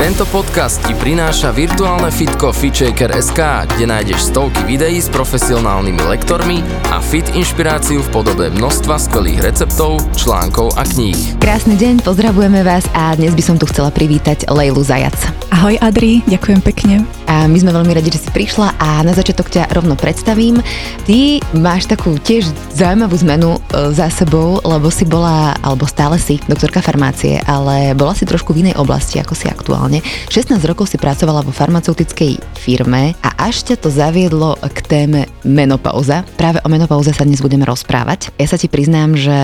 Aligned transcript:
Tento 0.00 0.24
podcast 0.32 0.80
ti 0.88 0.96
prináša 0.96 1.52
virtuálne 1.52 2.08
fitko 2.08 2.56
FitShaker.sk, 2.56 3.36
kde 3.68 3.84
nájdeš 3.84 4.32
stovky 4.32 4.64
videí 4.64 4.96
s 4.96 5.12
profesionálnymi 5.12 6.00
lektormi 6.08 6.64
a 6.88 7.04
fit 7.04 7.28
inšpiráciu 7.36 8.00
v 8.00 8.08
podobe 8.08 8.48
množstva 8.48 8.96
skvelých 8.96 9.44
receptov, 9.44 10.00
článkov 10.16 10.72
a 10.80 10.88
kníh. 10.88 11.36
Krásny 11.44 11.76
deň, 11.76 12.00
pozdravujeme 12.00 12.64
vás 12.64 12.88
a 12.96 13.12
dnes 13.12 13.36
by 13.36 13.44
som 13.44 13.60
tu 13.60 13.68
chcela 13.68 13.92
privítať 13.92 14.48
Lejlu 14.48 14.80
Zajac. 14.80 15.20
Ahoj 15.52 15.76
Adri, 15.84 16.24
ďakujem 16.24 16.64
pekne. 16.64 17.04
A 17.28 17.44
my 17.44 17.60
sme 17.60 17.76
veľmi 17.76 17.92
radi, 17.92 18.08
že 18.08 18.24
si 18.24 18.30
prišla 18.32 18.80
a 18.80 19.04
na 19.04 19.12
začiatok 19.12 19.52
ťa 19.52 19.68
rovno 19.76 19.98
predstavím. 19.98 20.64
Ty 21.04 21.44
máš 21.52 21.84
takú 21.84 22.16
tiež 22.16 22.48
zaujímavú 22.72 23.20
zmenu 23.20 23.58
e, 23.58 23.92
za 23.92 24.08
sebou, 24.08 24.62
lebo 24.64 24.88
si 24.88 25.04
bola, 25.04 25.52
alebo 25.60 25.84
stále 25.84 26.16
si 26.16 26.40
doktorka 26.48 26.80
farmácie, 26.80 27.42
ale 27.44 27.92
bola 27.92 28.16
si 28.16 28.24
trošku 28.24 28.56
v 28.56 28.64
inej 28.64 28.80
oblasti, 28.80 29.20
ako 29.20 29.34
si 29.36 29.50
aktuálne. 29.50 29.89
16 29.98 30.54
rokov 30.70 30.86
si 30.86 31.02
pracovala 31.02 31.42
vo 31.42 31.50
farmaceutickej 31.50 32.38
firme 32.54 33.18
a 33.26 33.50
až 33.50 33.66
ťa 33.66 33.76
to 33.82 33.90
zaviedlo 33.90 34.54
k 34.62 34.78
téme 34.86 35.26
menopauza. 35.42 36.22
Práve 36.38 36.62
o 36.62 36.70
menopauze 36.70 37.10
sa 37.10 37.26
dnes 37.26 37.42
budeme 37.42 37.66
rozprávať. 37.66 38.30
Ja 38.38 38.46
sa 38.46 38.54
ti 38.54 38.70
priznám, 38.70 39.18
že 39.18 39.34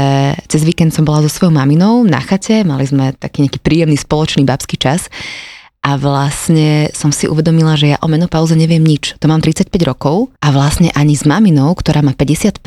cez 0.46 0.62
víkend 0.62 0.94
som 0.94 1.02
bola 1.02 1.26
so 1.26 1.30
svojou 1.32 1.50
maminou 1.50 2.06
na 2.06 2.22
chate, 2.22 2.62
mali 2.62 2.86
sme 2.86 3.10
taký 3.18 3.42
nejaký 3.42 3.58
príjemný 3.58 3.98
spoločný 3.98 4.46
babský 4.46 4.78
čas 4.78 5.10
a 5.86 5.94
vlastne 5.94 6.90
som 6.90 7.14
si 7.14 7.30
uvedomila, 7.30 7.78
že 7.78 7.94
ja 7.94 8.02
o 8.02 8.10
menopauze 8.10 8.58
neviem 8.58 8.82
nič. 8.82 9.14
To 9.22 9.30
mám 9.30 9.38
35 9.38 9.70
rokov 9.86 10.34
a 10.42 10.50
vlastne 10.50 10.90
ani 10.98 11.14
s 11.14 11.22
maminou, 11.22 11.78
ktorá 11.78 12.02
má 12.02 12.10
55 12.10 12.58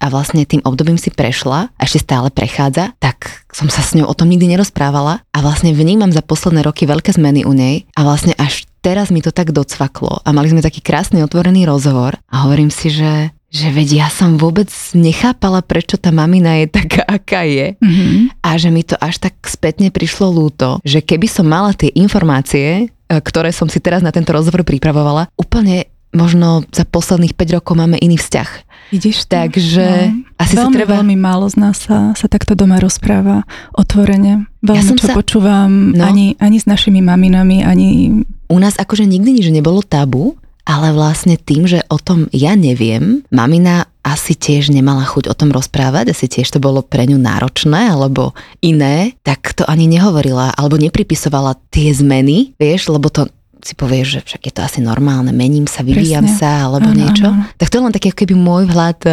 a 0.00 0.06
vlastne 0.08 0.48
tým 0.48 0.64
obdobím 0.64 0.96
si 0.96 1.12
prešla 1.12 1.68
a 1.68 1.80
ešte 1.84 2.08
stále 2.08 2.32
prechádza, 2.32 2.96
tak 2.96 3.44
som 3.52 3.68
sa 3.68 3.84
s 3.84 3.92
ňou 3.92 4.08
o 4.08 4.16
tom 4.16 4.32
nikdy 4.32 4.56
nerozprávala 4.56 5.20
a 5.20 5.38
vlastne 5.44 5.76
vnímam 5.76 6.08
za 6.08 6.24
posledné 6.24 6.64
roky 6.64 6.88
veľké 6.88 7.12
zmeny 7.12 7.44
u 7.44 7.52
nej 7.52 7.84
a 7.92 8.08
vlastne 8.08 8.32
až 8.40 8.64
teraz 8.80 9.12
mi 9.12 9.20
to 9.20 9.30
tak 9.30 9.52
docvaklo 9.52 10.24
a 10.24 10.28
mali 10.32 10.48
sme 10.48 10.64
taký 10.64 10.80
krásny 10.80 11.20
otvorený 11.20 11.68
rozhovor 11.68 12.16
a 12.32 12.48
hovorím 12.48 12.72
si, 12.72 12.88
že 12.88 13.36
že 13.52 13.68
veď 13.68 13.88
ja 14.00 14.08
som 14.08 14.40
vôbec 14.40 14.72
nechápala, 14.96 15.60
prečo 15.60 16.00
tá 16.00 16.08
mamina 16.08 16.64
je 16.64 16.72
taká, 16.72 17.04
aká 17.20 17.44
je. 17.44 17.76
Mm-hmm. 17.76 18.40
A 18.40 18.50
že 18.56 18.72
mi 18.72 18.80
to 18.80 18.96
až 18.96 19.20
tak 19.20 19.36
spätne 19.44 19.92
prišlo 19.92 20.32
lúto, 20.32 20.80
že 20.82 21.04
keby 21.04 21.28
som 21.28 21.44
mala 21.44 21.76
tie 21.76 21.92
informácie, 21.92 22.88
e, 22.88 23.12
ktoré 23.12 23.52
som 23.52 23.68
si 23.68 23.76
teraz 23.78 24.00
na 24.00 24.08
tento 24.08 24.32
rozhovor 24.32 24.64
pripravovala, 24.64 25.28
úplne 25.36 25.92
možno 26.16 26.64
za 26.72 26.84
posledných 26.88 27.36
5 27.36 27.56
rokov 27.60 27.72
máme 27.76 27.96
iný 28.00 28.20
vzťah. 28.20 28.50
Vidíš 28.92 29.24
to? 29.24 29.32
Takže 29.32 30.12
no. 30.12 30.28
asi 30.36 30.54
veľmi, 30.56 30.72
sa 30.72 30.76
treba... 30.76 30.92
Veľmi 31.00 31.16
málo 31.16 31.48
z 31.48 31.56
nás 31.56 31.76
sa, 31.80 32.12
sa 32.12 32.26
takto 32.28 32.52
doma 32.52 32.76
rozpráva 32.76 33.48
otvorene. 33.72 34.44
Veľmi 34.60 34.76
ja 34.76 34.84
som 34.84 35.00
čo 35.00 35.08
sa... 35.08 35.16
počúvam 35.16 35.96
no. 35.96 36.04
ani, 36.04 36.36
ani 36.36 36.60
s 36.60 36.68
našimi 36.68 37.00
maminami, 37.00 37.64
ani... 37.64 37.88
U 38.52 38.60
nás 38.60 38.76
akože 38.76 39.08
nikdy 39.08 39.40
nič 39.40 39.48
nebolo 39.48 39.80
tabu, 39.80 40.36
ale 40.62 40.94
vlastne 40.94 41.34
tým, 41.34 41.66
že 41.66 41.82
o 41.90 41.98
tom 41.98 42.30
ja 42.30 42.54
neviem, 42.54 43.26
mamina 43.34 43.90
asi 44.02 44.34
tiež 44.34 44.74
nemala 44.74 45.06
chuť 45.06 45.30
o 45.30 45.34
tom 45.34 45.54
rozprávať, 45.54 46.10
asi 46.10 46.26
tiež 46.26 46.50
to 46.50 46.58
bolo 46.58 46.82
pre 46.82 47.06
ňu 47.06 47.18
náročné 47.18 47.90
alebo 47.90 48.34
iné, 48.58 49.14
tak 49.22 49.54
to 49.54 49.62
ani 49.66 49.86
nehovorila 49.86 50.54
alebo 50.58 50.74
nepripisovala 50.78 51.54
tie 51.70 51.94
zmeny, 51.94 52.58
vieš, 52.58 52.90
lebo 52.90 53.10
to 53.10 53.30
si 53.62 53.78
povieš, 53.78 54.06
že 54.18 54.20
však 54.26 54.42
je 54.50 54.52
to 54.52 54.60
asi 54.66 54.78
normálne, 54.82 55.30
mením 55.30 55.70
sa, 55.70 55.86
vyvíjam 55.86 56.26
Presne. 56.26 56.38
sa 56.42 56.66
alebo 56.66 56.90
ano, 56.90 56.98
niečo. 56.98 57.30
Ano. 57.30 57.46
Tak 57.54 57.70
to 57.70 57.78
je 57.78 57.84
len 57.86 57.94
taký 57.94 58.08
keby 58.10 58.34
môj 58.34 58.66
vhľad 58.66 58.98
eh, 59.06 59.12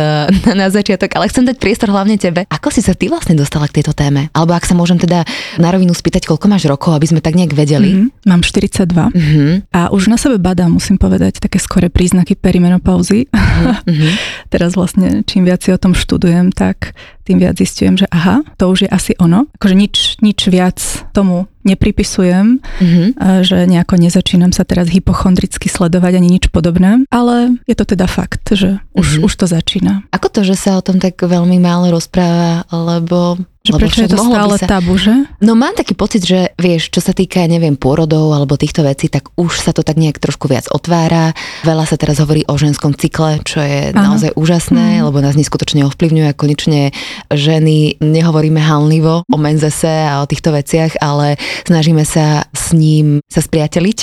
na, 0.50 0.66
na 0.66 0.68
začiatok, 0.74 1.10
ale 1.14 1.30
chcem 1.30 1.46
dať 1.46 1.58
priestor 1.62 1.94
hlavne 1.94 2.18
tebe. 2.18 2.50
Ako 2.50 2.74
si 2.74 2.82
sa 2.82 2.98
ty 2.98 3.08
vlastne 3.14 3.38
dostala 3.38 3.70
k 3.70 3.82
tejto 3.82 3.94
téme? 3.94 4.34
Alebo 4.34 4.58
ak 4.58 4.66
sa 4.66 4.74
môžem 4.74 4.98
teda 4.98 5.22
na 5.62 5.70
rovinu 5.70 5.94
spýtať, 5.94 6.26
koľko 6.26 6.50
máš 6.50 6.66
rokov, 6.66 6.98
aby 6.98 7.06
sme 7.06 7.22
tak 7.22 7.38
nejak 7.38 7.54
vedeli? 7.54 8.10
Mm-hmm. 8.10 8.26
Mám 8.26 8.42
42 8.42 8.90
mm-hmm. 8.90 9.52
a 9.70 9.94
už 9.94 10.10
na 10.10 10.18
sebe 10.18 10.42
badám, 10.42 10.74
musím 10.74 10.98
povedať, 10.98 11.38
také 11.38 11.62
skore 11.62 11.94
príznaky 11.94 12.34
perimenopauzy. 12.34 13.30
Mm-hmm. 13.30 14.14
Teraz 14.54 14.74
vlastne, 14.74 15.22
čím 15.30 15.46
viac 15.46 15.62
si 15.62 15.70
o 15.70 15.78
tom 15.78 15.94
študujem, 15.94 16.50
tak 16.50 16.98
tým 17.30 17.38
viac 17.38 17.62
zistujem, 17.62 17.94
že 17.94 18.10
aha, 18.10 18.42
to 18.58 18.74
už 18.74 18.86
je 18.86 18.90
asi 18.90 19.14
ono. 19.22 19.46
Akože 19.62 19.76
nič, 19.78 20.18
nič 20.26 20.50
viac 20.50 20.82
tomu 21.14 21.46
nepripisujem, 21.62 22.58
mm-hmm. 22.58 23.08
že 23.46 23.70
nejako 23.70 24.02
nezačínam 24.02 24.50
sa 24.50 24.66
teraz 24.66 24.90
hypochondricky 24.90 25.70
sledovať 25.70 26.18
ani 26.18 26.30
nič 26.40 26.50
podobné, 26.50 27.06
ale 27.14 27.62
je 27.70 27.76
to 27.78 27.86
teda 27.86 28.10
fakt, 28.10 28.42
že 28.50 28.82
už, 28.98 29.22
mm-hmm. 29.22 29.28
už 29.30 29.34
to 29.38 29.46
začína. 29.46 29.94
Ako 30.10 30.34
to, 30.34 30.42
že 30.42 30.58
sa 30.58 30.80
o 30.80 30.82
tom 30.82 30.98
tak 30.98 31.22
veľmi 31.22 31.62
málo 31.62 31.94
rozpráva, 31.94 32.66
lebo 32.74 33.38
že 33.60 33.76
Lebo 33.76 33.80
prečo 33.84 34.08
je 34.08 34.12
to 34.16 34.24
stále 34.24 34.56
sa... 34.56 34.68
tabu, 34.72 34.96
že? 34.96 35.12
No 35.44 35.52
mám 35.52 35.76
taký 35.76 35.92
pocit, 35.92 36.24
že 36.24 36.56
vieš, 36.56 36.96
čo 36.96 37.04
sa 37.04 37.12
týka, 37.12 37.44
neviem, 37.44 37.76
pôrodov 37.76 38.32
alebo 38.32 38.56
týchto 38.56 38.88
vecí, 38.88 39.12
tak 39.12 39.36
už 39.36 39.52
sa 39.60 39.76
to 39.76 39.84
tak 39.84 40.00
nejak 40.00 40.16
trošku 40.16 40.48
viac 40.48 40.72
otvára. 40.72 41.36
Veľa 41.68 41.84
sa 41.84 42.00
teraz 42.00 42.24
hovorí 42.24 42.48
o 42.48 42.56
ženskom 42.56 42.96
cykle, 42.96 43.44
čo 43.44 43.60
je 43.60 43.92
Aha. 43.92 44.00
naozaj 44.00 44.32
úžasné, 44.40 45.04
mm. 45.04 45.12
lebo 45.12 45.20
nás 45.20 45.36
neskutočne 45.36 45.84
ovplyvňuje 45.92 46.28
a 46.32 46.40
konečne 46.40 46.96
ženy 47.28 48.00
nehovoríme 48.00 48.64
hanlivo 48.64 49.28
o 49.28 49.38
menzese 49.38 50.08
a 50.08 50.24
o 50.24 50.30
týchto 50.30 50.56
veciach, 50.56 50.96
ale 51.04 51.36
snažíme 51.68 52.08
sa 52.08 52.48
s 52.56 52.72
ním 52.72 53.20
sa 53.28 53.44
spriateliť 53.44 54.00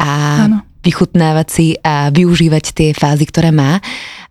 a 0.00 0.12
Áno. 0.48 0.56
vychutnávať 0.80 1.48
si 1.52 1.66
a 1.84 2.08
využívať 2.08 2.64
tie 2.72 2.88
fázy, 2.96 3.28
ktoré 3.28 3.52
má 3.52 3.84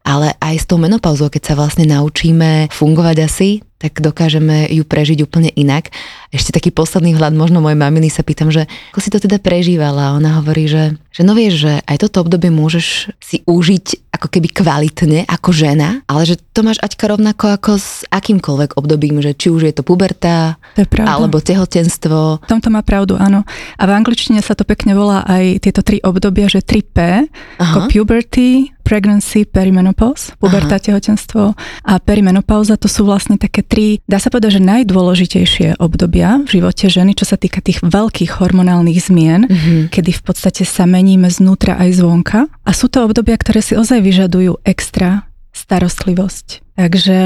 ale 0.03 0.35
aj 0.43 0.55
s 0.63 0.67
tou 0.67 0.75
menopauzou, 0.75 1.31
keď 1.31 1.41
sa 1.41 1.53
vlastne 1.55 1.87
naučíme 1.87 2.67
fungovať 2.69 3.17
asi, 3.23 3.49
tak 3.83 3.99
dokážeme 3.99 4.71
ju 4.71 4.87
prežiť 4.87 5.27
úplne 5.27 5.51
inak. 5.59 5.91
Ešte 6.31 6.55
taký 6.55 6.71
posledný 6.71 7.19
hľad, 7.19 7.35
možno 7.35 7.59
mojej 7.59 7.75
maminy 7.75 8.07
sa 8.07 8.23
pýtam, 8.23 8.47
že 8.47 8.63
ako 8.95 8.99
si 9.03 9.11
to 9.11 9.19
teda 9.19 9.43
prežívala. 9.43 10.15
Ona 10.15 10.39
hovorí, 10.39 10.71
že, 10.71 10.95
že 11.11 11.27
no 11.27 11.35
vieš, 11.35 11.67
že 11.67 11.73
aj 11.83 12.07
toto 12.07 12.23
obdobie 12.23 12.47
môžeš 12.47 13.11
si 13.19 13.43
užiť 13.43 14.15
ako 14.15 14.27
keby 14.31 14.47
kvalitne 14.55 15.27
ako 15.27 15.51
žena, 15.51 15.99
ale 16.07 16.23
že 16.23 16.39
to 16.55 16.63
máš 16.63 16.79
Aťka 16.79 17.11
rovnako 17.11 17.59
ako 17.59 17.71
s 17.75 18.07
akýmkoľvek 18.07 18.79
obdobím, 18.79 19.19
že 19.19 19.35
či 19.35 19.51
už 19.51 19.67
je 19.67 19.75
to 19.75 19.83
puberta, 19.83 20.55
to 20.79 20.87
je 20.87 20.87
alebo 21.03 21.43
tehotenstvo. 21.43 22.39
V 22.39 22.47
tomto 22.47 22.71
má 22.71 22.87
pravdu, 22.87 23.19
áno. 23.19 23.43
A 23.75 23.83
v 23.83 23.91
angličtine 23.99 24.39
sa 24.39 24.55
to 24.55 24.63
pekne 24.63 24.95
volá 24.95 25.27
aj 25.27 25.59
tieto 25.59 25.83
tri 25.83 25.99
obdobia, 25.99 26.47
že 26.47 26.63
3P, 26.63 27.27
ako 27.59 27.91
puberty, 27.91 28.71
pregnancy, 28.93 29.49
perimenopause, 29.49 30.37
puberta, 30.37 30.77
Aha. 30.77 30.85
tehotenstvo 30.85 31.57
a 31.81 31.93
perimenopauza, 31.97 32.77
to 32.77 32.85
sú 32.85 33.09
vlastne 33.09 33.41
také 33.41 33.65
tri, 33.65 33.97
dá 34.05 34.21
sa 34.21 34.29
povedať, 34.29 34.61
že 34.61 34.69
najdôležitejšie 34.69 35.81
obdobia 35.81 36.37
v 36.45 36.61
živote 36.61 36.85
ženy, 36.93 37.17
čo 37.17 37.25
sa 37.25 37.33
týka 37.33 37.57
tých 37.57 37.81
veľkých 37.81 38.37
hormonálnych 38.37 39.01
zmien, 39.01 39.49
mm-hmm. 39.49 39.81
kedy 39.89 40.13
v 40.13 40.21
podstate 40.21 40.61
sa 40.61 40.85
meníme 40.85 41.25
znútra 41.33 41.73
aj 41.81 41.89
zvonka. 41.97 42.45
A 42.61 42.71
sú 42.77 42.85
to 42.85 43.01
obdobia, 43.01 43.33
ktoré 43.33 43.65
si 43.65 43.73
ozaj 43.73 43.97
vyžadujú 44.05 44.61
extra 44.61 45.25
starostlivosť. 45.57 46.77
Takže 46.77 47.17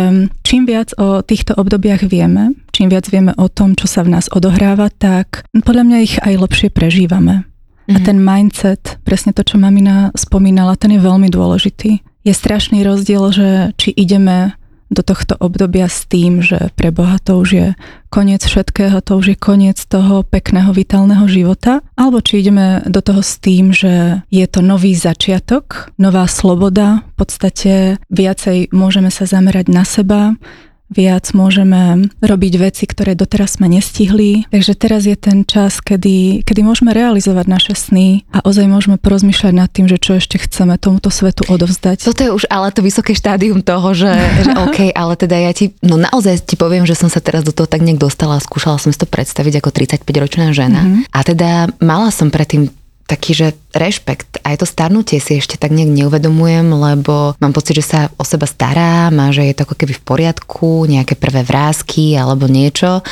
čím 0.48 0.64
viac 0.68 0.96
o 0.96 1.20
týchto 1.20 1.52
obdobiach 1.56 2.08
vieme, 2.08 2.56
čím 2.72 2.88
viac 2.88 3.12
vieme 3.12 3.36
o 3.36 3.52
tom, 3.52 3.76
čo 3.76 3.92
sa 3.92 4.08
v 4.08 4.16
nás 4.16 4.32
odohráva, 4.32 4.88
tak 4.88 5.44
podľa 5.52 5.84
mňa 5.84 5.98
ich 6.00 6.16
aj 6.24 6.34
lepšie 6.48 6.70
prežívame. 6.72 7.48
Mm-hmm. 7.88 7.96
A 7.96 8.00
mhm. 8.00 8.06
ten 8.06 8.18
mindset, 8.20 8.84
presne 9.08 9.32
to, 9.32 9.48
čo 9.48 9.56
mamina 9.56 10.12
spomínala, 10.12 10.76
ten 10.76 10.92
je 10.92 11.00
veľmi 11.00 11.32
dôležitý. 11.32 12.04
Je 12.28 12.34
strašný 12.36 12.84
rozdiel, 12.84 13.24
že 13.32 13.48
či 13.80 13.96
ideme 13.96 14.60
do 14.88 15.04
tohto 15.04 15.36
obdobia 15.40 15.92
s 15.92 16.08
tým, 16.08 16.40
že 16.40 16.72
pre 16.80 16.96
Boha 16.96 17.20
to 17.20 17.40
už 17.44 17.50
je 17.52 17.68
koniec 18.08 18.40
všetkého, 18.40 19.04
to 19.04 19.20
už 19.20 19.36
je 19.36 19.38
koniec 19.38 19.76
toho 19.84 20.24
pekného, 20.24 20.72
vitálneho 20.72 21.28
života, 21.28 21.84
alebo 22.00 22.24
či 22.24 22.40
ideme 22.40 22.80
do 22.88 23.04
toho 23.04 23.20
s 23.20 23.36
tým, 23.36 23.76
že 23.76 24.24
je 24.32 24.46
to 24.48 24.64
nový 24.64 24.96
začiatok, 24.96 25.92
nová 26.00 26.24
sloboda, 26.32 27.04
v 27.04 27.16
podstate 27.20 27.74
viacej 28.08 28.72
môžeme 28.72 29.12
sa 29.12 29.28
zamerať 29.28 29.68
na 29.68 29.84
seba, 29.84 30.40
viac 30.88 31.36
môžeme 31.36 32.08
robiť 32.24 32.54
veci, 32.60 32.84
ktoré 32.88 33.14
doteraz 33.14 33.60
sme 33.60 33.68
nestihli. 33.68 34.48
Takže 34.48 34.74
teraz 34.76 35.04
je 35.04 35.18
ten 35.20 35.44
čas, 35.44 35.84
kedy, 35.84 36.48
kedy 36.48 36.62
môžeme 36.64 36.96
realizovať 36.96 37.46
naše 37.48 37.74
sny 37.76 38.24
a 38.32 38.44
ozaj 38.48 38.66
môžeme 38.72 38.96
porozmýšľať 38.96 39.54
nad 39.54 39.70
tým, 39.72 39.92
že 39.92 40.00
čo 40.00 40.20
ešte 40.20 40.40
chceme 40.40 40.80
tomuto 40.80 41.12
svetu 41.12 41.44
odovzdať. 41.48 42.08
Toto 42.08 42.22
je 42.24 42.32
už 42.32 42.48
ale 42.48 42.72
to 42.72 42.80
vysoké 42.80 43.12
štádium 43.12 43.60
toho, 43.60 43.92
že, 43.92 44.12
že 44.48 44.52
OK, 44.56 44.96
ale 44.96 45.14
teda 45.20 45.36
ja 45.36 45.52
ti, 45.52 45.76
no 45.84 46.00
naozaj 46.00 46.48
ti 46.48 46.56
poviem, 46.56 46.88
že 46.88 46.96
som 46.96 47.12
sa 47.12 47.20
teraz 47.20 47.44
do 47.44 47.52
toho 47.52 47.68
tak 47.68 47.84
nejak 47.84 48.00
dostala 48.00 48.40
a 48.40 48.44
skúšala 48.44 48.80
som 48.80 48.92
si 48.96 49.00
to 49.00 49.10
predstaviť 49.10 49.60
ako 49.60 49.70
35-ročná 49.76 50.56
žena. 50.56 50.84
Mm-hmm. 50.84 51.04
A 51.12 51.20
teda 51.24 51.50
mala 51.84 52.10
som 52.16 52.32
predtým 52.32 52.72
taký, 53.08 53.32
že 53.32 53.48
rešpekt. 53.78 54.42
Aj 54.42 54.58
to 54.58 54.66
starnutie 54.66 55.22
si 55.22 55.38
ešte 55.40 55.56
tak 55.56 55.74
nejak 55.74 55.94
neuvedomujem, 55.94 56.68
lebo 56.68 57.38
mám 57.38 57.54
pocit, 57.54 57.80
že 57.80 57.86
sa 57.86 58.00
o 58.18 58.24
seba 58.26 58.50
stará, 58.50 59.10
má, 59.14 59.30
že 59.32 59.46
je 59.46 59.56
to 59.56 59.64
ako 59.64 59.76
keby 59.78 59.94
v 59.96 60.04
poriadku, 60.04 60.90
nejaké 60.90 61.16
prvé 61.16 61.46
vrázky 61.46 62.18
alebo 62.18 62.50
niečo 62.50 63.06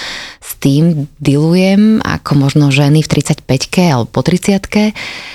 s 0.46 0.54
tým 0.62 1.10
dilujem 1.18 2.06
ako 2.06 2.32
možno 2.38 2.70
ženy 2.70 3.02
v 3.02 3.10
35-ke 3.10 3.82
alebo 3.90 4.06
po 4.06 4.22
30 4.22 4.62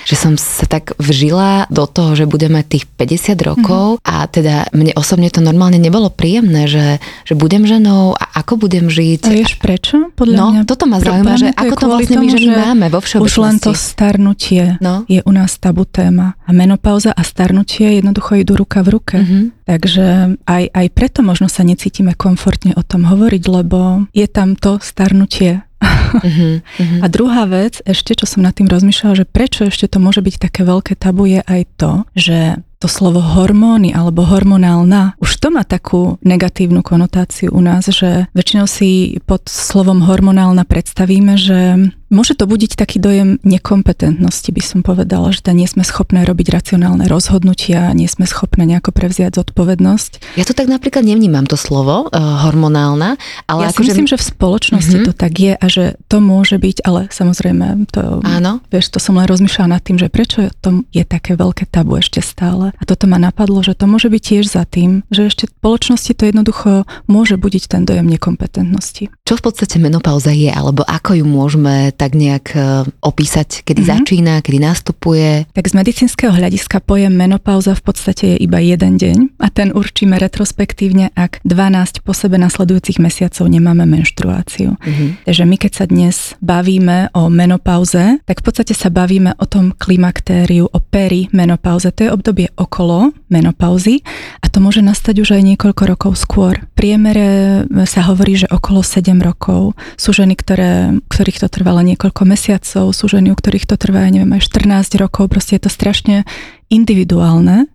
že 0.07 0.15
som 0.15 0.39
sa 0.39 0.63
tak 0.65 0.95
vžila 0.95 1.67
do 1.67 1.83
toho, 1.83 2.15
že 2.15 2.23
budem 2.23 2.55
mať 2.55 2.65
tých 2.79 2.85
50 2.95 3.35
rokov 3.43 3.85
mm-hmm. 3.99 4.07
a 4.07 4.15
teda 4.31 4.55
mne 4.71 4.95
osobne 4.95 5.27
to 5.27 5.43
normálne 5.43 5.77
nebolo 5.77 6.07
príjemné, 6.07 6.71
že, 6.71 7.03
že 7.27 7.33
budem 7.35 7.67
ženou 7.67 8.15
a 8.15 8.23
ako 8.39 8.65
budem 8.67 8.87
žiť. 8.87 9.27
A 9.27 9.35
vieš 9.35 9.59
prečo? 9.59 10.09
Podľa 10.15 10.37
no, 10.39 10.47
mňa, 10.55 10.61
toto 10.63 10.83
ma 10.87 10.97
zaujíma, 11.03 11.35
že 11.35 11.49
ako 11.51 11.75
to 11.75 11.85
vlastne 11.91 12.15
tomu, 12.15 12.23
my 12.23 12.29
ženy 12.31 12.47
máme 12.49 12.85
vo 12.87 12.99
všeobecnosti. 13.03 13.35
Už 13.35 13.43
len 13.43 13.55
to 13.59 13.71
starnutie 13.75 14.63
no. 14.79 15.03
je 15.11 15.20
u 15.25 15.31
nás 15.31 15.57
tabu 15.57 15.85
téma. 15.85 16.35
A 16.45 16.51
menopauza 16.53 17.11
a 17.11 17.21
starnutie 17.23 17.99
jednoducho 17.99 18.39
idú 18.39 18.59
ruka 18.59 18.81
v 18.81 18.89
ruke. 18.97 19.17
Mm-hmm. 19.21 19.43
Takže 19.65 20.05
aj, 20.45 20.63
aj 20.73 20.87
preto 20.91 21.19
možno 21.23 21.47
sa 21.47 21.63
necítime 21.63 22.17
komfortne 22.17 22.75
o 22.75 22.83
tom 22.83 23.07
hovoriť, 23.07 23.43
lebo 23.47 24.09
je 24.11 24.27
tam 24.27 24.59
to 24.59 24.77
starnutie 24.83 25.63
uh-huh. 25.81 26.61
A 27.01 27.05
druhá 27.09 27.49
vec, 27.49 27.81
ešte 27.83 28.13
čo 28.13 28.29
som 28.29 28.45
nad 28.45 28.53
tým 28.53 28.69
rozmýšľala, 28.69 29.25
že 29.25 29.25
prečo 29.25 29.65
ešte 29.67 29.89
to 29.89 29.97
môže 29.97 30.21
byť 30.21 30.35
také 30.37 30.61
veľké 30.61 30.93
tabu, 30.95 31.25
je 31.25 31.41
aj 31.41 31.61
to, 31.77 31.91
že 32.13 32.39
to 32.81 32.89
slovo 32.89 33.21
hormóny 33.21 33.93
alebo 33.93 34.25
hormonálna, 34.25 35.13
už 35.21 35.37
to 35.37 35.53
má 35.53 35.61
takú 35.61 36.17
negatívnu 36.25 36.81
konotáciu 36.81 37.53
u 37.53 37.61
nás, 37.61 37.85
že 37.85 38.25
väčšinou 38.33 38.65
si 38.65 39.21
pod 39.29 39.45
slovom 39.45 40.01
hormonálna 40.01 40.65
predstavíme, 40.65 41.37
že 41.37 41.93
môže 42.11 42.35
to 42.35 42.45
budiť 42.45 42.75
taký 42.75 42.99
dojem 42.99 43.39
nekompetentnosti, 43.41 44.51
by 44.51 44.61
som 44.61 44.79
povedala, 44.83 45.31
že 45.31 45.41
nie 45.55 45.65
sme 45.65 45.81
schopné 45.87 46.27
robiť 46.27 46.51
racionálne 46.51 47.07
rozhodnutia, 47.07 47.89
nie 47.95 48.11
sme 48.11 48.27
schopné 48.27 48.67
nejako 48.67 48.91
prevziať 48.91 49.39
zodpovednosť. 49.39 50.35
Ja 50.37 50.43
to 50.43 50.51
tak 50.51 50.67
napríklad 50.67 51.07
nevnímam 51.07 51.47
to 51.47 51.55
slovo 51.55 52.11
uh, 52.11 52.45
hormonálna, 52.45 53.15
ale 53.47 53.61
ja 53.65 53.71
ako 53.71 53.81
si 53.81 53.95
myslím, 53.95 54.11
že 54.11 54.19
v 54.19 54.25
spoločnosti 54.27 54.95
uh-huh. 55.01 55.07
to 55.09 55.13
tak 55.15 55.33
je 55.39 55.53
a 55.55 55.65
že 55.71 55.95
to 56.11 56.19
môže 56.19 56.59
byť, 56.59 56.83
ale 56.83 57.07
samozrejme 57.07 57.87
to, 57.89 58.19
Áno. 58.27 58.59
vieš, 58.67 58.91
to 58.91 58.99
som 58.99 59.15
len 59.15 59.25
rozmýšľala 59.25 59.79
nad 59.79 59.81
tým, 59.81 59.95
že 59.95 60.11
prečo 60.11 60.51
to 60.59 60.83
je 60.91 61.07
také 61.07 61.39
veľké 61.39 61.71
tabu 61.71 61.97
ešte 61.97 62.19
stále. 62.19 62.75
A 62.75 62.83
toto 62.83 63.07
ma 63.07 63.15
napadlo, 63.15 63.63
že 63.63 63.73
to 63.73 63.87
môže 63.87 64.11
byť 64.11 64.21
tiež 64.21 64.45
za 64.51 64.67
tým, 64.67 65.07
že 65.07 65.31
ešte 65.31 65.47
v 65.47 65.55
spoločnosti 65.63 66.11
to 66.11 66.23
jednoducho 66.27 66.83
môže 67.07 67.39
budiť 67.39 67.63
ten 67.71 67.87
dojem 67.87 68.11
nekompetentnosti. 68.11 69.07
Čo 69.23 69.33
v 69.39 69.43
podstate 69.47 69.79
menopauza 69.79 70.35
je, 70.35 70.51
alebo 70.51 70.83
ako 70.83 71.23
ju 71.23 71.25
môžeme 71.25 71.95
tak 72.01 72.17
nejak 72.17 72.57
e, 72.57 72.59
opísať, 73.05 73.61
kedy 73.61 73.85
mm-hmm. 73.85 74.01
začína, 74.01 74.33
kedy 74.41 74.57
nastupuje? 74.57 75.45
Tak 75.53 75.69
z 75.69 75.73
medicínskeho 75.77 76.33
hľadiska 76.33 76.81
pojem 76.81 77.13
menopauza 77.13 77.77
v 77.77 77.83
podstate 77.85 78.33
je 78.33 78.37
iba 78.41 78.57
jeden 78.57 78.97
deň 78.97 79.37
a 79.37 79.53
ten 79.53 79.69
určíme 79.69 80.17
retrospektívne, 80.17 81.13
ak 81.13 81.45
12 81.45 82.01
po 82.01 82.17
sebe 82.17 82.41
nasledujúcich 82.41 82.97
mesiacov 82.97 83.45
nemáme 83.45 83.85
menštruáciu. 83.85 84.81
Mm-hmm. 84.81 85.29
Takže 85.29 85.43
my 85.45 85.55
keď 85.61 85.71
sa 85.77 85.85
dnes 85.85 86.33
bavíme 86.41 87.13
o 87.13 87.29
menopauze, 87.29 88.17
tak 88.25 88.41
v 88.41 88.45
podstate 88.49 88.73
sa 88.73 88.89
bavíme 88.89 89.37
o 89.37 89.45
tom 89.45 89.69
klimaktériu, 89.77 90.65
o 90.73 90.79
perimenopauze. 90.81 91.93
To 91.93 92.01
je 92.01 92.09
obdobie 92.09 92.49
okolo 92.57 93.13
menopauzy 93.29 94.01
a 94.41 94.49
to 94.49 94.57
môže 94.57 94.81
nastať 94.81 95.21
už 95.21 95.37
aj 95.37 95.43
niekoľko 95.53 95.83
rokov 95.85 96.17
skôr. 96.17 96.57
V 96.57 96.73
priemere 96.73 97.61
sa 97.85 98.01
hovorí, 98.09 98.41
že 98.41 98.49
okolo 98.49 98.81
7 98.81 99.13
rokov 99.21 99.77
sú 100.01 100.17
ženy, 100.17 100.33
ktoré, 100.33 100.97
ktorých 101.05 101.45
to 101.45 101.47
trvá 101.51 101.77
len 101.77 101.90
niekoľko 101.91 102.23
mesiacov, 102.23 102.95
sú 102.95 103.05
ženy, 103.11 103.31
u 103.31 103.37
ktorých 103.37 103.67
to 103.67 103.75
trvá, 103.75 104.07
neviem, 104.07 104.31
aj 104.35 104.47
14 104.47 104.95
rokov, 104.99 105.27
proste 105.27 105.59
je 105.59 105.67
to 105.67 105.71
strašne 105.71 106.23
individuálne. 106.71 107.67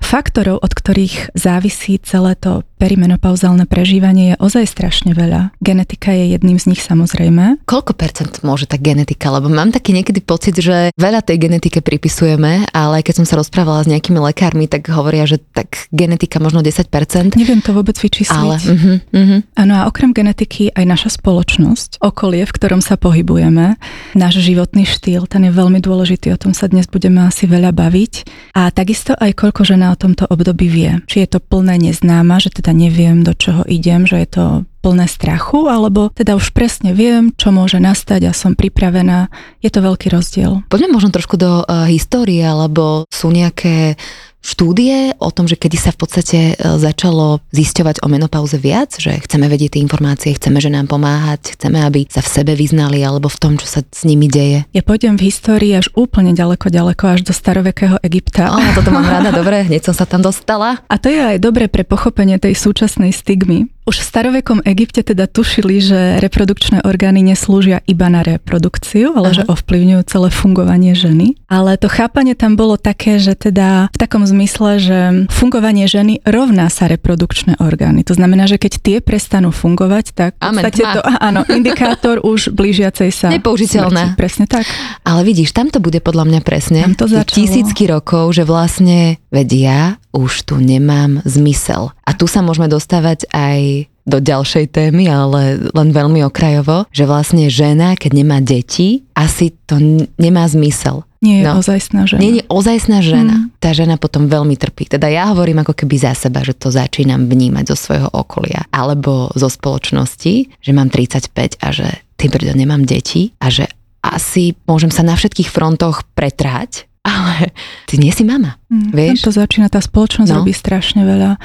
Faktorov, 0.00 0.64
od 0.64 0.72
ktorých 0.72 1.36
závisí 1.36 2.00
celé 2.02 2.34
to 2.34 2.66
perimenopauzálne 2.80 3.68
prežívanie 3.68 4.32
je 4.32 4.40
ozaj 4.40 4.64
strašne 4.64 5.12
veľa. 5.12 5.52
Genetika 5.60 6.16
je 6.16 6.32
jedným 6.32 6.56
z 6.56 6.72
nich 6.72 6.80
samozrejme. 6.80 7.60
Koľko 7.68 7.92
percent 7.92 8.32
môže 8.40 8.64
tá 8.64 8.80
genetika? 8.80 9.28
Lebo 9.28 9.52
mám 9.52 9.68
taký 9.68 9.92
niekedy 9.92 10.24
pocit, 10.24 10.56
že 10.56 10.88
veľa 10.96 11.20
tej 11.20 11.36
genetike 11.36 11.84
pripisujeme, 11.84 12.64
ale 12.72 13.04
keď 13.04 13.20
som 13.20 13.26
sa 13.28 13.36
rozprávala 13.36 13.84
s 13.84 13.90
nejakými 13.92 14.16
lekármi, 14.16 14.64
tak 14.64 14.88
hovoria, 14.88 15.28
že 15.28 15.36
tak 15.36 15.92
genetika 15.92 16.40
možno 16.40 16.64
10%. 16.64 17.36
Neviem 17.36 17.60
to 17.60 17.76
vôbec 17.76 18.00
vyčísliť. 18.00 18.32
Ale, 18.32 18.56
uh-huh, 18.56 18.96
uh-huh. 19.12 19.40
Áno 19.60 19.72
a 19.76 19.84
okrem 19.84 20.16
genetiky 20.16 20.72
aj 20.72 20.84
naša 20.88 21.10
spoločnosť, 21.20 22.00
okolie, 22.00 22.48
v 22.48 22.54
ktorom 22.56 22.80
sa 22.80 22.96
pohybujeme, 22.96 23.76
náš 24.16 24.40
životný 24.40 24.88
štýl, 24.88 25.28
ten 25.28 25.44
je 25.44 25.52
veľmi 25.52 25.84
dôležitý, 25.84 26.32
o 26.32 26.40
tom 26.40 26.56
sa 26.56 26.70
dnes 26.70 26.88
budeme 26.88 27.28
asi 27.28 27.44
veľa 27.44 27.76
baviť. 27.76 28.12
A 28.56 28.72
takisto 28.72 29.12
aj 29.18 29.36
koľko 29.36 29.68
žena 29.68 29.92
o 29.92 30.00
tomto 30.00 30.24
období 30.30 30.70
vie. 30.70 31.02
Či 31.10 31.26
je 31.26 31.28
to 31.36 31.38
plné 31.42 31.76
neznáma, 31.76 32.40
že 32.40 32.54
teda 32.54 32.69
teda 32.70 32.86
neviem, 32.86 33.26
do 33.26 33.34
čoho 33.34 33.66
idem, 33.66 34.06
že 34.06 34.22
je 34.22 34.28
to 34.30 34.44
plné 34.78 35.10
strachu, 35.10 35.66
alebo 35.66 36.14
teda 36.14 36.38
už 36.38 36.54
presne 36.54 36.94
viem, 36.94 37.34
čo 37.34 37.50
môže 37.50 37.82
nastať 37.82 38.30
a 38.30 38.32
som 38.32 38.54
pripravená. 38.54 39.26
Je 39.58 39.74
to 39.74 39.82
veľký 39.82 40.06
rozdiel. 40.14 40.62
Poďme 40.70 40.94
možno 40.94 41.10
trošku 41.10 41.34
do 41.34 41.66
uh, 41.66 41.90
histórie, 41.90 42.46
alebo 42.46 43.10
sú 43.10 43.34
nejaké 43.34 43.98
štúdie 44.40 45.14
o 45.20 45.28
tom, 45.28 45.44
že 45.44 45.60
kedy 45.60 45.76
sa 45.76 45.90
v 45.92 46.00
podstate 46.00 46.38
e, 46.52 46.54
začalo 46.56 47.44
zisťovať 47.52 48.00
o 48.04 48.08
menopauze 48.08 48.56
viac, 48.56 48.96
že 48.96 49.20
chceme 49.20 49.46
vedieť 49.46 49.76
tie 49.76 49.84
informácie, 49.84 50.32
chceme, 50.36 50.58
že 50.58 50.72
nám 50.72 50.88
pomáhať, 50.88 51.56
chceme, 51.56 51.80
aby 51.84 52.08
sa 52.08 52.24
v 52.24 52.32
sebe 52.32 52.52
vyznali 52.56 53.04
alebo 53.04 53.28
v 53.28 53.40
tom, 53.40 53.52
čo 53.60 53.68
sa 53.68 53.80
s 53.84 54.02
nimi 54.08 54.26
deje. 54.26 54.64
Ja 54.72 54.82
pôjdem 54.82 55.20
v 55.20 55.28
histórii 55.28 55.76
až 55.76 55.92
úplne 55.92 56.32
ďaleko, 56.32 56.72
ďaleko 56.72 57.04
až 57.06 57.20
do 57.28 57.32
starovekého 57.36 58.00
Egypta. 58.00 58.52
Ó, 58.52 58.58
toto 58.72 58.90
mám 58.90 59.06
rada, 59.20 59.30
dobre, 59.30 59.68
hneď 59.68 59.92
som 59.92 59.94
sa 59.94 60.08
tam 60.08 60.24
dostala. 60.24 60.80
A 60.88 60.96
to 60.96 61.12
je 61.12 61.20
aj 61.20 61.38
dobre 61.38 61.68
pre 61.68 61.84
pochopenie 61.84 62.40
tej 62.40 62.56
súčasnej 62.56 63.12
stigmy. 63.12 63.68
Už 63.88 63.96
v 64.00 64.04
starovekom 64.04 64.60
Egypte 64.68 65.00
teda 65.00 65.24
tušili, 65.24 65.80
že 65.80 66.00
reprodukčné 66.20 66.84
orgány 66.84 67.24
neslúžia 67.24 67.80
iba 67.88 68.12
na 68.12 68.20
reprodukciu, 68.20 69.16
ale 69.16 69.32
Aha. 69.32 69.36
že 69.40 69.42
ovplyvňujú 69.48 70.02
celé 70.04 70.28
fungovanie 70.28 70.92
ženy. 70.92 71.40
Ale 71.48 71.80
to 71.80 71.88
chápanie 71.88 72.36
tam 72.36 72.54
bolo 72.60 72.76
také, 72.76 73.16
že 73.16 73.32
teda 73.36 73.88
v 73.88 73.98
takom 73.98 74.24
zmysle, 74.28 74.70
že 74.78 74.98
fungovanie 75.32 75.88
ženy 75.88 76.20
rovná 76.26 76.68
sa 76.68 76.88
reprodukčné 76.90 77.56
orgány. 77.56 78.04
To 78.08 78.14
znamená, 78.16 78.48
že 78.48 78.60
keď 78.60 78.72
tie 78.80 78.96
prestanú 79.00 79.48
fungovať, 79.54 80.04
tak 80.12 80.30
v 80.36 80.60
podstate 80.60 80.82
to, 80.84 81.00
áno, 81.04 81.44
indikátor 81.48 82.20
už 82.32 82.52
blížiacej 82.56 83.10
sa 83.12 83.28
Nepoužiteľné. 83.32 84.14
Smrti. 84.14 84.18
Presne 84.18 84.44
tak. 84.48 84.64
Ale 85.04 85.20
vidíš, 85.22 85.52
tam 85.52 85.68
to 85.68 85.80
bude 85.80 86.00
podľa 86.00 86.24
mňa 86.28 86.40
presne. 86.40 86.80
Tam 86.84 86.96
to 86.96 87.08
začalo. 87.08 87.36
Tisícky 87.36 87.88
rokov, 87.88 88.32
že 88.32 88.48
vlastne 88.48 89.20
vedia, 89.28 89.99
už 90.10 90.46
tu 90.46 90.58
nemám 90.58 91.22
zmysel. 91.22 91.94
A 92.06 92.10
tu 92.14 92.26
sa 92.26 92.42
môžeme 92.42 92.66
dostávať 92.66 93.26
aj 93.30 93.90
do 94.08 94.18
ďalšej 94.18 94.74
témy, 94.74 95.06
ale 95.06 95.70
len 95.70 95.88
veľmi 95.94 96.24
okrajovo, 96.26 96.88
že 96.90 97.06
vlastne 97.06 97.46
žena, 97.46 97.94
keď 97.94 98.10
nemá 98.16 98.42
deti, 98.42 99.06
asi 99.14 99.54
to 99.68 99.78
nemá 100.18 100.48
zmysel. 100.50 101.06
Nie 101.20 101.44
je 101.44 101.52
no. 101.52 101.60
ozajstná 101.60 102.08
žena. 102.08 102.20
Nie 102.24 102.32
je 102.40 102.44
ozajstná 102.48 102.98
žena. 103.04 103.36
Mm. 103.44 103.48
Tá 103.60 103.76
žena 103.76 104.00
potom 104.00 104.24
veľmi 104.24 104.56
trpí. 104.56 104.88
Teda 104.88 105.04
ja 105.12 105.28
hovorím 105.28 105.60
ako 105.60 105.76
keby 105.76 106.00
za 106.00 106.16
seba, 106.16 106.40
že 106.40 106.56
to 106.56 106.72
začínam 106.72 107.28
vnímať 107.28 107.64
zo 107.68 107.76
svojho 107.76 108.08
okolia. 108.08 108.64
Alebo 108.72 109.28
zo 109.36 109.52
spoločnosti, 109.52 110.48
že 110.64 110.70
mám 110.72 110.88
35 110.88 111.60
a 111.60 111.68
že 111.76 111.86
tým 112.16 112.32
nemám 112.56 112.88
deti 112.88 113.36
a 113.36 113.52
že 113.52 113.68
asi 114.00 114.56
môžem 114.64 114.88
sa 114.88 115.04
na 115.04 115.12
všetkých 115.12 115.52
frontoch 115.52 116.08
pretrať 116.16 116.88
ale 117.04 117.52
ty 117.88 117.96
nie 117.96 118.12
si 118.12 118.22
mama, 118.22 118.60
mm, 118.68 118.92
vieš? 118.92 119.24
to 119.24 119.32
začína, 119.32 119.72
tá 119.72 119.80
spoločnosť 119.80 120.30
no. 120.30 120.36
robí 120.44 120.52
strašne 120.52 121.02
veľa. 121.04 121.40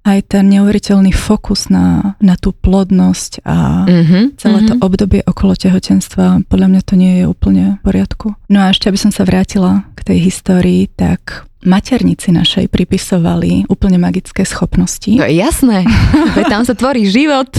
Aj 0.00 0.16
ten 0.24 0.48
neuveriteľný 0.48 1.12
fokus 1.12 1.68
na, 1.68 2.16
na 2.24 2.32
tú 2.32 2.56
plodnosť 2.56 3.44
a 3.44 3.84
mm-hmm, 3.84 4.24
celé 4.40 4.58
mm-hmm. 4.64 4.70
to 4.72 4.74
obdobie 4.80 5.20
okolo 5.28 5.52
tehotenstva, 5.52 6.48
podľa 6.48 6.66
mňa 6.72 6.82
to 6.88 6.94
nie 6.96 7.20
je 7.20 7.24
úplne 7.28 7.76
v 7.76 7.84
poriadku. 7.84 8.32
No 8.48 8.64
a 8.64 8.72
ešte, 8.72 8.88
aby 8.88 8.96
som 8.96 9.12
sa 9.12 9.28
vrátila 9.28 9.84
k 9.92 10.00
tej 10.08 10.18
histórii, 10.24 10.88
tak 10.88 11.44
maternici 11.60 12.32
našej 12.32 12.72
pripisovali 12.72 13.68
úplne 13.68 14.00
magické 14.00 14.48
schopnosti. 14.48 15.12
No 15.12 15.28
jasné, 15.28 15.84
veď 16.36 16.44
tam 16.48 16.62
sa 16.64 16.72
tvorí 16.72 17.04
život. 17.04 17.52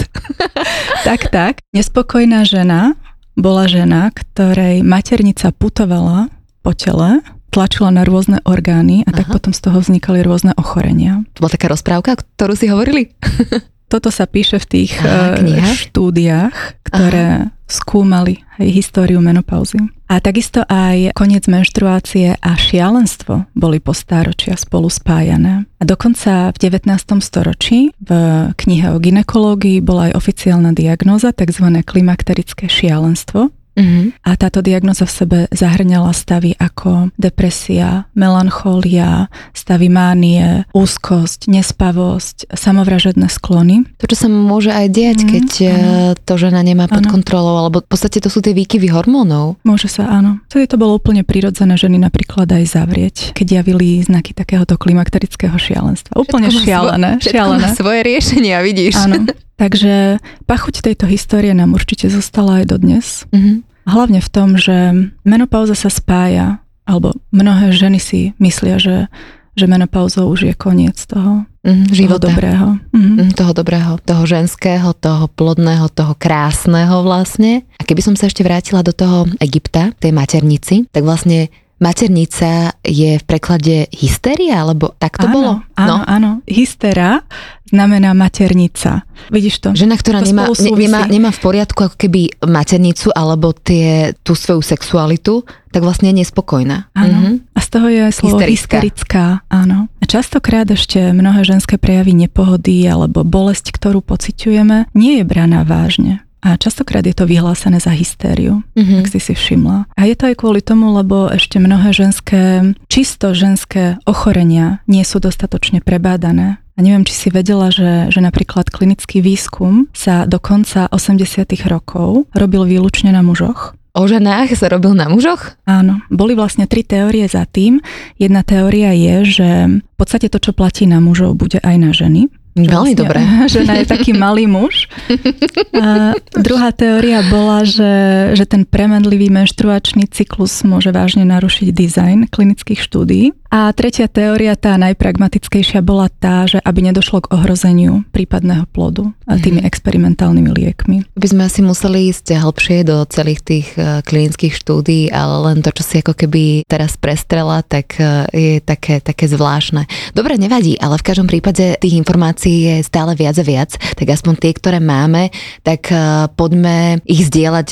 tak, 1.06 1.30
tak. 1.30 1.62
Nespokojná 1.70 2.42
žena 2.42 2.98
bola 3.38 3.70
žena, 3.70 4.10
ktorej 4.10 4.82
maternica 4.82 5.54
putovala 5.54 6.28
po 6.60 6.74
tele 6.74 7.22
tlačila 7.52 7.92
na 7.92 8.02
rôzne 8.08 8.40
orgány 8.48 9.04
a 9.04 9.12
Aha. 9.12 9.22
tak 9.22 9.26
potom 9.28 9.52
z 9.52 9.60
toho 9.60 9.78
vznikali 9.84 10.24
rôzne 10.24 10.56
ochorenia. 10.56 11.22
To 11.36 11.44
bola 11.44 11.52
taká 11.52 11.68
rozprávka, 11.68 12.16
ktorú 12.16 12.56
si 12.56 12.66
hovorili? 12.72 13.12
Toto 13.92 14.08
sa 14.08 14.24
píše 14.24 14.56
v 14.56 14.66
tých 14.66 14.96
Aha, 15.04 15.36
eh, 15.36 15.76
štúdiách, 15.92 16.80
ktoré 16.88 17.52
Aha. 17.52 17.52
skúmali 17.68 18.40
aj 18.56 18.68
históriu 18.72 19.20
menopauzy. 19.20 19.76
A 20.08 20.20
takisto 20.20 20.60
aj 20.68 21.16
koniec 21.16 21.48
menštruácie 21.48 22.36
a 22.36 22.52
šialenstvo 22.52 23.48
boli 23.56 23.80
po 23.80 23.96
stáročia 23.96 24.56
spolu 24.60 24.92
spájané. 24.92 25.64
A 25.80 25.84
dokonca 25.88 26.52
v 26.52 26.68
19. 26.68 27.20
storočí 27.24 27.96
v 27.96 28.10
knihe 28.52 28.92
o 28.92 29.00
ginekológii 29.00 29.80
bola 29.80 30.12
aj 30.12 30.20
oficiálna 30.20 30.76
diagnóza, 30.76 31.32
tzv. 31.32 31.64
klimakterické 31.80 32.68
šialenstvo, 32.68 33.52
Uh-huh. 33.72 34.12
A 34.24 34.36
táto 34.36 34.60
diagnoza 34.60 35.08
v 35.08 35.12
sebe 35.12 35.38
zahrňala 35.52 36.12
stavy 36.12 36.52
ako 36.60 37.12
depresia, 37.16 38.06
melanchólia, 38.12 39.32
stavy 39.56 39.88
mánie, 39.88 40.68
úzkosť, 40.76 41.48
nespavosť, 41.48 42.52
samovražedné 42.52 43.32
sklony. 43.32 43.88
To, 44.00 44.06
čo 44.08 44.26
sa 44.26 44.28
môže 44.28 44.70
aj 44.72 44.86
diať, 44.92 45.18
uh-huh. 45.24 45.32
keď 45.32 45.48
uh, 45.62 45.72
to 46.20 46.34
žena 46.36 46.60
nemá 46.60 46.88
pod 46.88 47.04
ano. 47.04 47.12
kontrolou, 47.12 47.56
alebo 47.60 47.80
v 47.80 47.88
podstate 47.88 48.20
to 48.20 48.28
sú 48.28 48.44
tie 48.44 48.52
výkyvy 48.52 48.92
hormónov. 48.92 49.56
Môže 49.64 49.88
sa, 49.88 50.08
áno. 50.08 50.40
Vtedy 50.52 50.68
to 50.68 50.76
bolo 50.76 50.96
úplne 51.00 51.24
prirodzené 51.24 51.74
ženy 51.80 51.96
napríklad 51.96 52.48
aj 52.52 52.64
zavrieť, 52.68 53.16
keď 53.32 53.64
javili 53.64 54.04
znaky 54.04 54.36
takéhoto 54.36 54.76
klimakterického 54.76 55.56
šialenstva. 55.56 56.16
Úplne 56.18 56.52
všetko 56.52 56.68
šialené. 56.68 57.10
Svo- 57.18 57.32
šialené. 57.32 57.66
svoje 57.72 58.00
riešenia, 58.04 58.56
vidíš. 58.60 58.94
Áno. 59.00 59.16
Takže 59.56 60.18
pachuť 60.48 60.82
tejto 60.82 61.04
histórie 61.06 61.52
nám 61.52 61.76
určite 61.76 62.08
zostala 62.08 62.62
aj 62.62 62.64
dodnes. 62.72 63.06
Mm-hmm. 63.30 63.56
Hlavne 63.86 64.20
v 64.22 64.30
tom, 64.30 64.54
že 64.54 65.10
menopauza 65.26 65.74
sa 65.74 65.90
spája, 65.90 66.62
alebo 66.86 67.14
mnohé 67.34 67.74
ženy 67.74 67.98
si 67.98 68.20
myslia, 68.38 68.78
že, 68.78 69.10
že 69.58 69.66
menopauzou 69.66 70.30
už 70.30 70.50
je 70.50 70.54
koniec 70.54 70.98
toho, 71.02 71.46
mm, 71.66 71.90
života. 71.90 72.26
toho 72.26 72.30
dobrého. 72.30 72.68
Mm. 72.94 73.12
Mm, 73.18 73.30
toho 73.34 73.52
dobrého, 73.54 73.92
toho 74.02 74.22
ženského, 74.26 74.94
toho 74.94 75.26
plodného, 75.30 75.90
toho 75.90 76.14
krásneho 76.14 77.02
vlastne. 77.02 77.66
A 77.78 77.82
keby 77.82 78.02
som 78.02 78.14
sa 78.14 78.30
ešte 78.30 78.46
vrátila 78.46 78.86
do 78.86 78.94
toho 78.94 79.26
Egypta, 79.42 79.90
tej 79.98 80.14
maternici, 80.14 80.86
tak 80.90 81.02
vlastne 81.02 81.50
Maternica 81.82 82.78
je 82.86 83.18
v 83.18 83.24
preklade 83.26 83.90
hysteria, 83.90 84.62
alebo 84.62 84.94
tak 85.02 85.18
to 85.18 85.26
áno, 85.26 85.34
bolo? 85.34 85.52
Áno, 85.74 85.96
no? 85.98 86.06
áno. 86.06 86.30
Hystera 86.46 87.26
znamená 87.66 88.14
maternica. 88.14 89.02
Vidíš 89.34 89.58
to? 89.58 89.68
Žena, 89.74 89.98
ktorá 89.98 90.22
to 90.22 90.30
nemá, 90.30 90.46
ne, 90.46 90.70
nemá, 90.78 91.00
nemá 91.10 91.30
v 91.34 91.40
poriadku 91.42 91.90
ako 91.90 91.96
keby 91.98 92.38
maternicu 92.46 93.10
alebo 93.10 93.50
tie, 93.50 94.14
tú 94.22 94.38
svoju 94.38 94.62
sexualitu, 94.62 95.42
tak 95.74 95.82
vlastne 95.82 96.14
je 96.14 96.22
nespokojná. 96.22 96.92
Áno. 96.94 97.18
Mhm. 97.18 97.32
A 97.56 97.58
z 97.58 97.68
toho 97.72 97.86
je 97.90 98.00
aj 98.06 98.14
slovo 98.14 98.38
hysterická. 98.38 98.78
hysterická. 98.78 99.24
Áno. 99.50 99.90
A 99.98 100.04
častokrát 100.04 100.68
ešte 100.70 101.00
mnohé 101.10 101.42
ženské 101.42 101.82
prejavy 101.82 102.14
nepohody 102.14 102.86
alebo 102.86 103.26
bolesť, 103.26 103.74
ktorú 103.74 104.04
pociťujeme, 104.06 104.92
nie 104.94 105.18
je 105.18 105.24
braná 105.26 105.66
vážne. 105.66 106.22
A 106.42 106.58
častokrát 106.58 107.06
je 107.06 107.14
to 107.14 107.22
vyhlásené 107.22 107.78
za 107.78 107.94
hystériu, 107.94 108.66
mm-hmm. 108.74 108.98
ak 109.00 109.06
si 109.14 109.20
si 109.22 109.34
všimla. 109.38 109.86
A 109.94 110.00
je 110.10 110.18
to 110.18 110.26
aj 110.26 110.42
kvôli 110.42 110.58
tomu, 110.58 110.90
lebo 110.90 111.30
ešte 111.30 111.62
mnohé 111.62 111.94
ženské, 111.94 112.74
čisto 112.90 113.30
ženské 113.30 114.02
ochorenia 114.10 114.82
nie 114.90 115.06
sú 115.06 115.22
dostatočne 115.22 115.78
prebádané. 115.78 116.58
A 116.74 116.78
neviem, 116.80 117.06
či 117.06 117.14
si 117.14 117.28
vedela, 117.28 117.70
že, 117.70 118.10
že 118.10 118.18
napríklad 118.18 118.72
klinický 118.74 119.22
výskum 119.22 119.86
sa 119.94 120.26
do 120.26 120.42
konca 120.42 120.90
80. 120.90 121.46
rokov 121.68 122.26
robil 122.34 122.66
výlučne 122.66 123.14
na 123.14 123.22
mužoch. 123.22 123.78
O 123.92 124.08
ženách 124.08 124.56
sa 124.56 124.72
robil 124.72 124.96
na 124.96 125.04
mužoch? 125.12 125.52
Áno, 125.68 126.00
boli 126.08 126.32
vlastne 126.32 126.64
tri 126.64 126.80
teórie 126.80 127.28
za 127.28 127.44
tým. 127.44 127.84
Jedna 128.16 128.40
teória 128.40 128.96
je, 128.96 129.14
že 129.28 129.48
v 129.84 129.96
podstate 130.00 130.32
to, 130.32 130.40
čo 130.40 130.56
platí 130.56 130.88
na 130.88 130.96
mužov, 130.96 131.36
bude 131.36 131.60
aj 131.60 131.76
na 131.76 131.92
ženy. 131.92 132.32
Veľmi 132.52 132.92
vlastne, 132.92 133.00
dobré. 133.00 133.20
Žena 133.52 133.74
je 133.80 133.86
taký 133.88 134.12
malý 134.12 134.44
muž. 134.44 134.92
A 135.82 136.12
druhá 136.36 136.68
teória 136.76 137.24
bola, 137.32 137.64
že, 137.64 138.32
že 138.36 138.44
ten 138.44 138.68
premenlivý 138.68 139.32
menštruačný 139.32 140.04
cyklus 140.12 140.60
môže 140.60 140.92
vážne 140.92 141.24
narušiť 141.24 141.68
dizajn 141.72 142.18
klinických 142.28 142.80
štúdií. 142.84 143.32
A 143.52 143.68
tretia 143.76 144.08
teória, 144.08 144.56
tá 144.56 144.80
najpragmatickejšia, 144.80 145.84
bola 145.84 146.08
tá, 146.08 146.48
že 146.48 146.56
aby 146.64 146.88
nedošlo 146.88 147.28
k 147.28 147.36
ohrozeniu 147.36 148.00
prípadného 148.08 148.64
plodu 148.72 149.12
tými 149.28 149.60
mm. 149.60 149.68
experimentálnymi 149.68 150.50
liekmi. 150.56 150.96
By 151.12 151.26
sme 151.28 151.42
asi 151.44 151.60
museli 151.60 152.08
ísť 152.08 152.32
hĺbšie 152.32 152.88
do 152.88 153.04
celých 153.12 153.44
tých 153.44 153.68
e, 153.76 154.00
klinických 154.08 154.56
štúdií, 154.56 155.12
ale 155.12 155.52
len 155.52 155.60
to, 155.60 155.68
čo 155.68 155.84
si 155.84 156.00
ako 156.00 156.16
keby 156.16 156.64
teraz 156.64 156.96
prestrela, 156.96 157.60
tak 157.60 158.00
e, 158.00 158.24
je 158.32 158.54
také, 158.64 159.04
také 159.04 159.28
zvláštne. 159.28 159.84
Dobre, 160.16 160.40
nevadí, 160.40 160.80
ale 160.80 160.96
v 160.96 161.06
každom 161.12 161.28
prípade 161.28 161.76
tých 161.76 161.92
informácií 161.92 162.41
je 162.50 162.74
stále 162.82 163.14
viac 163.14 163.36
a 163.38 163.44
viac, 163.44 163.70
tak 163.76 164.06
aspoň 164.08 164.34
tie, 164.40 164.52
ktoré 164.56 164.78
máme, 164.82 165.30
tak 165.62 165.92
e, 165.92 166.26
poďme 166.34 166.98
ich 167.06 167.28
zdieľať 167.28 167.68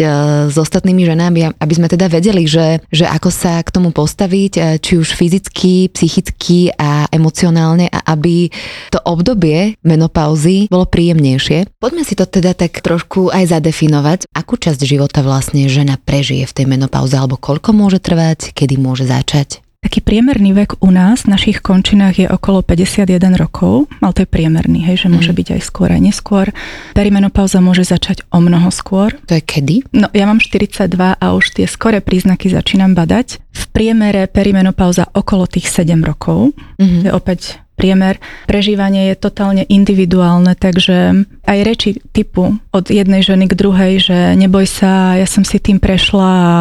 s 0.51 0.57
ostatnými 0.57 1.03
ženami, 1.03 1.59
aby 1.59 1.75
sme 1.75 1.91
teda 1.91 2.07
vedeli, 2.07 2.47
že, 2.47 2.85
že 2.93 3.09
ako 3.09 3.31
sa 3.33 3.59
k 3.65 3.73
tomu 3.73 3.91
postaviť, 3.91 4.83
či 4.83 4.93
už 4.99 5.15
fyzicky, 5.15 5.91
psychicky 5.91 6.71
a 6.77 7.11
emocionálne 7.11 7.91
a 7.91 8.01
aby 8.15 8.51
to 8.93 8.99
obdobie 9.03 9.81
menopauzy 9.83 10.71
bolo 10.71 10.87
príjemnejšie. 10.87 11.81
Poďme 11.81 12.03
si 12.05 12.15
to 12.15 12.27
teda 12.27 12.53
tak 12.55 12.83
trošku 12.83 13.33
aj 13.33 13.55
zadefinovať, 13.57 14.31
akú 14.35 14.61
časť 14.61 14.81
života 14.85 15.25
vlastne 15.25 15.67
žena 15.67 15.97
prežije 15.97 16.47
v 16.47 16.57
tej 16.57 16.67
menopauze 16.69 17.17
alebo 17.17 17.41
koľko 17.41 17.73
môže 17.73 17.99
trvať, 18.03 18.53
kedy 18.53 18.77
môže 18.77 19.09
začať. 19.09 19.63
Taký 19.81 20.05
priemerný 20.05 20.53
vek 20.53 20.85
u 20.85 20.93
nás 20.93 21.25
v 21.25 21.33
našich 21.33 21.65
končinách 21.65 22.21
je 22.21 22.29
okolo 22.29 22.61
51 22.61 23.17
rokov, 23.41 23.89
ale 24.05 24.13
to 24.13 24.21
je 24.21 24.29
priemerný, 24.29 24.85
hej, 24.85 25.09
že 25.09 25.09
môže 25.09 25.33
mm. 25.33 25.39
byť 25.41 25.49
aj 25.57 25.61
skôr 25.65 25.89
aj 25.89 26.01
neskôr. 26.05 26.47
Perimenopauza 26.93 27.65
môže 27.65 27.89
začať 27.89 28.29
o 28.29 28.45
mnoho 28.45 28.69
skôr. 28.69 29.17
To 29.25 29.33
je 29.33 29.41
kedy? 29.41 29.89
No, 29.97 30.13
ja 30.13 30.29
mám 30.29 30.37
42 30.37 30.85
a 31.17 31.27
už 31.33 31.57
tie 31.57 31.65
skore 31.65 32.05
príznaky 32.05 32.53
začínam 32.53 32.93
badať. 32.93 33.41
V 33.41 33.65
priemere 33.73 34.29
perimenopauza 34.29 35.09
okolo 35.17 35.49
tých 35.49 35.73
7 35.73 35.97
rokov. 36.05 36.53
Mm-hmm. 36.77 37.01
To 37.01 37.07
je 37.09 37.15
opäť 37.17 37.41
priemer. 37.81 38.21
Prežívanie 38.45 39.09
je 39.09 39.17
totálne 39.17 39.65
individuálne, 39.65 40.53
takže 40.53 41.25
aj 41.49 41.59
reči 41.65 41.97
typu 42.13 42.61
od 42.77 42.85
jednej 42.93 43.25
ženy 43.25 43.49
k 43.49 43.57
druhej, 43.57 43.93
že 44.05 44.19
neboj 44.37 44.69
sa, 44.69 45.17
ja 45.17 45.25
som 45.25 45.49
si 45.49 45.57
tým 45.57 45.81
prešla 45.81 46.29
a 46.29 46.53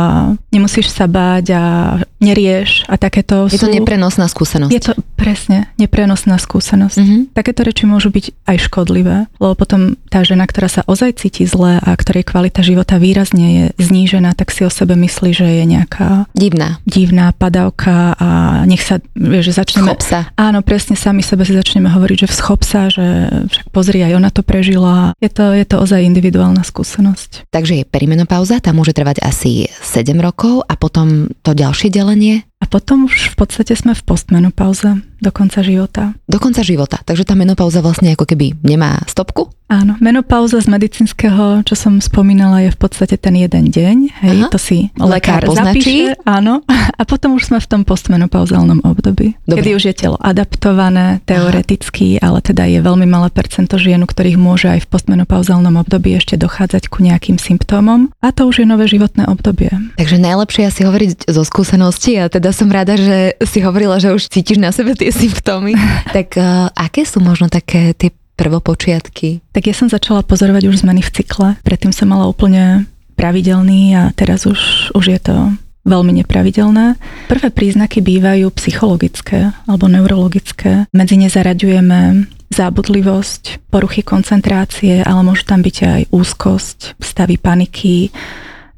nemusíš 0.50 0.90
sa 0.90 1.06
báť 1.06 1.46
a 1.54 1.64
nerieš 2.20 2.84
a 2.90 3.00
takéto 3.00 3.48
Je 3.48 3.62
sú... 3.62 3.70
to 3.70 3.72
neprenosná 3.72 4.28
skúsenosť. 4.28 4.72
Je 4.74 4.82
to 4.82 4.94
presne 5.16 5.70
neprenosná 5.80 6.36
skúsenosť. 6.36 6.98
Mm-hmm. 7.00 7.22
Takéto 7.32 7.62
reči 7.64 7.88
môžu 7.88 8.12
byť 8.12 8.50
aj 8.50 8.58
škodlivé, 8.68 9.18
lebo 9.40 9.54
potom 9.56 9.96
tá 10.12 10.26
žena, 10.26 10.44
ktorá 10.50 10.68
sa 10.68 10.82
ozaj 10.90 11.22
cíti 11.22 11.48
zle 11.48 11.80
a 11.80 11.90
ktorej 11.96 12.28
kvalita 12.28 12.60
života 12.66 13.00
výrazne 13.00 13.48
je 13.48 13.66
znížená, 13.80 14.36
tak 14.36 14.52
si 14.52 14.66
o 14.66 14.72
sebe 14.74 14.98
myslí, 15.00 15.32
že 15.32 15.48
je 15.48 15.64
nejaká 15.70 16.28
divná, 16.36 16.82
divná 16.84 17.32
padavka 17.32 18.18
a 18.18 18.30
nech 18.66 18.84
sa, 18.84 19.00
vieš, 19.16 19.54
že 19.54 19.64
začneme... 19.64 19.94
Schop 19.94 20.04
sa. 20.04 20.20
Áno, 20.36 20.60
presne 20.66 21.00
sami 21.00 21.24
sebe 21.24 21.48
si 21.48 21.56
začneme 21.56 21.88
hovoriť, 21.88 22.26
že 22.26 22.32
vschop 22.36 22.62
sa, 22.66 22.92
že 22.92 23.32
však 23.48 23.72
pozri, 23.72 24.04
aj 24.04 24.18
ona 24.18 24.30
to 24.34 24.44
prežila. 24.44 25.14
Je 25.24 25.32
to, 25.32 25.56
je 25.56 25.64
to 25.64 25.80
ozaj 25.80 26.04
individuálna 26.04 26.66
skúsenosť. 26.68 27.48
Takže 27.54 27.80
je 27.80 27.84
perimenopauza, 27.88 28.60
tá 28.60 28.76
môže 28.76 28.92
trvať 28.92 29.24
asi 29.24 29.72
7 29.86 30.18
rokov 30.20 30.39
a 30.64 30.74
potom 30.80 31.28
to 31.44 31.52
ďalšie 31.52 31.92
delenie? 31.92 32.48
A 32.60 32.66
potom 32.68 33.12
už 33.12 33.34
v 33.34 33.36
podstate 33.36 33.76
sme 33.76 33.92
v 33.92 34.06
postmenopauze 34.08 35.09
do 35.20 35.32
konca 35.32 35.60
života. 35.62 36.16
Do 36.26 36.40
konca 36.40 36.64
života. 36.64 37.00
Takže 37.04 37.28
tá 37.28 37.36
menopauza 37.36 37.84
vlastne 37.84 38.16
ako 38.16 38.26
keby 38.26 38.56
nemá 38.64 39.04
stopku? 39.06 39.52
Áno, 39.70 39.94
menopauza 40.02 40.58
z 40.58 40.66
medicínskeho, 40.66 41.62
čo 41.62 41.78
som 41.78 42.02
spomínala, 42.02 42.66
je 42.66 42.74
v 42.74 42.80
podstate 42.82 43.22
ten 43.22 43.38
jeden 43.38 43.70
deň. 43.70 43.98
Hej, 44.26 44.38
Aha. 44.42 44.50
to 44.50 44.58
si 44.58 44.90
lekár, 44.98 45.46
lekár 45.46 45.54
poznačí. 45.54 46.10
Zapíše, 46.10 46.26
áno. 46.26 46.66
A 47.00 47.06
potom 47.06 47.38
už 47.38 47.54
sme 47.54 47.62
v 47.62 47.70
tom 47.70 47.82
postmenopauzálnom 47.86 48.82
období. 48.82 49.38
Dobre. 49.46 49.62
Kedy 49.62 49.70
už 49.78 49.84
je 49.94 49.96
telo 49.96 50.18
adaptované, 50.18 51.22
teoreticky, 51.24 52.18
Aha. 52.18 52.34
ale 52.34 52.38
teda 52.42 52.66
je 52.66 52.82
veľmi 52.82 53.06
malé 53.06 53.30
percento 53.30 53.78
žien, 53.78 54.02
ktorých 54.02 54.42
môže 54.42 54.74
aj 54.74 54.90
v 54.90 54.90
postmenopauzálnom 54.90 55.78
období 55.86 56.18
ešte 56.18 56.34
dochádzať 56.42 56.90
ku 56.90 57.06
nejakým 57.06 57.38
symptómom. 57.38 58.10
A 58.26 58.34
to 58.34 58.50
už 58.50 58.66
je 58.66 58.68
nové 58.68 58.90
životné 58.90 59.30
obdobie. 59.30 59.70
Takže 60.02 60.18
najlepšie 60.18 60.66
asi 60.66 60.82
hovoriť 60.82 61.30
zo 61.30 61.46
skúsenosti 61.46 62.18
a 62.18 62.26
teda 62.26 62.50
som 62.58 62.74
rada, 62.74 62.98
že 62.98 63.38
si 63.46 63.62
hovorila, 63.62 64.02
že 64.02 64.18
už 64.18 64.34
cítiš 64.34 64.58
na 64.58 64.74
sebe 64.74 64.98
tie 64.98 65.09
symptómy. 65.12 65.74
tak 66.16 66.38
uh, 66.40 66.70
aké 66.74 67.04
sú 67.06 67.22
možno 67.22 67.50
také 67.50 67.94
tie 67.98 68.14
prvopočiatky? 68.40 69.44
Tak 69.52 69.64
ja 69.68 69.76
som 69.76 69.92
začala 69.92 70.24
pozorovať 70.24 70.72
už 70.72 70.82
zmeny 70.88 71.04
v 71.04 71.12
cykle. 71.12 71.60
Predtým 71.62 71.92
som 71.92 72.08
mala 72.08 72.30
úplne 72.30 72.88
pravidelný 73.20 74.00
a 74.00 74.04
teraz 74.16 74.48
už, 74.48 74.96
už 74.96 75.06
je 75.12 75.20
to 75.20 75.36
veľmi 75.84 76.24
nepravidelné. 76.24 76.96
Prvé 77.28 77.50
príznaky 77.52 78.00
bývajú 78.00 78.48
psychologické 78.56 79.52
alebo 79.68 79.92
neurologické. 79.92 80.88
Medzi 80.96 81.20
ne 81.20 81.28
zaraďujeme 81.28 82.00
zábudlivosť, 82.50 83.70
poruchy 83.70 84.02
koncentrácie, 84.02 85.06
ale 85.06 85.22
môžu 85.22 85.46
tam 85.46 85.62
byť 85.62 85.78
aj 85.86 86.02
úzkosť, 86.10 86.98
stavy 86.98 87.38
paniky, 87.38 88.10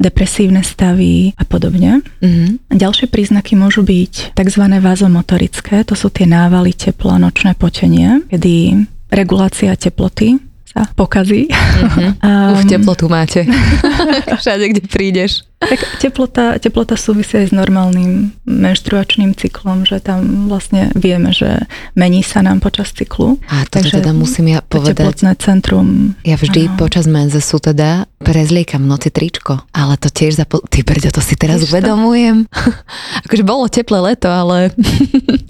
depresívne 0.01 0.65
stavy 0.65 1.37
a 1.37 1.45
podobne. 1.45 2.01
Mm-hmm. 2.25 2.73
Ďalšie 2.73 3.07
príznaky 3.07 3.53
môžu 3.53 3.85
byť 3.85 4.33
tzv. 4.33 4.63
vazomotorické, 4.81 5.85
to 5.85 5.93
sú 5.93 6.09
tie 6.09 6.25
návaly 6.25 6.73
tepla, 6.73 7.21
nočné 7.21 7.53
potenie, 7.53 8.25
kedy 8.27 8.81
regulácia 9.13 9.77
teploty 9.77 10.41
sa 10.71 10.87
pokazí. 10.95 11.51
Uh-huh. 11.51 12.15
Um, 12.23 12.51
Uf, 12.55 12.63
teplotu 12.65 13.11
máte. 13.11 13.43
Všade, 14.39 14.71
kde 14.71 14.81
prídeš. 14.87 15.43
Tak 15.71 16.03
teplota, 16.03 16.59
teplota 16.59 16.99
súvisí 16.99 17.39
aj 17.39 17.47
s 17.49 17.53
normálnym 17.55 18.35
menštruačným 18.43 19.31
cyklom, 19.39 19.87
že 19.87 20.03
tam 20.03 20.51
vlastne 20.51 20.91
vieme, 20.99 21.31
že 21.31 21.63
mení 21.95 22.27
sa 22.27 22.43
nám 22.43 22.59
počas 22.59 22.91
cyklu. 22.91 23.39
A 23.47 23.63
to 23.63 23.79
Takže 23.79 24.03
teda 24.03 24.11
musím 24.11 24.51
ja 24.51 24.59
povedať. 24.59 24.99
Teplotné 24.99 25.31
centrum. 25.39 25.87
Ja 26.27 26.35
vždy 26.35 26.67
aha. 26.67 26.75
počas 26.75 27.07
menzesu 27.07 27.63
teda 27.63 28.03
prezliekam 28.19 28.83
noci 28.83 29.15
tričko, 29.15 29.63
ale 29.71 29.95
to 29.95 30.11
tiež 30.11 30.43
za... 30.43 30.45
Ty 30.45 30.79
brďo, 30.83 31.15
to 31.15 31.23
si 31.23 31.39
teraz 31.39 31.63
Víš 31.63 31.71
uvedomujem. 31.71 32.51
akože 33.25 33.43
bolo 33.47 33.71
teplé 33.71 34.11
leto, 34.11 34.27
ale... 34.27 34.69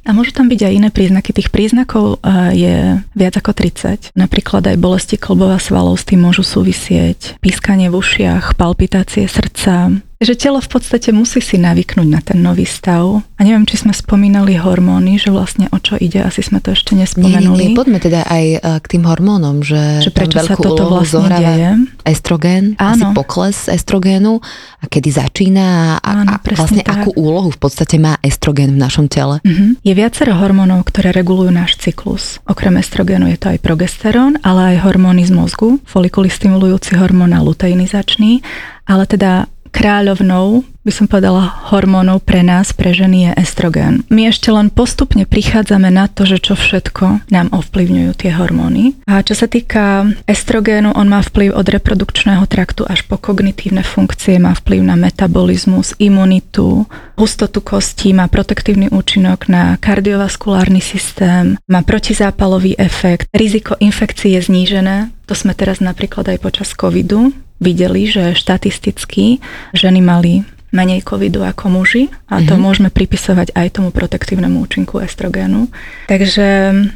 A 0.01 0.17
môžu 0.17 0.33
tam 0.33 0.49
byť 0.49 0.65
aj 0.65 0.73
iné 0.73 0.89
príznaky. 0.89 1.29
Tých 1.29 1.53
príznakov 1.53 2.19
eh, 2.25 2.51
je 2.57 2.75
viac 3.13 3.37
ako 3.37 3.53
30. 3.53 4.17
Napríklad 4.17 4.65
aj 4.65 4.77
bolesti 4.81 5.15
klbov 5.15 5.53
a 5.53 5.59
svalov 5.61 6.01
s 6.01 6.09
tým 6.09 6.25
môžu 6.25 6.41
súvisieť. 6.41 7.37
Pískanie 7.37 7.87
v 7.87 8.01
ušiach, 8.01 8.57
palpitácie 8.57 9.29
srdca, 9.29 10.01
že 10.21 10.37
telo 10.37 10.61
v 10.61 10.69
podstate 10.69 11.09
musí 11.09 11.41
si 11.41 11.57
navyknúť 11.57 12.07
na 12.07 12.21
ten 12.21 12.37
nový 12.37 12.69
stav. 12.69 13.25
A 13.25 13.41
neviem, 13.41 13.65
či 13.65 13.81
sme 13.81 13.89
spomínali 13.89 14.53
hormóny, 14.53 15.17
že 15.17 15.33
vlastne 15.33 15.65
o 15.73 15.81
čo 15.81 15.97
ide, 15.97 16.21
asi 16.21 16.45
sme 16.45 16.61
to 16.61 16.77
ešte 16.77 16.93
nespomenuli. 16.93 17.41
Nie, 17.41 17.49
nie, 17.49 17.73
nie. 17.73 17.77
poďme 17.77 17.97
teda 17.97 18.29
aj 18.29 18.45
e, 18.53 18.57
k 18.77 18.85
tým 18.85 19.03
hormónom, 19.09 19.65
že, 19.65 20.05
že 20.05 20.13
prečo 20.13 20.37
sa 20.45 20.53
toto 20.53 20.85
vlastne 20.85 21.25
deje. 21.25 21.69
Estrogén, 22.05 22.77
Áno. 22.77 23.09
asi 23.09 23.17
pokles 23.17 23.65
estrogénu 23.65 24.37
a 24.77 24.85
kedy 24.85 25.09
začína 25.09 25.97
a, 25.97 26.21
Áno, 26.21 26.29
a 26.29 26.41
vlastne 26.53 26.85
tak. 26.85 27.01
akú 27.01 27.17
úlohu 27.17 27.49
v 27.49 27.57
podstate 27.57 27.97
má 27.97 28.21
estrogén 28.21 28.77
v 28.77 28.79
našom 28.81 29.09
tele. 29.09 29.41
Uh-huh. 29.41 29.73
Je 29.81 29.93
viacero 29.97 30.37
hormónov, 30.37 30.85
ktoré 30.85 31.09
regulujú 31.09 31.49
náš 31.49 31.81
cyklus. 31.81 32.37
Okrem 32.45 32.77
estrogénu 32.77 33.25
je 33.33 33.41
to 33.41 33.49
aj 33.49 33.57
progesterón, 33.57 34.37
ale 34.45 34.77
aj 34.77 34.85
hormóny 34.85 35.25
z 35.25 35.33
mozgu, 35.33 35.81
folikuly 35.89 36.29
stimulujúci 36.29 36.93
hormón 36.93 37.33
a 37.33 37.41
luteinizačný, 37.41 38.45
ale 38.85 39.09
teda 39.09 39.49
kráľovnou, 39.71 40.67
by 40.81 40.91
som 40.91 41.05
povedala, 41.05 41.71
hormónov 41.71 42.25
pre 42.25 42.41
nás, 42.41 42.73
pre 42.73 42.91
ženy 42.91 43.29
je 43.29 43.31
estrogén. 43.45 44.01
My 44.09 44.27
ešte 44.27 44.49
len 44.49 44.73
postupne 44.73 45.29
prichádzame 45.29 45.93
na 45.93 46.09
to, 46.09 46.25
že 46.25 46.41
čo 46.41 46.57
všetko 46.57 47.29
nám 47.29 47.53
ovplyvňujú 47.53 48.11
tie 48.17 48.33
hormóny. 48.33 48.97
A 49.05 49.21
čo 49.21 49.37
sa 49.37 49.45
týka 49.45 50.09
estrogénu, 50.25 50.91
on 50.97 51.07
má 51.07 51.21
vplyv 51.21 51.53
od 51.53 51.67
reprodukčného 51.69 52.43
traktu 52.49 52.83
až 52.89 53.05
po 53.05 53.21
kognitívne 53.21 53.85
funkcie, 53.85 54.41
má 54.41 54.57
vplyv 54.57 54.81
na 54.81 54.97
metabolizmus, 54.97 55.93
imunitu, 56.01 56.89
hustotu 57.15 57.61
kostí, 57.61 58.11
má 58.11 58.25
protektívny 58.25 58.89
účinok 58.89 59.47
na 59.47 59.77
kardiovaskulárny 59.77 60.81
systém, 60.81 61.61
má 61.69 61.85
protizápalový 61.85 62.73
efekt, 62.81 63.29
riziko 63.31 63.77
infekcie 63.77 64.33
je 64.35 64.49
znížené, 64.49 65.13
to 65.29 65.37
sme 65.37 65.53
teraz 65.53 65.79
napríklad 65.79 66.27
aj 66.27 66.37
počas 66.41 66.73
covidu 66.73 67.31
videli, 67.61 68.09
že 68.09 68.33
štatisticky 68.33 69.37
ženy 69.77 70.01
mali 70.01 70.43
menej 70.71 71.03
covidu 71.03 71.43
ako 71.43 71.67
muži 71.69 72.09
a 72.31 72.39
to 72.41 72.55
mm-hmm. 72.55 72.63
môžeme 72.63 72.89
pripisovať 72.89 73.53
aj 73.53 73.67
tomu 73.77 73.91
protektívnemu 73.91 74.63
účinku 74.63 75.03
estrogénu. 75.03 75.67
Takže 76.07 76.47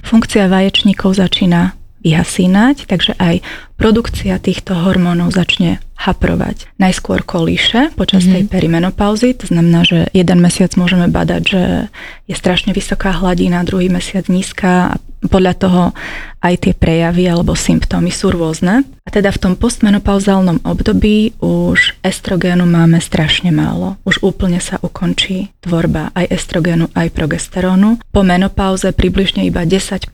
funkcia 0.01 0.48
vaječníkov 0.48 1.19
začína 1.19 1.75
vyhasínať, 2.05 2.86
takže 2.86 3.17
aj 3.17 3.41
produkcia 3.75 4.38
týchto 4.38 4.77
hormónov 4.77 5.34
začne 5.34 5.81
haprovať. 5.98 6.69
Najskôr 6.77 7.25
kolíše 7.25 7.89
počas 7.98 8.24
mm-hmm. 8.24 8.36
tej 8.38 8.43
perimenopauzy, 8.45 9.34
to 9.34 9.50
znamená, 9.50 9.81
že 9.81 10.05
jeden 10.13 10.38
mesiac 10.38 10.69
môžeme 10.77 11.10
badať, 11.10 11.41
že 11.43 11.63
je 12.29 12.36
strašne 12.38 12.77
vysoká 12.77 13.10
hladina, 13.10 13.65
druhý 13.65 13.89
mesiac 13.89 14.29
nízka 14.29 14.95
a 14.95 15.01
podľa 15.27 15.53
toho 15.58 15.84
aj 16.46 16.55
tie 16.62 16.74
prejavy 16.77 17.25
alebo 17.25 17.58
symptómy 17.58 18.13
sú 18.13 18.29
rôzne. 18.29 18.86
A 19.05 19.10
teda 19.10 19.34
v 19.34 19.41
tom 19.41 19.53
postmenopauzálnom 19.58 20.62
období 20.65 21.38
už 21.41 21.98
estrogénu 22.05 22.65
máme 22.65 23.01
strašne 23.01 23.50
málo. 23.50 23.98
Už 24.05 24.22
úplne 24.22 24.62
sa 24.62 24.77
ukončí 24.82 25.53
tvorba 25.62 26.13
aj 26.13 26.29
estrogénu, 26.29 26.94
aj 26.94 27.13
progesterónu. 27.13 28.01
Po 28.13 28.22
menopauze 28.22 28.94
približne 28.94 29.46
iba 29.46 29.65
10% 29.65 30.10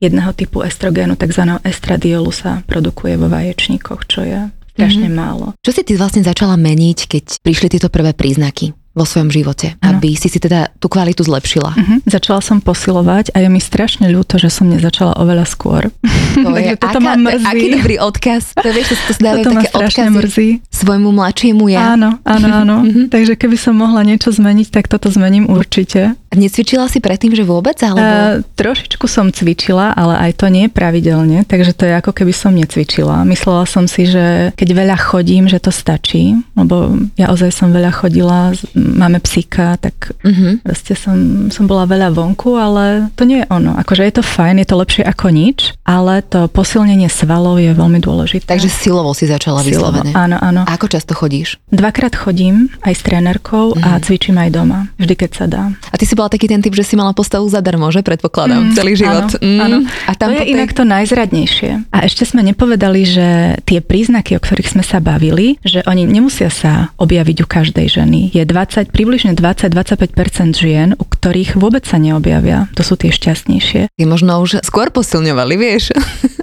jedného 0.00 0.32
typu 0.36 0.60
estrogénu, 0.60 1.16
tzv. 1.16 1.60
estradiolu 1.64 2.28
sa 2.28 2.60
produkuje 2.68 3.16
vo 3.16 3.32
vaječníkoch, 3.32 4.04
čo 4.04 4.20
je 4.20 4.40
strašne 4.74 5.08
mm-hmm. 5.08 5.16
málo. 5.16 5.46
Čo 5.64 5.70
si 5.70 5.82
ty 5.86 5.94
vlastne 5.96 6.26
začala 6.26 6.58
meniť, 6.58 6.98
keď 7.08 7.24
prišli 7.40 7.78
tieto 7.78 7.88
prvé 7.88 8.12
príznaky? 8.12 8.74
Vo 8.94 9.02
svojom 9.02 9.26
živote, 9.34 9.74
ano. 9.82 9.98
aby 9.98 10.14
si 10.14 10.30
si 10.30 10.38
teda 10.38 10.70
tú 10.78 10.86
kvalitu 10.86 11.26
zlepšila. 11.26 11.74
Uh-huh. 11.74 11.98
Začala 12.06 12.38
som 12.38 12.62
posilovať 12.62 13.34
a 13.34 13.42
je 13.42 13.48
mi 13.50 13.58
strašne 13.58 14.06
ľúto, 14.06 14.38
že 14.38 14.54
som 14.54 14.70
nezačala 14.70 15.18
oveľa 15.18 15.50
skôr. 15.50 15.90
To 16.38 16.54
je, 16.62 16.78
toto 16.78 17.02
aká, 17.02 17.06
ma 17.06 17.18
mrzí. 17.18 17.44
Aký 17.44 17.66
dobrý 17.74 17.96
odkaz. 17.98 18.54
To 18.54 18.70
vieš, 18.70 18.94
to, 18.94 18.96
to 19.10 19.12
dávajú 19.18 19.44
také 19.50 19.68
odkazy 19.74 20.10
mrzí. 20.14 20.48
Svojmu 20.74 21.14
mladšiemu 21.14 21.70
ja. 21.70 21.94
Áno, 21.94 22.18
áno, 22.26 22.46
áno. 22.50 22.76
uh-huh. 22.82 23.06
Takže 23.14 23.38
keby 23.38 23.54
som 23.54 23.78
mohla 23.78 24.02
niečo 24.02 24.34
zmeniť, 24.34 24.74
tak 24.74 24.90
toto 24.90 25.06
zmením 25.08 25.46
určite. 25.46 26.18
Necvičila 26.34 26.90
si 26.90 26.98
predtým, 26.98 27.30
že 27.30 27.46
vôbec? 27.46 27.78
Alebo... 27.86 28.02
Uh, 28.02 28.42
trošičku 28.58 29.06
som 29.06 29.30
cvičila, 29.30 29.94
ale 29.94 30.18
aj 30.28 30.42
to 30.42 30.50
nie 30.50 30.66
pravidelne, 30.66 31.46
takže 31.46 31.78
to 31.78 31.86
je 31.86 31.94
ako 31.94 32.10
keby 32.10 32.34
som 32.34 32.50
necvičila. 32.58 33.22
Myslela 33.22 33.70
som 33.70 33.86
si, 33.86 34.10
že 34.10 34.50
keď 34.58 34.68
veľa 34.74 34.96
chodím, 34.98 35.46
že 35.46 35.62
to 35.62 35.70
stačí, 35.70 36.34
lebo 36.58 36.98
ja 37.14 37.30
ozaj 37.30 37.54
som 37.54 37.70
veľa 37.70 37.94
chodila, 37.94 38.50
máme 38.74 39.22
psíka, 39.22 39.78
tak 39.78 40.10
uh-huh. 40.26 40.58
proste 40.66 40.98
som, 40.98 41.46
som 41.54 41.70
bola 41.70 41.86
veľa 41.86 42.10
vonku, 42.10 42.58
ale 42.58 43.14
to 43.14 43.22
nie 43.22 43.46
je 43.46 43.50
ono. 43.54 43.78
Akože 43.78 44.02
je 44.02 44.14
to 44.18 44.24
fajn, 44.26 44.58
je 44.58 44.66
to 44.66 44.76
lepšie 44.82 45.04
ako 45.06 45.30
nič, 45.30 45.78
ale 45.86 46.18
to 46.26 46.50
posilnenie 46.50 47.06
svalov 47.06 47.62
je 47.62 47.70
veľmi 47.70 48.02
dôležité. 48.02 48.50
Takže 48.50 48.66
silovo 48.66 49.14
si 49.14 49.30
začala 49.30 49.62
silovo, 49.62 50.02
vyslovene. 50.02 50.10
Áno, 50.18 50.36
áno. 50.42 50.63
A 50.64 50.76
ako 50.76 50.90
často 50.90 51.12
chodíš? 51.12 51.60
Dvakrát 51.70 52.16
chodím 52.16 52.72
aj 52.82 52.94
s 52.96 53.02
trénerkou 53.04 53.76
uh-huh. 53.76 53.84
a 53.84 53.88
mhm. 53.96 54.02
cvičím 54.04 54.36
aj 54.40 54.50
doma, 54.50 54.80
vždy 54.98 55.14
keď 55.14 55.30
sa 55.32 55.46
dá. 55.46 55.70
A 55.92 55.94
ty 55.94 56.04
si 56.08 56.16
bola 56.16 56.32
taký 56.32 56.48
ten 56.50 56.60
typ, 56.64 56.74
že 56.74 56.84
si 56.84 56.94
mala 56.96 57.12
postavu 57.12 57.46
zadarmo, 57.46 57.86
že 57.92 58.02
predpokladám, 58.02 58.72
mm, 58.72 58.74
celý 58.74 58.92
život. 58.98 59.28
Áno, 59.38 59.44
mm. 59.44 59.60
áno. 59.60 59.78
A 60.08 60.12
tam 60.16 60.32
to 60.32 60.40
je 60.40 60.42
tej... 60.42 60.52
inak 60.56 60.70
to 60.72 60.82
najzradnejšie. 60.82 61.70
A 61.94 61.98
ešte 62.06 62.24
sme 62.26 62.42
nepovedali, 62.42 63.02
že 63.06 63.26
tie 63.68 63.78
príznaky, 63.84 64.36
o 64.36 64.40
ktorých 64.42 64.74
sme 64.74 64.84
sa 64.84 64.98
bavili, 64.98 65.60
že 65.62 65.84
oni 65.84 66.08
nemusia 66.08 66.48
sa 66.48 66.90
objaviť 66.96 67.36
u 67.42 67.46
každej 67.46 67.86
ženy. 67.86 68.20
Je 68.32 68.42
20, 68.42 68.90
približne 68.90 69.36
20-25% 69.36 70.56
žien, 70.56 70.96
u 70.96 71.04
ktorých 71.04 71.58
vôbec 71.60 71.84
sa 71.84 72.00
neobjavia. 72.00 72.70
To 72.78 72.82
sú 72.82 72.96
tie 72.98 73.12
šťastnejšie. 73.12 73.92
Ty 73.94 74.02
možno 74.06 74.40
už 74.40 74.64
skôr 74.64 74.90
posilňovali, 74.90 75.54
vieš. 75.58 75.94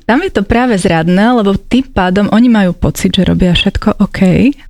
Tam 0.10 0.20
je 0.20 0.32
to 0.34 0.44
práve 0.44 0.76
zradné, 0.76 1.32
lebo 1.32 1.56
tým 1.56 1.88
pádom 1.88 2.28
oni 2.36 2.52
majú 2.52 2.76
pocit, 2.76 3.16
že 3.16 3.24
robia 3.24 3.56
všetko 3.56 4.04
OK, 4.04 4.11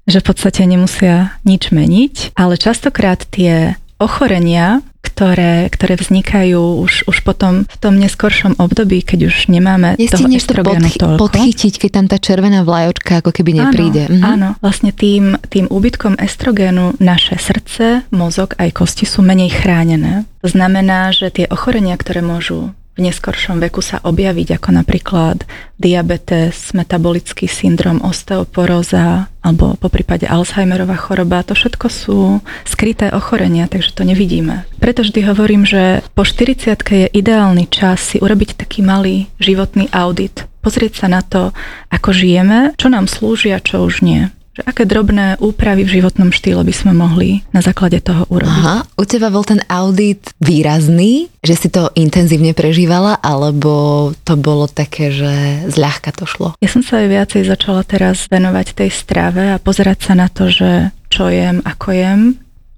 že 0.05 0.21
v 0.21 0.25
podstate 0.25 0.63
nemusia 0.69 1.35
nič 1.43 1.73
meniť, 1.73 2.37
ale 2.37 2.55
častokrát 2.55 3.25
tie 3.27 3.75
ochorenia, 4.01 4.81
ktoré, 5.01 5.69
ktoré 5.69 5.93
vznikajú 5.97 6.81
už, 6.81 7.05
už 7.05 7.17
potom 7.21 7.69
v 7.69 7.77
tom 7.77 7.97
neskoršom 8.01 8.57
období, 8.57 9.05
keď 9.05 9.29
už 9.29 9.49
nemáme 9.49 9.93
Nestihneš 9.97 10.17
toho 10.17 10.25
estrogénu 10.33 10.87
to 10.89 11.07
podchy- 11.17 11.21
podchytiť, 11.21 11.73
keď 11.77 11.89
tam 11.93 12.05
tá 12.09 12.17
červená 12.17 12.65
vlajočka 12.65 13.21
ako 13.21 13.29
keby 13.29 13.61
nepríde. 13.61 14.09
Áno, 14.09 14.17
mhm. 14.17 14.25
áno. 14.25 14.49
vlastne 14.61 14.89
tým, 14.89 15.37
tým 15.49 15.69
úbytkom 15.69 16.17
estrogénu 16.17 16.97
naše 16.97 17.37
srdce, 17.37 18.05
mozog 18.09 18.57
aj 18.57 18.73
kosti 18.73 19.05
sú 19.05 19.21
menej 19.21 19.53
chránené. 19.53 20.25
To 20.41 20.49
znamená, 20.49 21.13
že 21.13 21.29
tie 21.29 21.45
ochorenia, 21.49 21.93
ktoré 21.97 22.25
môžu 22.25 22.73
v 22.91 23.07
neskoršom 23.07 23.63
veku 23.63 23.79
sa 23.79 24.03
objaviť, 24.03 24.59
ako 24.59 24.69
napríklad 24.75 25.47
diabetes, 25.79 26.75
metabolický 26.75 27.47
syndrom, 27.47 28.03
osteoporóza 28.03 29.31
alebo 29.41 29.73
po 29.79 29.87
prípade 29.87 30.27
Alzheimerová 30.27 30.99
choroba. 30.99 31.41
To 31.47 31.55
všetko 31.55 31.87
sú 31.87 32.43
skryté 32.67 33.09
ochorenia, 33.15 33.71
takže 33.71 33.95
to 33.95 34.03
nevidíme. 34.03 34.67
Preto 34.77 35.01
vždy 35.07 35.23
hovorím, 35.23 35.63
že 35.63 36.03
po 36.13 36.27
40 36.27 36.77
je 36.77 37.07
ideálny 37.09 37.71
čas 37.71 38.03
si 38.03 38.17
urobiť 38.19 38.59
taký 38.59 38.83
malý 38.83 39.31
životný 39.39 39.87
audit. 39.95 40.45
Pozrieť 40.61 41.01
sa 41.01 41.07
na 41.09 41.25
to, 41.25 41.55
ako 41.89 42.13
žijeme, 42.13 42.77
čo 42.77 42.91
nám 42.91 43.09
slúži 43.09 43.49
a 43.55 43.63
čo 43.63 43.81
už 43.87 44.05
nie 44.05 44.29
že 44.51 44.61
aké 44.67 44.83
drobné 44.83 45.39
úpravy 45.39 45.87
v 45.87 45.99
životnom 45.99 46.35
štýle 46.35 46.67
by 46.67 46.73
sme 46.75 46.91
mohli 46.91 47.39
na 47.55 47.63
základe 47.63 48.03
toho 48.03 48.27
urobiť. 48.27 48.51
Aha, 48.51 48.83
u 48.99 49.03
teba 49.07 49.31
bol 49.31 49.47
ten 49.47 49.63
audit 49.71 50.35
výrazný, 50.43 51.31
že 51.39 51.55
si 51.55 51.67
to 51.71 51.87
intenzívne 51.95 52.51
prežívala, 52.51 53.15
alebo 53.23 54.11
to 54.27 54.35
bolo 54.35 54.67
také, 54.67 55.15
že 55.15 55.31
zľahka 55.71 56.11
to 56.11 56.27
šlo? 56.27 56.59
Ja 56.59 56.67
som 56.67 56.83
sa 56.83 56.99
aj 56.99 57.07
viacej 57.07 57.41
začala 57.47 57.87
teraz 57.87 58.27
venovať 58.27 58.75
tej 58.75 58.91
strave 58.91 59.55
a 59.55 59.61
pozerať 59.61 60.11
sa 60.11 60.13
na 60.19 60.27
to, 60.27 60.51
že 60.51 60.91
čo 61.07 61.31
jem, 61.31 61.63
ako 61.63 61.87
jem, 61.95 62.21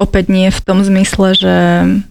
opäť 0.03 0.27
nie 0.27 0.47
v 0.47 0.59
tom 0.59 0.79
zmysle, 0.79 1.33
že, 1.33 1.57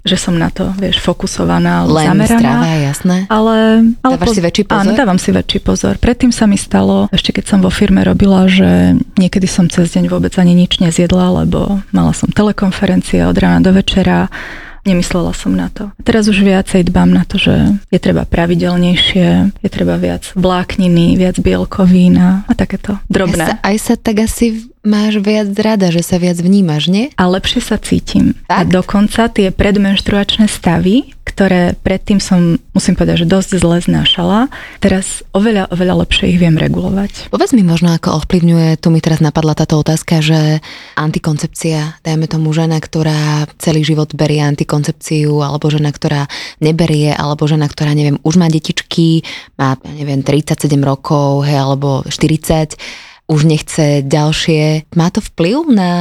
že 0.02 0.16
som 0.16 0.34
na 0.34 0.48
to, 0.48 0.72
vieš, 0.74 0.98
fokusovaná, 0.98 1.84
Len 1.84 2.08
zameraná. 2.16 2.40
strava, 2.40 2.68
jasné. 2.74 3.16
Ale, 3.28 3.56
ale 4.00 4.12
Dávaš 4.16 4.26
poz- 4.26 4.36
si 4.36 4.42
väčší 4.42 4.62
pozor? 4.64 4.80
Áno, 4.80 4.90
dávam 4.92 5.18
si 5.20 5.30
väčší 5.30 5.60
pozor. 5.60 5.94
Predtým 5.96 6.30
sa 6.30 6.44
mi 6.44 6.56
stalo, 6.56 7.06
ešte 7.08 7.30
keď 7.30 7.44
som 7.46 7.58
vo 7.60 7.68
firme 7.68 8.00
robila, 8.00 8.48
že 8.48 8.96
niekedy 9.14 9.44
som 9.44 9.68
cez 9.68 9.92
deň 9.92 10.08
vôbec 10.08 10.32
ani 10.34 10.52
nič 10.52 10.80
nezjedla, 10.80 11.44
lebo 11.44 11.84
mala 11.90 12.10
som 12.10 12.26
telekonferencie 12.28 13.20
od 13.22 13.36
rána 13.36 13.60
do 13.60 13.70
večera 13.70 14.32
Nemyslela 14.82 15.30
som 15.30 15.54
na 15.54 15.70
to. 15.70 15.94
Teraz 16.02 16.26
už 16.26 16.42
viacej 16.42 16.90
dbám 16.90 17.06
na 17.06 17.22
to, 17.22 17.38
že 17.38 17.78
je 17.94 18.00
treba 18.02 18.26
pravidelnejšie, 18.26 19.54
je 19.62 19.70
treba 19.70 19.94
viac 19.94 20.26
vlákniny, 20.34 21.14
viac 21.14 21.38
bielkovín 21.38 22.18
a, 22.18 22.42
a 22.50 22.52
takéto 22.58 22.98
drobné. 23.06 23.46
Aj 23.46 23.48
sa, 23.48 23.54
aj 23.62 23.76
sa 23.78 23.94
tak 23.94 24.26
asi 24.26 24.66
máš 24.82 25.22
viac 25.22 25.54
rada, 25.54 25.94
že 25.94 26.02
sa 26.02 26.18
viac 26.18 26.42
vnímaš, 26.42 26.90
nie? 26.90 27.14
A 27.14 27.30
lepšie 27.30 27.62
sa 27.62 27.78
cítim. 27.78 28.34
Tak? 28.50 28.58
A 28.58 28.60
dokonca 28.66 29.30
tie 29.30 29.54
predmenštruačné 29.54 30.50
stavy, 30.50 31.14
ktoré 31.22 31.78
predtým 31.78 32.18
som, 32.18 32.58
musím 32.72 32.96
povedať, 32.96 33.24
že 33.24 33.30
dosť 33.30 33.50
zle 33.60 33.78
znášala, 33.84 34.48
teraz 34.80 35.20
oveľa, 35.36 35.68
oveľa 35.72 36.04
lepšie 36.04 36.32
ich 36.32 36.40
viem 36.40 36.56
regulovať. 36.56 37.28
Povedz 37.28 37.52
mi 37.52 37.64
možno, 37.64 37.92
ako 37.92 38.24
ovplyvňuje, 38.24 38.80
tu 38.80 38.88
mi 38.88 39.04
teraz 39.04 39.20
napadla 39.20 39.52
táto 39.52 39.76
otázka, 39.80 40.24
že 40.24 40.64
antikoncepcia, 40.96 42.00
dajme 42.00 42.26
tomu 42.26 42.50
žena, 42.56 42.80
ktorá 42.80 43.48
celý 43.60 43.84
život 43.84 44.16
berie 44.16 44.40
antikoncepciu, 44.40 45.44
alebo 45.44 45.68
žena, 45.68 45.92
ktorá 45.92 46.26
neberie, 46.64 47.12
alebo 47.12 47.44
žena, 47.44 47.68
ktorá, 47.68 47.92
neviem, 47.92 48.16
už 48.24 48.40
má 48.40 48.48
detičky, 48.48 49.22
má, 49.60 49.76
neviem, 49.84 50.24
37 50.24 50.72
rokov, 50.80 51.44
hej, 51.44 51.60
alebo 51.60 52.02
40, 52.08 53.11
už 53.30 53.48
nechce 53.48 54.04
ďalšie. 54.04 54.92
Má 54.92 55.08
to 55.08 55.24
vplyv 55.24 55.72
na 55.72 55.92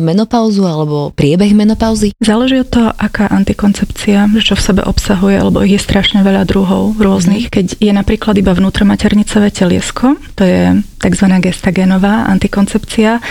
menopauzu 0.00 0.64
alebo 0.66 1.14
priebeh 1.14 1.54
menopauzy? 1.54 2.16
Záleží 2.18 2.60
od 2.60 2.70
toho, 2.70 2.90
aká 2.90 3.30
antikoncepcia, 3.30 4.26
čo 4.42 4.58
v 4.58 4.64
sebe 4.64 4.82
obsahuje, 4.82 5.38
lebo 5.38 5.62
ich 5.62 5.78
je 5.78 5.84
strašne 5.84 6.26
veľa 6.26 6.48
druhov 6.48 6.98
rôznych. 6.98 7.52
Keď 7.52 7.78
je 7.78 7.92
napríklad 7.94 8.34
iba 8.40 8.50
vnútromaternicové 8.56 9.54
teliesko, 9.54 10.18
to 10.34 10.42
je 10.42 10.62
tzv. 10.98 11.26
gestagénová 11.38 12.26
antikoncepcia, 12.32 13.22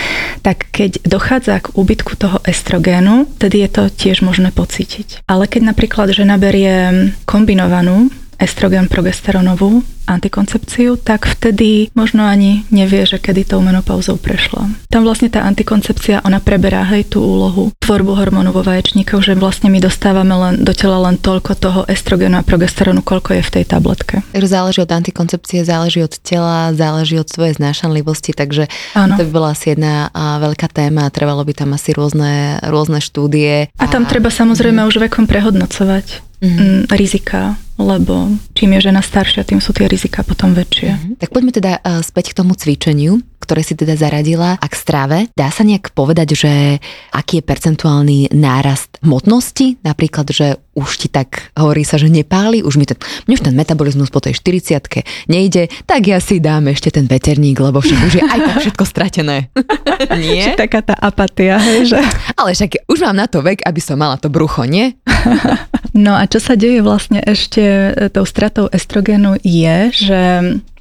tak 0.46 0.70
keď 0.72 1.04
dochádza 1.04 1.60
k 1.60 1.74
úbytku 1.76 2.16
toho 2.16 2.40
estrogénu, 2.48 3.28
tedy 3.42 3.66
je 3.66 3.70
to 3.70 3.84
tiež 3.90 4.24
možné 4.24 4.54
pocítiť. 4.56 5.26
Ale 5.28 5.50
keď 5.50 5.74
napríklad 5.74 6.14
žena 6.14 6.40
berie 6.40 7.12
kombinovanú 7.26 8.08
estrogen 8.38 8.92
progesteronovú 8.92 9.86
antikoncepciu, 10.06 11.00
tak 11.00 11.26
vtedy 11.26 11.90
možno 11.96 12.24
ani 12.28 12.64
nevie, 12.70 13.04
že 13.08 13.20
kedy 13.20 13.48
tou 13.56 13.60
menopauzou 13.64 14.20
prešla. 14.20 14.70
Tam 14.92 15.04
vlastne 15.08 15.32
tá 15.32 15.44
antikoncepcia, 15.48 16.24
ona 16.24 16.44
preberá 16.44 16.84
hej 16.88 17.08
tú 17.08 17.24
úlohu 17.24 17.72
tvorbu 17.80 18.16
hormónu 18.16 18.52
vo 18.52 18.64
vaječníkoch, 18.64 19.24
že 19.24 19.34
vlastne 19.36 19.72
my 19.72 19.80
dostávame 19.80 20.36
len, 20.36 20.54
do 20.64 20.72
tela 20.72 21.00
len 21.04 21.20
toľko 21.20 21.52
toho 21.58 21.82
estrogenu 21.88 22.40
a 22.40 22.44
progesteronu, 22.46 23.02
koľko 23.04 23.40
je 23.40 23.44
v 23.44 23.54
tej 23.60 23.66
tabletke. 23.68 24.16
Záleží 24.36 24.86
od 24.86 24.92
antikoncepcie, 24.92 25.66
záleží 25.66 26.06
od 26.06 26.14
tela, 26.22 26.70
záleží 26.78 27.18
od 27.18 27.26
svojej 27.26 27.58
znášanlivosti, 27.58 28.36
takže 28.38 28.70
Áno. 28.94 29.18
to 29.18 29.26
by 29.26 29.32
bola 29.34 29.50
asi 29.58 29.74
jedna 29.74 30.14
veľká 30.14 30.70
téma 30.70 31.10
a 31.10 31.14
trvalo 31.14 31.42
by 31.42 31.54
tam 31.58 31.74
asi 31.74 31.96
rôzne, 31.96 32.62
rôzne 32.62 33.02
štúdie. 33.02 33.74
A, 33.80 33.84
a 33.84 33.86
tam 33.90 34.06
treba 34.06 34.30
samozrejme 34.30 34.86
mm. 34.86 34.88
už 34.88 34.96
vekom 35.10 35.26
prehodnocovať 35.26 36.22
mm-hmm. 36.44 36.92
rizika, 36.94 37.58
lebo 37.78 38.30
čím 38.54 38.78
je 38.78 38.90
žena 38.90 39.02
staršia, 39.02 39.48
tým 39.48 39.58
sú 39.58 39.74
tie 39.74 39.90
rizika 39.90 40.22
potom 40.22 40.54
väčšie. 40.54 40.90
Mm-hmm. 40.94 41.14
Tak 41.20 41.30
poďme 41.34 41.52
teda 41.52 41.72
uh, 41.82 42.06
späť 42.06 42.34
k 42.34 42.38
tomu 42.44 42.54
cvičeniu, 42.54 43.22
ktoré 43.44 43.62
si 43.62 43.76
teda 43.76 44.00
zaradila 44.00 44.56
a 44.56 44.68
k 44.72 44.76
strave. 44.80 45.18
Dá 45.36 45.52
sa 45.52 45.68
nejak 45.68 45.92
povedať, 45.92 46.40
že 46.40 46.54
aký 47.12 47.44
je 47.44 47.44
percentuálny 47.44 48.32
nárast 48.32 49.04
hmotnosti? 49.04 49.84
Napríklad, 49.84 50.32
že 50.32 50.64
už 50.74 50.98
ti 50.98 51.08
tak 51.12 51.54
hovorí 51.54 51.86
sa, 51.86 52.02
že 52.02 52.10
nepáli, 52.10 52.66
už 52.66 52.82
mi 52.82 52.86
ten, 52.90 52.98
mne 53.30 53.38
už 53.38 53.46
ten 53.46 53.54
metabolizmus 53.54 54.10
po 54.10 54.18
tej 54.18 54.34
40 54.42 55.30
nejde, 55.30 55.70
tak 55.86 56.10
ja 56.10 56.18
si 56.18 56.42
dám 56.42 56.66
ešte 56.66 56.90
ten 56.90 57.06
veterník, 57.06 57.62
lebo 57.62 57.78
však 57.78 58.00
už 58.10 58.14
je 58.18 58.24
aj 58.26 58.40
tak 58.42 58.58
všetko 58.66 58.84
stratené. 58.90 59.54
nie? 60.18 60.58
Taká 60.58 60.82
tá 60.82 60.98
apatia, 60.98 61.62
hej, 61.62 61.94
že... 61.94 62.00
Ale 62.34 62.58
však 62.58 62.90
už 62.90 63.00
mám 63.06 63.22
na 63.22 63.30
to 63.30 63.46
vek, 63.46 63.62
aby 63.62 63.82
som 63.82 64.02
mala 64.02 64.18
to 64.18 64.34
brucho, 64.34 64.66
nie? 64.66 64.98
no 66.06 66.18
a 66.18 66.26
čo 66.26 66.42
sa 66.42 66.58
deje 66.58 66.82
vlastne 66.82 67.22
ešte 67.22 67.94
tou 68.10 68.26
stratou 68.26 68.66
estrogenu 68.74 69.38
je, 69.46 69.78
že 69.94 70.22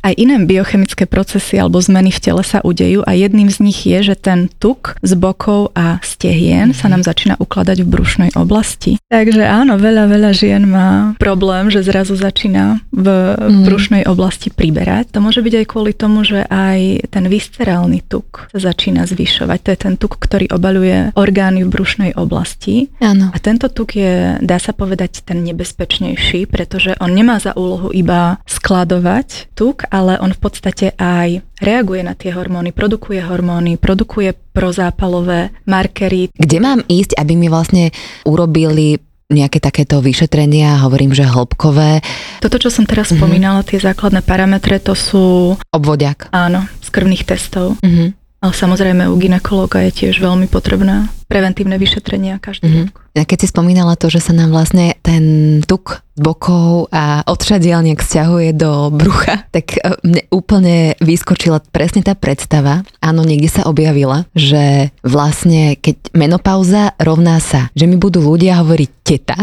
aj 0.03 0.15
iné 0.19 0.37
biochemické 0.43 1.07
procesy 1.07 1.63
alebo 1.63 1.79
zmeny 1.79 2.11
v 2.11 2.21
tele 2.21 2.43
sa 2.43 2.59
udejú 2.61 3.07
a 3.07 3.15
jedným 3.15 3.49
z 3.49 3.59
nich 3.63 3.87
je, 3.87 4.13
že 4.13 4.17
ten 4.19 4.51
tuk 4.59 4.99
z 5.01 5.15
bokov 5.15 5.71
a 5.79 6.03
stehien 6.03 6.75
sa 6.75 6.91
nám 6.91 7.07
začína 7.07 7.39
ukladať 7.39 7.87
v 7.87 7.89
brušnej 7.89 8.31
oblasti. 8.35 8.99
Takže 9.07 9.47
áno, 9.47 9.79
veľa, 9.79 10.11
veľa 10.11 10.31
žien 10.35 10.67
má 10.67 11.15
problém, 11.23 11.71
že 11.71 11.87
zrazu 11.87 12.19
začína 12.19 12.83
v 12.91 13.07
mm. 13.07 13.63
brušnej 13.63 14.03
oblasti 14.11 14.51
priberať. 14.51 15.15
To 15.15 15.23
môže 15.23 15.39
byť 15.39 15.55
aj 15.63 15.67
kvôli 15.71 15.93
tomu, 15.95 16.27
že 16.27 16.43
aj 16.51 17.09
ten 17.15 17.25
viscerálny 17.31 18.03
tuk 18.03 18.51
sa 18.51 18.73
začína 18.75 19.07
zvyšovať. 19.07 19.59
To 19.63 19.71
je 19.71 19.79
ten 19.79 19.95
tuk, 19.95 20.19
ktorý 20.19 20.51
obaluje 20.51 21.15
orgány 21.15 21.63
v 21.63 21.71
brušnej 21.71 22.11
oblasti. 22.19 22.91
Áno. 22.99 23.31
A 23.31 23.39
tento 23.39 23.71
tuk 23.71 23.95
je, 23.95 24.43
dá 24.43 24.59
sa 24.59 24.75
povedať, 24.75 25.23
ten 25.23 25.47
nebezpečnejší, 25.47 26.51
pretože 26.51 26.99
on 26.99 27.15
nemá 27.15 27.39
za 27.39 27.55
úlohu 27.55 27.95
iba 27.95 28.43
skladovať 28.51 29.55
tuk, 29.55 29.87
ale 29.93 30.17
on 30.17 30.33
v 30.33 30.41
podstate 30.41 30.97
aj 30.97 31.45
reaguje 31.61 32.01
na 32.01 32.17
tie 32.17 32.33
hormóny, 32.33 32.73
produkuje 32.73 33.21
hormóny, 33.21 33.77
produkuje 33.77 34.33
prozápalové 34.33 35.53
markery. 35.69 36.33
Kde 36.33 36.59
mám 36.65 36.81
ísť, 36.89 37.21
aby 37.21 37.37
mi 37.37 37.53
vlastne 37.53 37.93
urobili 38.25 38.97
nejaké 39.33 39.61
takéto 39.65 40.01
vyšetrenia, 40.05 40.85
hovorím, 40.85 41.17
že 41.17 41.25
hĺbkové. 41.25 42.05
Toto, 42.45 42.61
čo 42.61 42.69
som 42.69 42.85
teraz 42.85 43.09
mm-hmm. 43.09 43.21
spomínala, 43.21 43.65
tie 43.65 43.81
základné 43.81 44.21
parametre, 44.21 44.77
to 44.77 44.93
sú... 44.93 45.57
Obvodiak. 45.73 46.29
Áno, 46.37 46.69
z 46.85 46.89
krvných 46.93 47.25
testov. 47.25 47.81
Mm-hmm. 47.81 48.09
Ale 48.43 48.53
samozrejme 48.53 49.09
u 49.09 49.17
ginekologa 49.17 49.87
je 49.89 50.05
tiež 50.05 50.19
veľmi 50.21 50.51
potrebná 50.51 51.09
preventívne 51.33 51.81
vyšetrenia 51.81 52.37
každý 52.37 52.69
mm-hmm. 52.69 52.87
rok. 52.93 53.25
Keď 53.25 53.39
si 53.41 53.49
spomínala 53.49 53.97
to, 53.97 54.13
že 54.13 54.21
sa 54.21 54.37
nám 54.37 54.53
vlastne 54.53 55.01
ten 55.01 55.25
tuk 55.65 56.05
z 56.13 56.21
bokov 56.21 56.93
a 56.93 57.25
odšadiel 57.25 57.81
nejak 57.81 58.05
stiahuje 58.05 58.53
do 58.53 58.93
brucha, 58.93 59.49
tak 59.49 59.81
e, 59.81 59.97
mne 60.05 60.23
úplne 60.29 60.93
vyskočila 61.01 61.65
presne 61.73 62.05
tá 62.05 62.13
predstava. 62.13 62.85
Áno, 63.01 63.25
niekde 63.25 63.49
sa 63.49 63.65
objavila, 63.65 64.29
že 64.37 64.93
vlastne 65.01 65.81
keď 65.81 66.13
menopauza 66.13 66.93
rovná 67.01 67.41
sa, 67.41 67.73
že 67.73 67.89
mi 67.89 67.97
budú 67.97 68.21
ľudia 68.21 68.61
hovoriť 68.61 68.91
teta 69.01 69.37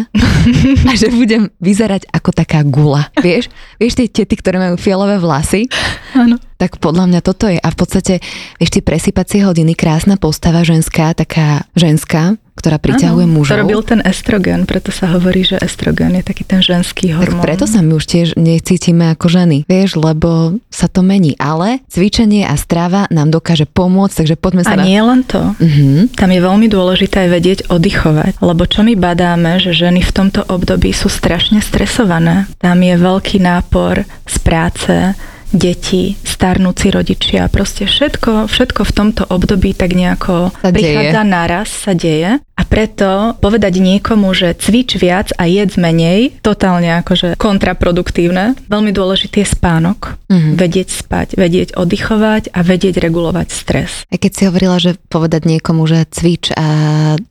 a 0.90 0.92
že 0.94 1.10
budem 1.10 1.50
vyzerať 1.58 2.06
ako 2.14 2.30
taká 2.38 2.62
gula. 2.62 3.10
Vieš? 3.18 3.50
Vieš 3.82 3.98
tie 3.98 4.08
tety, 4.10 4.38
ktoré 4.38 4.62
majú 4.62 4.78
fialové 4.78 5.18
vlasy? 5.18 5.66
Áno 6.14 6.38
tak 6.60 6.76
podľa 6.84 7.08
mňa 7.08 7.22
toto 7.24 7.48
je. 7.48 7.56
A 7.56 7.72
v 7.72 7.78
podstate, 7.80 8.14
vieš, 8.60 8.76
tie 8.76 8.84
presypacie 8.84 9.48
hodiny, 9.48 9.80
krásna 9.80 10.20
postava 10.20 10.68
ženská, 10.68 11.16
taká 11.16 11.64
ženská, 11.80 12.36
ktorá 12.60 12.76
priťahuje 12.76 13.24
ano, 13.24 13.36
mužov. 13.40 13.56
To 13.56 13.64
robil 13.64 13.82
ten 13.88 14.04
estrogen, 14.04 14.68
preto 14.68 14.92
sa 14.92 15.08
hovorí, 15.16 15.48
že 15.48 15.56
estrogen 15.64 16.20
je 16.20 16.24
taký 16.28 16.44
ten 16.44 16.60
ženský 16.60 17.16
hormón. 17.16 17.40
Tak 17.40 17.48
preto 17.48 17.66
sa 17.72 17.80
my 17.80 17.96
už 17.96 18.04
tiež 18.04 18.28
necítime 18.36 19.16
ako 19.16 19.32
ženy, 19.32 19.64
vieš, 19.64 19.96
lebo 19.96 20.60
sa 20.68 20.92
to 20.92 21.00
mení. 21.00 21.40
Ale 21.40 21.80
cvičenie 21.88 22.44
a 22.44 22.60
strava 22.60 23.08
nám 23.08 23.32
dokáže 23.32 23.64
pomôcť, 23.64 24.16
takže 24.20 24.36
poďme 24.36 24.68
sa 24.68 24.76
A 24.76 24.84
na... 24.84 24.84
nie 24.84 25.00
len 25.00 25.24
to. 25.24 25.56
Uh-huh. 25.56 26.12
Tam 26.20 26.30
je 26.36 26.42
veľmi 26.44 26.68
dôležité 26.68 27.26
aj 27.26 27.30
vedieť 27.32 27.60
oddychovať, 27.72 28.44
lebo 28.44 28.68
čo 28.68 28.84
my 28.84 29.00
badáme, 29.00 29.64
že 29.64 29.72
ženy 29.72 30.04
v 30.04 30.12
tomto 30.12 30.44
období 30.44 30.92
sú 30.92 31.08
strašne 31.08 31.64
stresované. 31.64 32.52
Tam 32.60 32.76
je 32.84 33.00
veľký 33.00 33.40
nápor 33.40 34.04
z 34.28 34.36
práce, 34.44 35.16
deti, 35.50 36.14
starnúci 36.22 36.94
rodičia, 36.94 37.50
proste 37.50 37.90
všetko, 37.90 38.48
všetko 38.48 38.82
v 38.86 38.96
tomto 38.96 39.24
období 39.28 39.74
tak 39.74 39.98
nejako 39.98 40.54
sa 40.54 40.70
prichádza 40.70 41.24
deje. 41.26 41.34
naraz, 41.34 41.68
sa 41.70 41.94
deje 41.98 42.40
a 42.60 42.62
preto 42.68 43.40
povedať 43.40 43.80
niekomu, 43.80 44.36
že 44.36 44.52
cvič 44.52 45.00
viac 45.00 45.32
a 45.40 45.48
jedz 45.48 45.80
menej, 45.80 46.36
totálne 46.44 47.00
akože 47.00 47.40
kontraproduktívne. 47.40 48.60
Veľmi 48.68 48.92
dôležitý 48.92 49.48
je 49.48 49.56
spánok. 49.56 50.20
Mm-hmm. 50.28 50.54
Vedieť 50.60 50.90
spať, 50.92 51.28
vedieť 51.40 51.70
oddychovať 51.80 52.52
a 52.52 52.60
vedieť 52.60 53.00
regulovať 53.00 53.48
stres. 53.50 54.04
A 54.12 54.20
keď 54.20 54.32
si 54.36 54.44
hovorila, 54.44 54.78
že 54.78 55.00
povedať 55.08 55.48
niekomu, 55.48 55.88
že 55.88 56.04
cvič 56.12 56.52
a 56.54 56.68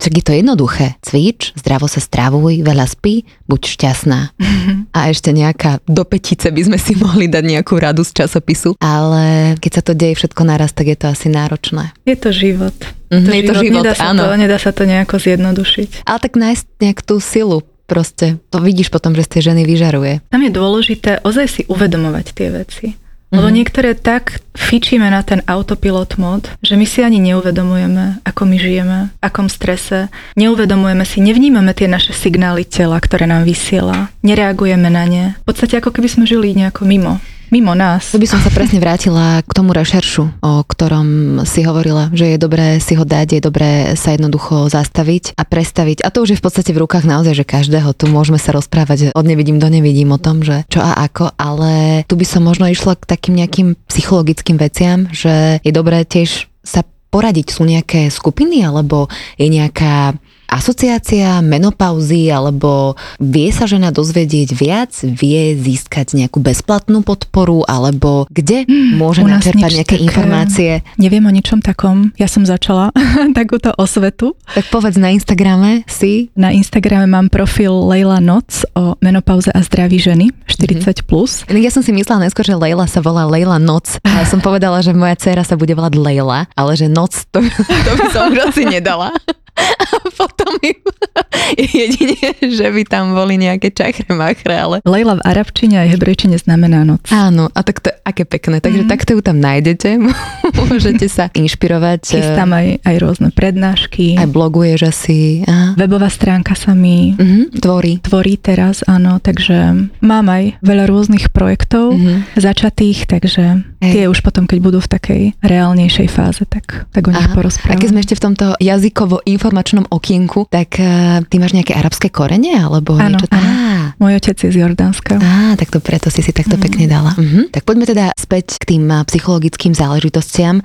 čak 0.00 0.12
je 0.16 0.24
to 0.24 0.32
jednoduché. 0.32 0.96
Cvič, 1.04 1.52
zdravo 1.60 1.86
sa 1.86 2.00
stravuj, 2.00 2.64
veľa 2.64 2.88
spí, 2.88 3.28
buď 3.44 3.60
šťastná. 3.76 4.32
Mm-hmm. 4.32 4.76
A 4.96 5.12
ešte 5.12 5.30
nejaká 5.30 5.84
do 5.84 6.02
petice 6.08 6.48
by 6.48 6.62
sme 6.64 6.78
si 6.80 6.96
mohli 6.98 7.28
dať 7.28 7.44
nejakú 7.44 7.76
radu 7.78 8.02
z 8.08 8.24
časopisu. 8.24 8.80
Ale 8.80 9.54
keď 9.60 9.72
sa 9.76 9.82
to 9.84 9.92
deje 9.92 10.16
všetko 10.16 10.42
naraz, 10.48 10.72
tak 10.72 10.88
je 10.88 10.96
to 10.96 11.12
asi 11.12 11.28
náročné. 11.28 11.92
Je 12.08 12.16
to 12.16 12.32
život. 12.32 12.74
Mm-hmm, 13.12 13.34
je 13.36 13.42
to 13.44 13.54
život, 13.60 13.84
nedá 13.84 13.92
sa 13.92 14.12
áno. 14.12 14.24
To, 14.24 14.36
nedá 14.36 14.56
sa 14.56 14.72
to 14.72 14.88
nejako 14.88 15.16
zjednodušiť. 15.20 16.08
Ale 16.08 16.18
tak 16.18 16.32
nájsť 16.36 16.64
nejak 16.80 17.00
tú 17.04 17.20
silu 17.20 17.60
proste. 17.88 18.36
To 18.52 18.60
vidíš 18.60 18.92
potom, 18.92 19.16
že 19.16 19.24
z 19.24 19.32
tej 19.36 19.42
ženy 19.52 19.64
vyžaruje. 19.64 20.24
Tam 20.28 20.44
je 20.44 20.52
dôležité 20.52 21.24
ozaj 21.24 21.46
si 21.48 21.62
uvedomovať 21.68 22.26
tie 22.36 22.48
veci. 22.52 22.86
Lebo 23.28 23.44
mm-hmm. 23.44 23.58
niektoré 23.60 23.92
tak 23.92 24.40
fičíme 24.56 25.04
na 25.04 25.20
ten 25.20 25.44
autopilot 25.44 26.16
mod, 26.16 26.48
že 26.64 26.80
my 26.80 26.88
si 26.88 27.04
ani 27.04 27.20
neuvedomujeme, 27.20 28.24
ako 28.24 28.48
my 28.48 28.56
žijeme, 28.56 28.98
akom 29.20 29.52
strese. 29.52 30.08
Neuvedomujeme 30.32 31.04
si, 31.04 31.20
nevnímame 31.20 31.76
tie 31.76 31.92
naše 31.92 32.16
signály 32.16 32.64
tela, 32.64 32.96
ktoré 32.96 33.28
nám 33.28 33.44
vysiela. 33.44 34.08
Nereagujeme 34.24 34.88
na 34.88 35.04
ne. 35.04 35.24
V 35.44 35.52
podstate 35.52 35.76
ako 35.76 35.92
keby 35.92 36.08
sme 36.08 36.24
žili 36.24 36.56
nejako 36.56 36.88
mimo. 36.88 37.20
Mimo 37.50 37.72
nás. 37.72 38.12
To 38.12 38.20
by 38.20 38.28
som 38.28 38.40
sa 38.40 38.52
presne 38.52 38.80
vrátila 38.80 39.40
k 39.44 39.50
tomu 39.52 39.72
rešeršu, 39.72 40.42
o 40.44 40.52
ktorom 40.64 41.40
si 41.44 41.64
hovorila, 41.64 42.12
že 42.12 42.34
je 42.34 42.38
dobré 42.38 42.78
si 42.78 42.94
ho 42.94 43.04
dať, 43.04 43.38
je 43.38 43.42
dobré 43.42 43.70
sa 43.96 44.14
jednoducho 44.14 44.68
zastaviť 44.68 45.36
a 45.36 45.42
prestaviť. 45.44 46.04
A 46.04 46.12
to 46.12 46.24
už 46.24 46.36
je 46.36 46.40
v 46.40 46.44
podstate 46.44 46.70
v 46.72 46.82
rukách 46.84 47.08
naozaj, 47.08 47.34
že 47.34 47.44
každého. 47.48 47.96
Tu 47.96 48.04
môžeme 48.08 48.36
sa 48.40 48.52
rozprávať 48.52 49.12
od 49.12 49.24
nevidím 49.24 49.56
do 49.58 49.68
nevidím 49.68 50.12
o 50.14 50.20
tom, 50.20 50.44
že 50.44 50.64
čo 50.68 50.80
a 50.84 50.96
ako, 51.04 51.34
ale 51.36 52.04
tu 52.04 52.14
by 52.14 52.26
som 52.26 52.44
možno 52.44 52.68
išla 52.68 52.96
k 53.00 53.08
takým 53.08 53.34
nejakým 53.38 53.68
psychologickým 53.88 54.56
veciam, 54.60 55.08
že 55.10 55.62
je 55.64 55.72
dobré 55.72 56.04
tiež 56.04 56.48
sa 56.62 56.84
poradiť. 57.08 57.56
Sú 57.56 57.64
nejaké 57.64 58.12
skupiny 58.12 58.60
alebo 58.64 59.08
je 59.40 59.48
nejaká 59.48 60.12
asociácia 60.48 61.44
menopauzy 61.44 62.32
alebo 62.32 62.96
vie 63.20 63.52
sa 63.52 63.68
žena 63.68 63.92
dozvedieť 63.92 64.48
viac, 64.56 64.92
vie 65.04 65.54
získať 65.54 66.16
nejakú 66.16 66.40
bezplatnú 66.40 67.04
podporu 67.04 67.62
alebo 67.68 68.24
kde 68.32 68.64
hmm, 68.64 68.96
môže 68.96 69.20
načerpať 69.22 69.84
nejaké 69.84 69.96
také, 70.00 70.06
informácie? 70.08 70.70
Neviem 70.96 71.28
o 71.28 71.32
ničom 71.32 71.60
takom. 71.60 72.10
Ja 72.16 72.26
som 72.26 72.48
začala 72.48 72.90
takúto 73.38 73.76
osvetu. 73.76 74.34
Tak 74.56 74.72
povedz 74.72 74.96
na 74.96 75.12
Instagrame 75.12 75.84
si. 75.84 76.32
Na 76.32 76.50
Instagrame 76.50 77.04
mám 77.04 77.28
profil 77.28 77.70
Leila 77.70 78.18
Noc 78.18 78.64
o 78.72 78.96
menopauze 79.04 79.52
a 79.52 79.60
zdraví 79.60 80.00
ženy 80.00 80.32
40+. 80.48 80.80
Mm-hmm. 80.80 81.06
Plus. 81.08 81.44
Ja 81.48 81.72
som 81.72 81.84
si 81.84 81.92
myslela 81.92 82.28
neskôr, 82.28 82.44
že 82.44 82.56
Leila 82.56 82.88
sa 82.88 83.04
volá 83.04 83.28
Leila 83.28 83.60
Noc. 83.60 84.00
A 84.04 84.24
som 84.32 84.40
povedala, 84.40 84.80
že 84.80 84.96
moja 84.96 85.14
dcéra 85.14 85.44
sa 85.44 85.54
bude 85.60 85.76
volať 85.76 85.94
Leila, 86.00 86.48
ale 86.56 86.72
že 86.74 86.88
Noc 86.88 87.28
to, 87.28 87.44
to 87.86 87.90
by 87.96 88.06
som 88.08 88.32
už 88.32 88.48
asi 88.48 88.64
nedala. 88.64 89.12
A 89.58 89.98
potom 90.20 90.52
im 90.62 90.78
jedine, 91.78 92.30
že 92.38 92.66
by 92.70 92.82
tam 92.86 93.14
boli 93.14 93.40
nejaké 93.40 93.72
čachre 93.74 94.10
machre, 94.14 94.54
ale... 94.54 94.76
Leila 94.86 95.18
v 95.18 95.24
arabčine 95.26 95.82
aj 95.82 95.98
hebrejčine 95.98 96.36
znamená 96.38 96.86
noc. 96.86 97.08
Áno, 97.10 97.50
a 97.52 97.60
tak 97.62 97.82
to 97.82 97.90
aké 98.06 98.24
pekné. 98.24 98.62
Takže 98.62 98.86
mm. 98.86 98.90
takto 98.90 99.14
ju 99.18 99.20
tam 99.22 99.38
nájdete, 99.42 99.98
môžete 100.58 101.06
sa 101.10 101.30
inšpirovať. 101.34 102.18
Chystám 102.18 102.50
aj, 102.54 102.82
aj 102.84 102.96
rôzne 103.02 103.28
prednášky. 103.34 104.18
Aj 104.18 104.28
bloguješ 104.28 104.80
asi. 104.88 105.18
Aha. 105.44 105.74
Webová 105.78 106.08
stránka 106.08 106.54
sa 106.54 106.72
mi 106.72 107.14
mm-hmm, 107.14 107.60
tvorí. 107.60 108.00
Tvorí 108.02 108.38
teraz, 108.38 108.82
áno, 108.86 109.18
takže 109.18 109.90
mám 110.02 110.26
aj 110.30 110.60
veľa 110.62 110.84
rôznych 110.88 111.30
projektov 111.30 111.94
mm-hmm. 111.94 112.38
začatých, 112.38 113.08
takže 113.10 113.44
Hej. 113.82 113.92
tie 113.94 114.04
už 114.10 114.20
potom, 114.22 114.46
keď 114.48 114.58
budú 114.58 114.78
v 114.82 114.90
takej 114.90 115.22
reálnejšej 115.42 116.08
fáze, 116.10 116.42
tak, 116.48 116.88
tak 116.90 117.02
o 117.06 117.12
nich 117.12 117.28
porozprávam. 117.30 117.76
A 117.76 117.80
keď 117.80 117.88
sme 117.90 118.00
ešte 118.02 118.18
v 118.18 118.22
tomto 118.30 118.46
jazykovo 118.58 119.22
informačnom 119.48 119.88
okienku, 119.88 120.44
tak 120.52 120.76
uh, 120.76 121.24
ty 121.24 121.40
máš 121.40 121.56
nejaké 121.56 121.72
arabské 121.72 122.12
korene? 122.12 122.52
Alebo 122.52 123.00
áno, 123.00 123.16
niečo? 123.16 123.24
Áno. 123.32 123.48
Á. 123.48 123.96
Môj 123.96 124.20
otec 124.20 124.36
je 124.36 124.52
z 124.52 124.60
Jordánska. 124.60 125.16
Á, 125.16 125.56
tak 125.56 125.72
to 125.72 125.80
preto 125.80 126.12
si 126.12 126.20
si 126.20 126.36
takto 126.36 126.60
mm. 126.60 126.62
pekne 126.62 126.84
dala. 126.84 127.16
Mhm. 127.16 127.48
Tak 127.48 127.64
poďme 127.64 127.88
teda 127.88 128.12
späť 128.12 128.60
k 128.60 128.76
tým 128.76 128.92
psychologickým 129.08 129.72
záležitostiam. 129.72 130.60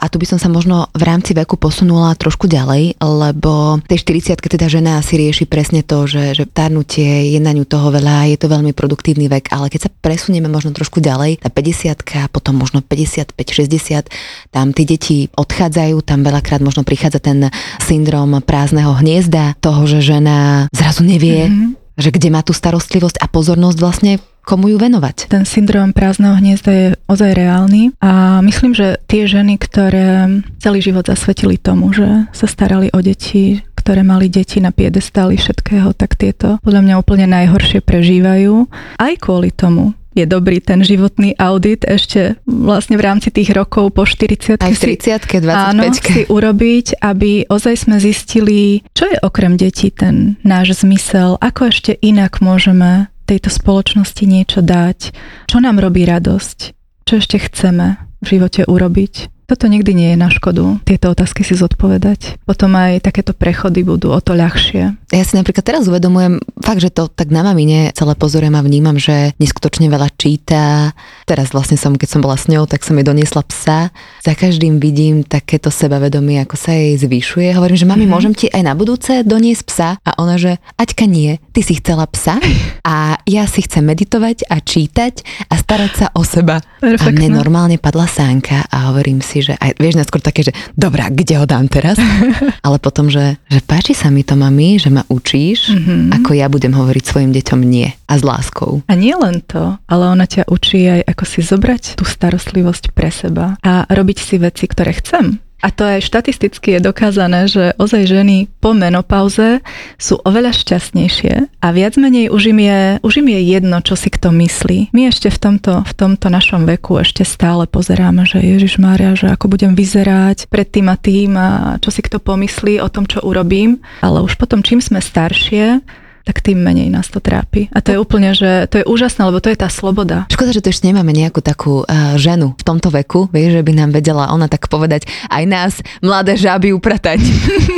A 0.00 0.08
tu 0.08 0.16
by 0.16 0.24
som 0.24 0.38
sa 0.40 0.48
možno 0.48 0.88
v 0.96 1.04
rámci 1.04 1.36
veku 1.36 1.60
posunula 1.60 2.16
trošku 2.16 2.48
ďalej, 2.48 2.96
lebo 2.98 3.84
tej 3.84 4.00
40 4.00 4.40
teda 4.40 4.66
žena 4.66 4.96
si 5.04 5.20
rieši 5.20 5.44
presne 5.44 5.84
to, 5.84 6.08
že, 6.08 6.32
že 6.32 6.44
tárnutie, 6.48 7.36
je 7.36 7.40
na 7.40 7.52
ňu 7.52 7.68
toho 7.68 7.92
veľa, 7.92 8.32
je 8.32 8.38
to 8.40 8.48
veľmi 8.48 8.72
produktívny 8.72 9.28
vek, 9.28 9.52
ale 9.52 9.68
keď 9.68 9.86
sa 9.86 9.90
presunieme 9.92 10.48
možno 10.48 10.72
trošku 10.72 11.04
ďalej, 11.04 11.44
tá 11.44 11.52
50 11.52 12.32
potom 12.32 12.56
možno 12.56 12.80
55-60, 12.80 14.08
tam 14.48 14.72
tí 14.72 14.82
deti 14.88 15.28
odchádzajú, 15.36 16.00
tam 16.00 16.24
veľakrát 16.24 16.64
možno 16.64 16.80
prichádza 16.80 17.20
ten 17.20 17.52
syndrom 17.84 18.40
prázdneho 18.40 18.96
hniezda, 18.96 19.60
toho, 19.60 19.84
že 19.84 20.00
žena 20.00 20.66
zrazu 20.72 21.04
nevie, 21.04 21.46
mm-hmm. 21.46 21.79
Že 22.00 22.10
kde 22.10 22.32
má 22.32 22.40
tú 22.40 22.56
starostlivosť 22.56 23.20
a 23.20 23.28
pozornosť 23.28 23.78
vlastne 23.78 24.12
komu 24.40 24.72
ju 24.72 24.80
venovať. 24.80 25.30
Ten 25.30 25.44
syndrom 25.44 25.92
prázdneho 25.92 26.34
hniezda 26.34 26.72
je 26.72 26.86
ozaj 27.06 27.36
reálny 27.36 27.92
a 28.00 28.40
myslím, 28.40 28.72
že 28.72 28.98
tie 29.06 29.28
ženy, 29.28 29.60
ktoré 29.60 30.40
celý 30.58 30.80
život 30.80 31.06
zasvetili 31.06 31.60
tomu, 31.60 31.92
že 31.92 32.26
sa 32.32 32.48
starali 32.48 32.88
o 32.90 32.98
deti, 33.04 33.60
ktoré 33.76 34.00
mali 34.00 34.32
deti 34.32 34.58
na 34.58 34.72
piedestáli 34.72 35.36
všetkého, 35.36 35.92
tak 35.92 36.16
tieto 36.16 36.56
podľa 36.64 36.82
mňa 36.82 36.94
úplne 37.00 37.26
najhoršie 37.28 37.84
prežívajú. 37.84 38.66
Aj 38.96 39.12
kvôli 39.20 39.52
tomu, 39.52 39.92
je 40.14 40.24
dobrý 40.26 40.58
ten 40.58 40.82
životný 40.82 41.38
audit 41.38 41.86
ešte 41.86 42.38
vlastne 42.44 42.98
v 42.98 43.02
rámci 43.06 43.30
tých 43.30 43.54
rokov 43.54 43.94
po 43.94 44.02
40 44.02 44.58
Aj 44.58 44.72
v 44.74 44.80
30 44.98 45.26
25 45.26 45.46
Áno, 45.46 45.82
si 45.94 46.26
urobiť, 46.26 46.98
aby 46.98 47.46
ozaj 47.46 47.86
sme 47.86 47.96
zistili, 48.02 48.82
čo 48.92 49.06
je 49.06 49.16
okrem 49.22 49.54
detí 49.54 49.94
ten 49.94 50.34
náš 50.42 50.82
zmysel, 50.82 51.38
ako 51.38 51.70
ešte 51.70 51.92
inak 52.02 52.42
môžeme 52.42 53.08
tejto 53.30 53.50
spoločnosti 53.54 54.24
niečo 54.26 54.58
dať, 54.58 55.14
čo 55.46 55.62
nám 55.62 55.78
robí 55.78 56.02
radosť, 56.02 56.58
čo 57.06 57.12
ešte 57.22 57.38
chceme 57.38 58.02
v 58.20 58.26
živote 58.26 58.66
urobiť 58.66 59.39
toto 59.50 59.66
nikdy 59.66 59.90
nie 59.98 60.08
je 60.14 60.18
na 60.22 60.30
škodu, 60.30 60.78
tieto 60.86 61.10
otázky 61.10 61.42
si 61.42 61.58
zodpovedať. 61.58 62.38
Potom 62.46 62.70
aj 62.78 63.02
takéto 63.02 63.34
prechody 63.34 63.82
budú 63.82 64.14
o 64.14 64.20
to 64.22 64.38
ľahšie. 64.38 64.94
Ja 65.10 65.24
si 65.26 65.34
napríklad 65.34 65.66
teraz 65.66 65.90
uvedomujem, 65.90 66.38
fakt, 66.62 66.78
že 66.78 66.94
to 66.94 67.10
tak 67.10 67.34
na 67.34 67.42
mamine 67.42 67.90
celé 67.98 68.14
pozorujem 68.14 68.54
a 68.54 68.62
vnímam, 68.62 68.94
že 68.94 69.34
neskutočne 69.42 69.90
veľa 69.90 70.14
číta. 70.14 70.94
Teraz 71.26 71.50
vlastne 71.50 71.74
som, 71.74 71.98
keď 71.98 72.08
som 72.14 72.20
bola 72.22 72.38
s 72.38 72.46
ňou, 72.46 72.70
tak 72.70 72.86
som 72.86 72.94
jej 72.94 73.02
doniesla 73.02 73.42
psa. 73.42 73.90
Za 74.22 74.38
každým 74.38 74.78
vidím 74.78 75.26
takéto 75.26 75.74
sebavedomie, 75.74 76.38
ako 76.46 76.54
sa 76.54 76.70
jej 76.70 76.94
zvyšuje. 77.02 77.50
Hovorím, 77.58 77.74
že 77.74 77.90
mami, 77.90 78.06
mm-hmm. 78.06 78.14
môžem 78.14 78.32
ti 78.38 78.46
aj 78.54 78.62
na 78.62 78.78
budúce 78.78 79.26
doniesť 79.26 79.62
psa? 79.66 79.88
A 80.06 80.14
ona, 80.22 80.38
že 80.38 80.62
Aťka 80.78 81.10
nie, 81.10 81.42
ty 81.50 81.66
si 81.66 81.82
chcela 81.82 82.06
psa 82.06 82.38
a 82.86 83.18
ja 83.26 83.50
si 83.50 83.66
chcem 83.66 83.82
meditovať 83.82 84.46
a 84.46 84.62
čítať 84.62 85.26
a 85.50 85.58
starať 85.58 85.92
sa 85.98 86.06
o 86.14 86.22
seba. 86.22 86.62
Perfektne. 86.78 87.02
A 87.02 87.16
mne 87.18 87.28
normálne 87.34 87.76
padla 87.82 88.06
sánka 88.06 88.62
a 88.70 88.94
hovorím 88.94 89.18
si, 89.18 89.39
že 89.40 89.54
aj, 89.58 89.80
vieš, 89.80 89.98
najskôr 90.00 90.22
také, 90.22 90.46
že 90.46 90.52
dobrá, 90.76 91.08
kde 91.08 91.40
ho 91.40 91.46
dám 91.48 91.66
teraz? 91.66 91.96
Ale 92.66 92.76
potom, 92.78 93.08
že, 93.08 93.40
že 93.48 93.60
páči 93.64 93.92
sa 93.96 94.08
mi 94.08 94.22
to, 94.22 94.38
mami, 94.38 94.80
že 94.80 94.88
ma 94.88 95.04
učíš, 95.08 95.74
mm-hmm. 95.74 96.20
ako 96.22 96.30
ja 96.36 96.46
budem 96.48 96.72
hovoriť 96.72 97.04
svojim 97.04 97.30
deťom 97.34 97.60
nie 97.66 97.92
a 98.08 98.14
s 98.16 98.22
láskou. 98.22 98.80
A 98.88 98.94
nie 98.96 99.12
len 99.12 99.44
to, 99.44 99.76
ale 99.86 100.04
ona 100.08 100.24
ťa 100.24 100.48
učí 100.48 100.86
aj, 100.86 101.00
ako 101.12 101.24
si 101.28 101.40
zobrať 101.44 101.82
tú 101.98 102.04
starostlivosť 102.08 102.92
pre 102.96 103.12
seba 103.12 103.60
a 103.60 103.84
robiť 103.90 104.18
si 104.18 104.36
veci, 104.40 104.64
ktoré 104.66 104.96
chcem. 104.96 105.42
A 105.60 105.68
to 105.68 105.84
aj 105.84 106.00
štatisticky 106.00 106.76
je 106.76 106.80
dokázané, 106.80 107.44
že 107.44 107.76
ozaj 107.76 108.08
ženy 108.08 108.48
po 108.64 108.72
menopauze 108.72 109.60
sú 110.00 110.16
oveľa 110.24 110.56
šťastnejšie 110.56 111.60
a 111.60 111.66
viac 111.76 112.00
menej 112.00 112.32
už 112.32 112.56
im 112.56 112.60
je, 112.64 112.80
už 113.04 113.20
im 113.20 113.28
je 113.28 113.40
jedno, 113.44 113.78
čo 113.84 113.92
si 113.92 114.08
kto 114.08 114.32
myslí. 114.32 114.96
My 114.96 115.12
ešte 115.12 115.28
v 115.28 115.38
tomto, 115.38 115.84
v 115.84 115.92
tomto 115.92 116.32
našom 116.32 116.64
veku 116.64 116.96
ešte 116.96 117.28
stále 117.28 117.68
pozeráme, 117.68 118.24
že 118.24 118.40
Ježiš 118.40 118.80
Mária, 118.80 119.12
že 119.12 119.28
ako 119.28 119.52
budem 119.52 119.76
vyzerať 119.76 120.48
pred 120.48 120.68
tým 120.68 120.88
a 120.88 120.96
tým 120.96 121.36
a 121.36 121.48
čo 121.78 121.92
si 121.92 122.00
kto 122.00 122.18
pomyslí 122.24 122.80
o 122.80 122.88
tom, 122.88 123.04
čo 123.04 123.20
urobím. 123.20 123.84
Ale 124.00 124.24
už 124.24 124.40
potom, 124.40 124.64
čím 124.64 124.80
sme 124.80 125.04
staršie, 125.04 125.84
tak 126.30 126.46
tým 126.46 126.62
menej 126.62 126.94
nás 126.94 127.10
to 127.10 127.18
trápi. 127.18 127.66
A 127.74 127.82
to 127.82 127.90
je 127.90 127.98
úplne, 127.98 128.30
že 128.38 128.70
to 128.70 128.78
je 128.78 128.86
úžasné, 128.86 129.26
lebo 129.26 129.42
to 129.42 129.50
je 129.50 129.58
tá 129.58 129.66
sloboda. 129.66 130.30
Škoda, 130.30 130.54
že 130.54 130.62
tu 130.62 130.70
ešte 130.70 130.86
nemáme 130.86 131.10
nejakú 131.10 131.42
takú 131.42 131.82
uh, 131.82 132.14
ženu 132.14 132.54
v 132.54 132.62
tomto 132.62 132.94
veku, 132.94 133.26
vieš, 133.34 133.58
že 133.58 133.66
by 133.66 133.72
nám 133.74 133.90
vedela 133.90 134.30
ona 134.30 134.46
tak 134.46 134.70
povedať 134.70 135.10
aj 135.26 135.44
nás, 135.50 135.72
mladé 135.98 136.38
žáby, 136.38 136.70
upratať. 136.70 137.18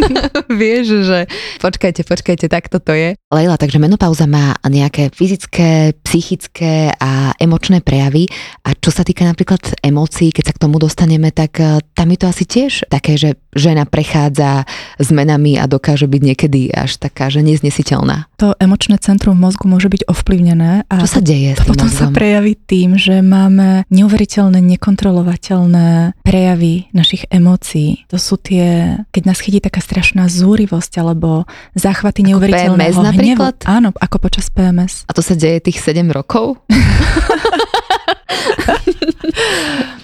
vieš, 0.60 1.08
že 1.08 1.32
počkajte, 1.64 2.04
počkajte, 2.04 2.52
tak 2.52 2.68
toto 2.68 2.92
je. 2.92 3.16
Leila, 3.32 3.56
takže 3.56 3.80
menopauza 3.80 4.28
má 4.28 4.52
nejaké 4.68 5.08
fyzické, 5.16 5.96
psychické 6.04 6.92
a 6.92 7.32
emočné 7.40 7.80
prejavy 7.80 8.28
a 8.68 8.76
čo 8.76 8.92
sa 8.92 9.00
týka 9.00 9.24
napríklad 9.24 9.80
emócií, 9.80 10.28
keď 10.28 10.52
sa 10.52 10.54
k 10.60 10.62
tomu 10.68 10.76
dostaneme, 10.76 11.32
tak 11.32 11.56
uh, 11.56 11.80
tam 11.96 12.12
je 12.12 12.18
to 12.20 12.26
asi 12.28 12.44
tiež 12.44 12.84
také, 12.92 13.16
že 13.16 13.32
žena 13.52 13.84
prechádza 13.84 14.64
zmenami 14.96 15.60
a 15.60 15.68
dokáže 15.68 16.08
byť 16.08 16.22
niekedy 16.22 16.72
až 16.72 16.96
taká, 16.98 17.28
že 17.28 17.44
neznesiteľná 17.44 18.32
to 18.42 18.58
emočné 18.58 18.98
centrum 18.98 19.38
v 19.38 19.46
mozgu 19.46 19.70
môže 19.70 19.86
byť 19.86 20.10
ovplyvnené. 20.10 20.82
A 20.90 20.94
Čo 20.98 21.06
sa 21.06 21.22
deje 21.22 21.54
to, 21.54 21.62
to 21.62 21.70
potom 21.70 21.86
mozgom? 21.86 22.10
sa 22.10 22.10
prejaví 22.10 22.58
tým, 22.58 22.98
že 22.98 23.22
máme 23.22 23.86
neuveriteľné, 23.86 24.58
nekontrolovateľné 24.58 26.18
prejavy 26.26 26.90
našich 26.90 27.30
emócií. 27.30 28.02
To 28.10 28.18
sú 28.18 28.42
tie, 28.42 28.98
keď 29.14 29.22
nás 29.30 29.38
chytí 29.38 29.62
taká 29.62 29.78
strašná 29.78 30.26
zúrivosť 30.26 30.98
alebo 30.98 31.46
záchvaty 31.78 32.26
ako 32.26 32.28
neuveriteľného 32.34 32.98
PMS 32.98 33.06
napríklad? 33.14 33.54
hnevu. 33.62 33.70
Áno, 33.70 33.88
ako 33.94 34.16
počas 34.18 34.50
PMS. 34.50 35.06
A 35.06 35.14
to 35.14 35.22
sa 35.22 35.38
deje 35.38 35.62
tých 35.62 35.78
7 35.78 36.02
rokov? 36.10 36.58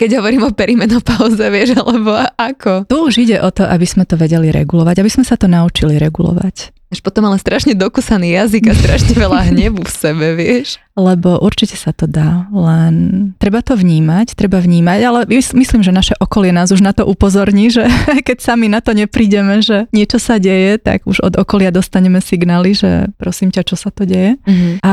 Keď 0.00 0.10
hovorím 0.22 0.46
o 0.46 0.54
perimenopauze, 0.54 1.42
vieš, 1.50 1.74
alebo 1.78 2.14
ako? 2.38 2.86
Tu 2.86 2.96
už 2.96 3.14
ide 3.26 3.36
o 3.42 3.50
to, 3.50 3.66
aby 3.66 3.84
sme 3.84 4.06
to 4.06 4.14
vedeli 4.14 4.54
regulovať, 4.54 5.02
aby 5.02 5.10
sme 5.10 5.24
sa 5.26 5.34
to 5.34 5.50
naučili 5.50 5.98
regulovať. 5.98 6.77
Až 6.88 7.04
potom 7.04 7.28
ale 7.28 7.36
strašne 7.36 7.76
dokusaný 7.76 8.32
jazyk 8.32 8.72
a 8.72 8.74
strašne 8.74 9.12
veľa 9.12 9.40
hnevu 9.52 9.84
v 9.84 9.92
sebe, 9.92 10.26
vieš. 10.32 10.80
Lebo 10.98 11.38
určite 11.38 11.78
sa 11.78 11.94
to 11.94 12.10
dá, 12.10 12.50
len 12.50 13.30
treba 13.38 13.62
to 13.62 13.78
vnímať, 13.78 14.34
treba 14.34 14.58
vnímať, 14.58 15.00
ale 15.06 15.20
myslím, 15.30 15.86
že 15.86 15.94
naše 15.94 16.18
okolie 16.18 16.50
nás 16.50 16.74
už 16.74 16.82
na 16.82 16.90
to 16.90 17.06
upozorní, 17.06 17.70
že 17.70 17.86
keď 18.26 18.42
sami 18.42 18.66
na 18.66 18.82
to 18.82 18.96
neprídeme, 18.96 19.62
že 19.62 19.86
niečo 19.94 20.18
sa 20.18 20.42
deje, 20.42 20.80
tak 20.82 21.06
už 21.06 21.22
od 21.22 21.38
okolia 21.38 21.70
dostaneme 21.70 22.18
signály, 22.18 22.74
že 22.74 23.14
prosím 23.14 23.54
ťa, 23.54 23.62
čo 23.62 23.76
sa 23.78 23.94
to 23.94 24.08
deje. 24.08 24.42
Mm-hmm. 24.42 24.82
A 24.82 24.92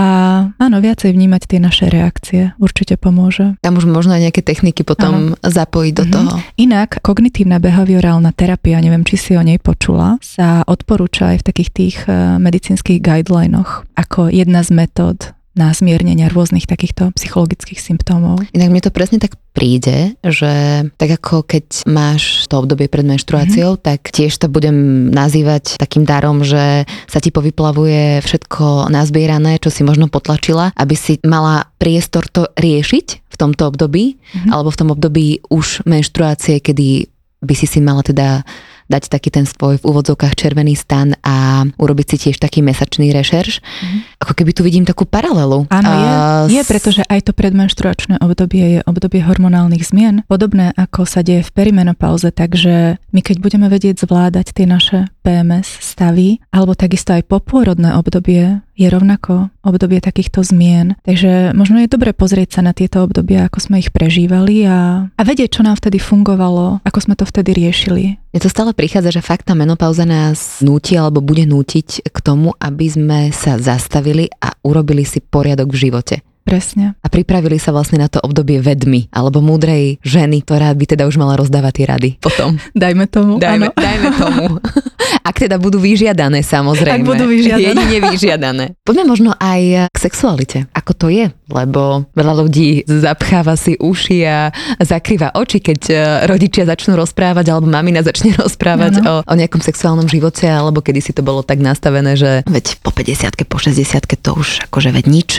áno, 0.62 0.77
viacej 0.77 1.10
vnímať 1.10 1.41
tie 1.49 1.60
naše 1.63 1.89
reakcie 1.89 2.53
určite 2.62 3.01
pomôže. 3.01 3.58
Tam 3.65 3.79
už 3.79 3.89
možno 3.89 4.13
aj 4.13 4.29
nejaké 4.29 4.45
techniky 4.45 4.86
potom 4.86 5.34
áno. 5.34 5.41
zapojiť 5.41 5.93
do 5.95 6.05
mm-hmm. 6.05 6.13
toho. 6.13 6.34
Inak 6.62 7.01
kognitívna 7.01 7.58
behaviorálna 7.58 8.29
terapia, 8.36 8.77
neviem, 8.77 9.01
či 9.01 9.17
si 9.17 9.31
o 9.34 9.41
nej 9.41 9.58
počula, 9.58 10.21
sa 10.21 10.62
odporúča 10.69 11.34
aj 11.34 11.41
v 11.41 11.47
takých 11.49 11.69
tých 11.73 11.85
eh, 11.93 12.41
medicínskych 12.41 13.04
guidelinoch 13.04 13.86
ako 13.93 14.34
jedna 14.34 14.65
z 14.65 14.69
metód 14.74 15.36
na 15.56 15.71
zmiernenie 15.71 16.28
rôznych 16.28 16.67
takýchto 16.67 17.15
psychologických 17.15 17.80
symptómov. 17.80 18.43
Inak 18.52 18.69
mne 18.76 18.84
to 18.84 18.91
presne 18.91 19.24
tak 19.24 19.39
príde, 19.56 20.19
že 20.19 20.84
tak 21.00 21.15
ako 21.15 21.48
keď 21.48 21.88
máš 21.88 22.43
to 22.52 22.60
obdobie 22.60 22.91
pred 22.91 23.08
menštruáciou, 23.08 23.80
mm-hmm. 23.80 23.88
tak 23.88 24.12
tiež 24.12 24.36
to 24.36 24.52
budem 24.52 25.08
nazývať 25.15 25.80
takým 25.80 26.04
darom, 26.04 26.43
že 26.43 26.84
sa 27.08 27.24
ti 27.24 27.32
povyplavuje 27.32 28.19
všetko 28.19 28.91
nazbierané, 28.91 29.63
čo 29.63 29.71
si 29.71 29.88
možno 29.88 30.12
potlačila, 30.12 30.76
aby 30.76 30.95
si 31.00 31.24
mala 31.24 31.71
priestor 31.80 32.28
to 32.28 32.52
riešiť 32.60 33.08
v 33.32 33.36
tomto 33.39 33.71
období, 33.71 34.19
mm-hmm. 34.19 34.52
alebo 34.52 34.76
v 34.76 34.80
tom 34.84 34.91
období 34.91 35.39
už 35.48 35.88
menštruácie, 35.88 36.60
kedy 36.60 37.08
by 37.39 37.56
si 37.56 37.67
si 37.67 37.80
mala 37.80 38.04
teda 38.04 38.43
dať 38.86 39.10
taký 39.10 39.30
ten 39.34 39.45
svoj 39.50 39.82
v 39.82 39.88
úvodzovkách 39.88 40.38
červený 40.38 40.78
stan 40.78 41.17
a 41.26 41.65
urobiť 41.78 42.06
si 42.06 42.15
tiež 42.28 42.38
taký 42.38 42.62
mesačný 42.62 43.10
rešerš. 43.10 43.62
Mm-hmm. 43.62 44.00
Ako 44.21 44.34
keby 44.38 44.52
tu 44.54 44.62
vidím 44.62 44.86
takú 44.86 45.10
paralelu. 45.10 45.65
Áno, 45.74 45.89
je, 45.89 46.06
uh, 46.06 46.45
je, 46.50 46.62
pretože 46.65 47.02
aj 47.06 47.30
to 47.30 47.32
predmenštruačné 47.34 48.21
obdobie 48.21 48.78
je 48.78 48.80
obdobie 48.86 49.26
hormonálnych 49.26 49.84
zmien, 49.86 50.21
podobné 50.30 50.71
ako 50.78 51.10
sa 51.10 51.26
deje 51.26 51.41
v 51.41 51.54
perimenopauze, 51.54 52.30
takže 52.30 53.02
my 53.10 53.19
keď 53.21 53.38
budeme 53.41 53.67
vedieť 53.69 54.06
zvládať 54.06 54.54
tie 54.54 54.65
naše 54.69 55.10
PMS 55.26 55.82
stavy, 55.82 56.38
alebo 56.54 56.78
takisto 56.78 57.17
aj 57.17 57.26
popôrodné 57.26 57.98
obdobie 57.98 58.62
je 58.76 58.88
rovnako 58.92 59.50
obdobie 59.64 60.04
takýchto 60.04 60.44
zmien. 60.44 61.00
Takže 61.08 61.56
možno 61.56 61.80
je 61.80 61.92
dobre 61.92 62.12
pozrieť 62.12 62.60
sa 62.60 62.62
na 62.62 62.76
tieto 62.76 63.02
obdobia, 63.02 63.48
ako 63.48 63.60
sme 63.64 63.80
ich 63.80 63.90
prežívali 63.90 64.68
a, 64.68 65.08
a 65.10 65.22
vedieť, 65.24 65.60
čo 65.60 65.62
nám 65.64 65.80
vtedy 65.80 65.98
fungovalo, 65.98 66.84
ako 66.84 67.00
sme 67.00 67.16
to 67.16 67.24
vtedy 67.24 67.56
riešili. 67.56 68.20
Je 68.36 68.44
to 68.44 68.52
stále 68.52 68.76
prichádza, 68.76 69.16
že 69.16 69.24
fakt 69.24 69.48
tá 69.48 69.56
menopauza 69.56 70.04
nás 70.04 70.60
núti 70.60 71.00
alebo 71.00 71.24
bude 71.24 71.48
nútiť 71.48 72.12
k 72.12 72.18
tomu, 72.20 72.52
aby 72.60 72.86
sme 72.92 73.20
sa 73.32 73.56
zastavili 73.56 74.28
a 74.44 74.52
urobili 74.68 75.08
si 75.08 75.24
poriadok 75.24 75.72
v 75.72 75.82
živote. 75.88 76.16
Presne. 76.45 76.93
A 77.01 77.10
pripravili 77.10 77.58
sa 77.58 77.73
vlastne 77.73 77.97
na 77.97 78.05
to 78.05 78.21
obdobie 78.21 78.62
vedmy, 78.62 79.10
alebo 79.10 79.41
múdrej 79.41 79.97
ženy, 80.05 80.45
ktorá 80.45 80.69
by 80.77 80.86
teda 80.86 81.10
už 81.10 81.17
mala 81.17 81.34
rozdávať 81.34 81.73
tie 81.73 81.86
rady 81.89 82.10
potom. 82.21 82.62
Dajme 82.77 83.10
tomu. 83.10 83.41
Dajme, 83.41 83.73
dajme 83.73 84.10
tomu. 84.13 84.45
Ak 85.27 85.41
teda 85.41 85.58
budú 85.58 85.81
vyžiadané, 85.81 86.45
samozrejme. 86.45 87.01
Ak 87.01 87.10
budú 87.10 87.25
vyžiadané. 87.25 87.65
Jedine 87.73 87.97
vyžiadané. 88.13 88.65
Poďme 88.86 89.10
možno 89.10 89.34
aj 89.41 89.89
k 89.89 89.97
sexualite. 89.97 90.69
Ako 90.69 90.93
to 90.93 91.08
je? 91.10 91.34
Lebo 91.49 92.05
veľa 92.13 92.34
ľudí 92.45 92.86
zapcháva 92.86 93.58
si 93.58 93.73
uši 93.77 94.21
a 94.21 94.53
zakrýva 94.77 95.34
oči, 95.34 95.62
keď 95.62 95.81
e, 95.89 95.95
rodičia 96.29 96.69
začnú 96.69 96.93
rozprávať, 96.93 97.49
alebo 97.49 97.65
mamina 97.65 98.05
začne 98.05 98.38
rozprávať 98.38 99.01
o, 99.01 99.13
o 99.25 99.34
nejakom 99.34 99.65
sexuálnom 99.65 100.05
živote, 100.05 100.45
alebo 100.45 100.86
kedy 100.86 101.01
si 101.01 101.10
to 101.10 101.25
bolo 101.25 101.41
tak 101.41 101.58
nastavené, 101.58 102.13
že 102.13 102.45
veď 102.45 102.86
po 102.86 102.93
50 102.93 103.34
po 103.49 103.58
60 103.58 104.05
to 104.21 104.31
už 104.38 104.69
akože 104.69 104.93
veď 104.93 105.05
nič. 105.10 105.29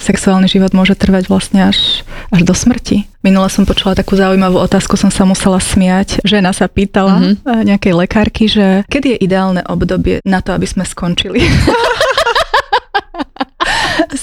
Sexuálny 0.00 0.48
život 0.54 0.70
môže 0.70 0.94
trvať 0.94 1.26
vlastne 1.26 1.66
až, 1.68 2.06
až 2.30 2.40
do 2.46 2.54
smrti. 2.54 3.10
Minule 3.26 3.50
som 3.50 3.66
počula 3.66 3.98
takú 3.98 4.14
zaujímavú 4.14 4.62
otázku, 4.62 4.94
som 4.94 5.10
sa 5.10 5.26
musela 5.26 5.58
smiať. 5.58 6.22
Žena 6.22 6.54
sa 6.54 6.70
pýtala 6.70 7.18
mm-hmm. 7.18 7.66
nejakej 7.66 7.92
lekárky, 7.92 8.44
že 8.46 8.86
kedy 8.86 9.16
je 9.16 9.22
ideálne 9.24 9.62
obdobie 9.66 10.22
na 10.22 10.38
to, 10.44 10.54
aby 10.54 10.68
sme 10.68 10.86
skončili. 10.86 11.42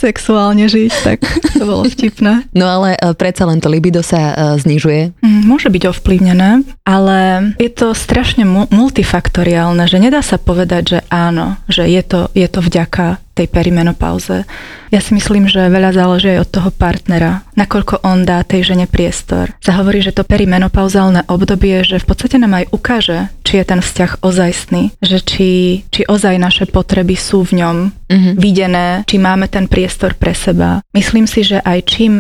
sexuálne 0.02 0.65
žiť, 0.65 0.91
tak 1.06 1.20
to 1.54 1.63
bolo 1.63 1.86
vtipné. 1.86 2.50
No 2.58 2.65
ale 2.65 2.98
e, 2.98 3.13
predsa 3.13 3.46
len 3.46 3.62
to 3.62 3.70
libido 3.70 4.02
sa 4.02 4.34
e, 4.34 4.58
znižuje. 4.58 5.13
Mm, 5.22 5.46
môže 5.46 5.70
byť 5.70 5.84
ovplyvnené, 5.94 6.65
ale 6.82 7.17
je 7.62 7.70
to 7.70 7.94
strašne 7.94 8.44
multifaktoriálne, 8.50 9.86
že 9.86 10.02
nedá 10.02 10.26
sa 10.26 10.41
povedať, 10.41 10.84
že 10.98 11.00
áno, 11.13 11.62
že 11.70 11.86
je 11.86 12.02
to, 12.02 12.20
je 12.34 12.48
to 12.50 12.60
vďaka 12.65 13.21
tej 13.32 13.48
perimenopauze. 13.48 14.44
Ja 14.91 15.00
si 15.00 15.15
myslím, 15.15 15.48
že 15.48 15.72
veľa 15.72 15.96
záleží 15.96 16.36
aj 16.36 16.44
od 16.44 16.50
toho 16.52 16.70
partnera, 16.76 17.48
nakoľko 17.56 18.04
on 18.04 18.28
dá 18.28 18.44
tej 18.44 18.74
žene 18.74 18.86
priestor. 18.91 19.56
Sa 19.63 19.80
hovorí, 19.80 20.04
že 20.04 20.12
to 20.12 20.28
perimenopauzálne 20.28 21.26
obdobie, 21.32 21.84
že 21.88 22.04
v 22.04 22.08
podstate 22.08 22.36
nám 22.36 22.60
aj 22.60 22.65
ukáže, 22.76 23.20
či 23.48 23.63
je 23.63 23.65
ten 23.67 23.80
vzťah 23.80 24.12
ozajstný, 24.20 24.84
že 25.00 25.17
či, 25.24 25.50
či 25.88 26.02
ozaj 26.08 26.36
naše 26.39 26.65
potreby 26.67 27.15
sú 27.15 27.48
v 27.48 27.63
ňom 27.63 27.78
mm-hmm. 28.12 28.34
videné, 28.36 28.88
či 29.08 29.15
máme 29.15 29.48
ten 29.48 29.72
priestor 29.72 30.15
pre 30.20 30.36
seba. 30.36 30.84
Myslím 30.91 31.24
si, 31.24 31.48
že 31.48 31.63
aj 31.63 31.80
čím 31.88 32.13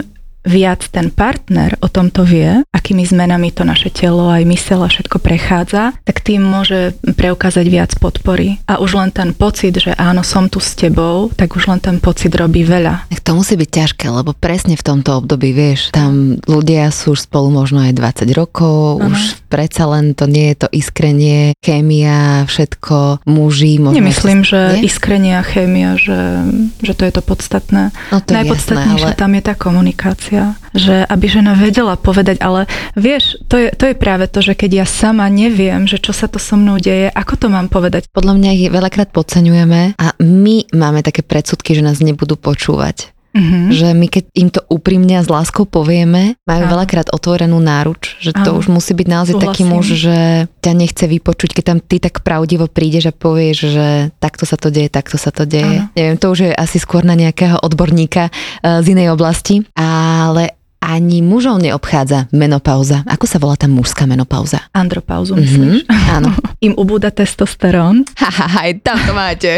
viac 0.45 0.81
ten 0.89 1.13
partner 1.13 1.77
o 1.81 1.87
tomto 1.87 2.25
vie, 2.25 2.65
akými 2.73 3.05
zmenami 3.05 3.53
to 3.53 3.61
naše 3.61 3.93
telo 3.93 4.29
aj 4.29 4.41
mysel 4.49 4.81
a 4.81 4.89
všetko 4.89 5.21
prechádza, 5.21 5.93
tak 6.01 6.25
tým 6.25 6.41
môže 6.41 6.97
preukázať 7.03 7.65
viac 7.69 7.91
podpory. 8.01 8.57
A 8.65 8.81
už 8.81 8.97
len 8.97 9.09
ten 9.13 9.33
pocit, 9.37 9.77
že 9.77 9.93
áno, 9.97 10.25
som 10.25 10.49
tu 10.49 10.57
s 10.57 10.73
tebou, 10.73 11.29
tak 11.33 11.53
už 11.53 11.69
len 11.69 11.79
ten 11.81 11.97
pocit 12.01 12.33
robí 12.33 12.65
veľa. 12.65 13.09
To 13.21 13.37
musí 13.37 13.53
byť 13.55 13.69
ťažké, 13.69 14.05
lebo 14.09 14.33
presne 14.33 14.73
v 14.75 14.83
tomto 14.83 15.21
období, 15.21 15.53
vieš, 15.53 15.93
tam 15.93 16.41
ľudia 16.49 16.89
sú 16.89 17.13
už 17.13 17.29
spolu 17.29 17.53
možno 17.53 17.85
aj 17.85 17.93
20 17.95 18.33
rokov, 18.33 18.99
ano. 18.99 19.13
už 19.13 19.39
predsa 19.45 19.85
len 19.87 20.17
to 20.17 20.25
nie 20.25 20.51
je 20.51 20.65
to 20.65 20.67
iskrenie, 20.73 21.53
chémia, 21.61 22.49
všetko, 22.49 23.27
muži. 23.29 23.77
Možno 23.77 24.01
Nemyslím, 24.01 24.41
že 24.41 24.79
nie? 24.79 24.89
iskrenie 24.89 25.37
a 25.37 25.43
chémia, 25.45 25.95
že, 25.99 26.43
že 26.81 26.91
to 26.97 27.03
je 27.05 27.13
to 27.13 27.21
podstatné. 27.21 27.93
No 28.09 28.17
to 28.19 28.31
Najpodstatnejšie 28.31 29.13
ale... 29.13 29.19
tam 29.19 29.31
je 29.37 29.41
tá 29.43 29.53
komunikácia 29.53 30.30
komunikácia, 30.31 30.55
že 30.71 31.03
aby 31.03 31.25
žena 31.27 31.53
vedela 31.53 31.99
povedať, 31.99 32.39
ale 32.39 32.65
vieš, 32.95 33.35
to 33.51 33.59
je, 33.59 33.67
to 33.75 33.91
je 33.91 33.95
práve 33.95 34.25
to, 34.31 34.39
že 34.39 34.55
keď 34.55 34.83
ja 34.83 34.85
sama 34.87 35.27
neviem, 35.27 35.83
že 35.85 35.99
čo 35.99 36.15
sa 36.15 36.31
to 36.31 36.39
so 36.39 36.55
mnou 36.55 36.79
deje, 36.79 37.11
ako 37.11 37.33
to 37.35 37.47
mám 37.51 37.67
povedať? 37.67 38.07
Podľa 38.11 38.39
mňa 38.39 38.49
ich 38.55 38.71
veľakrát 38.71 39.11
podceňujeme 39.11 39.99
a 39.99 40.07
my 40.23 40.71
máme 40.71 41.03
také 41.03 41.21
predsudky, 41.21 41.75
že 41.75 41.83
nás 41.83 41.99
nebudú 41.99 42.39
počúvať. 42.39 43.11
Mm-hmm. 43.31 43.63
Že 43.71 43.87
my 43.95 44.07
keď 44.11 44.23
im 44.35 44.49
to 44.51 44.61
úprimne 44.67 45.15
a 45.15 45.23
s 45.23 45.29
láskou 45.31 45.63
povieme, 45.63 46.35
majú 46.43 46.63
Áno. 46.67 46.71
veľakrát 46.77 47.15
otvorenú 47.15 47.63
náruč, 47.63 48.19
že 48.19 48.35
to 48.35 48.55
Áno. 48.55 48.59
už 48.59 48.67
musí 48.67 48.91
byť 48.91 49.07
naozaj 49.07 49.35
Súhlasím. 49.39 49.49
taký 49.51 49.63
muž, 49.63 49.85
že 49.95 50.17
ťa 50.59 50.71
nechce 50.75 51.05
vypočuť, 51.07 51.49
keď 51.55 51.63
tam 51.63 51.79
ty 51.79 51.97
tak 52.03 52.21
pravdivo 52.21 52.67
prídeš 52.67 53.09
a 53.09 53.13
povieš, 53.15 53.57
že 53.71 53.87
takto 54.19 54.43
sa 54.43 54.59
to 54.59 54.67
deje, 54.67 54.91
takto 54.91 55.15
sa 55.15 55.31
to 55.31 55.47
deje. 55.47 55.87
Áno. 55.87 55.95
Neviem, 55.95 56.17
to 56.19 56.27
už 56.27 56.39
je 56.47 56.51
asi 56.51 56.77
skôr 56.77 57.07
na 57.07 57.15
nejakého 57.15 57.55
odborníka 57.63 58.27
uh, 58.29 58.83
z 58.83 58.93
inej 58.93 59.15
oblasti, 59.15 59.63
ale 59.79 60.59
ani 60.81 61.21
mužov 61.21 61.61
neobchádza 61.61 62.33
menopauza. 62.33 63.05
Ako 63.05 63.29
sa 63.29 63.37
volá 63.37 63.53
tá 63.53 63.69
mužská 63.69 64.09
menopauza? 64.09 64.65
Andropauzu, 64.73 65.37
myslíš? 65.37 65.85
Mm-hmm, 65.85 66.09
áno. 66.17 66.33
Im 66.65 66.73
ubúda 66.73 67.13
testosterón. 67.13 68.03
Haha, 68.17 68.47
aj 68.65 68.71
tam 68.81 68.97
to 68.97 69.13
máte. 69.13 69.51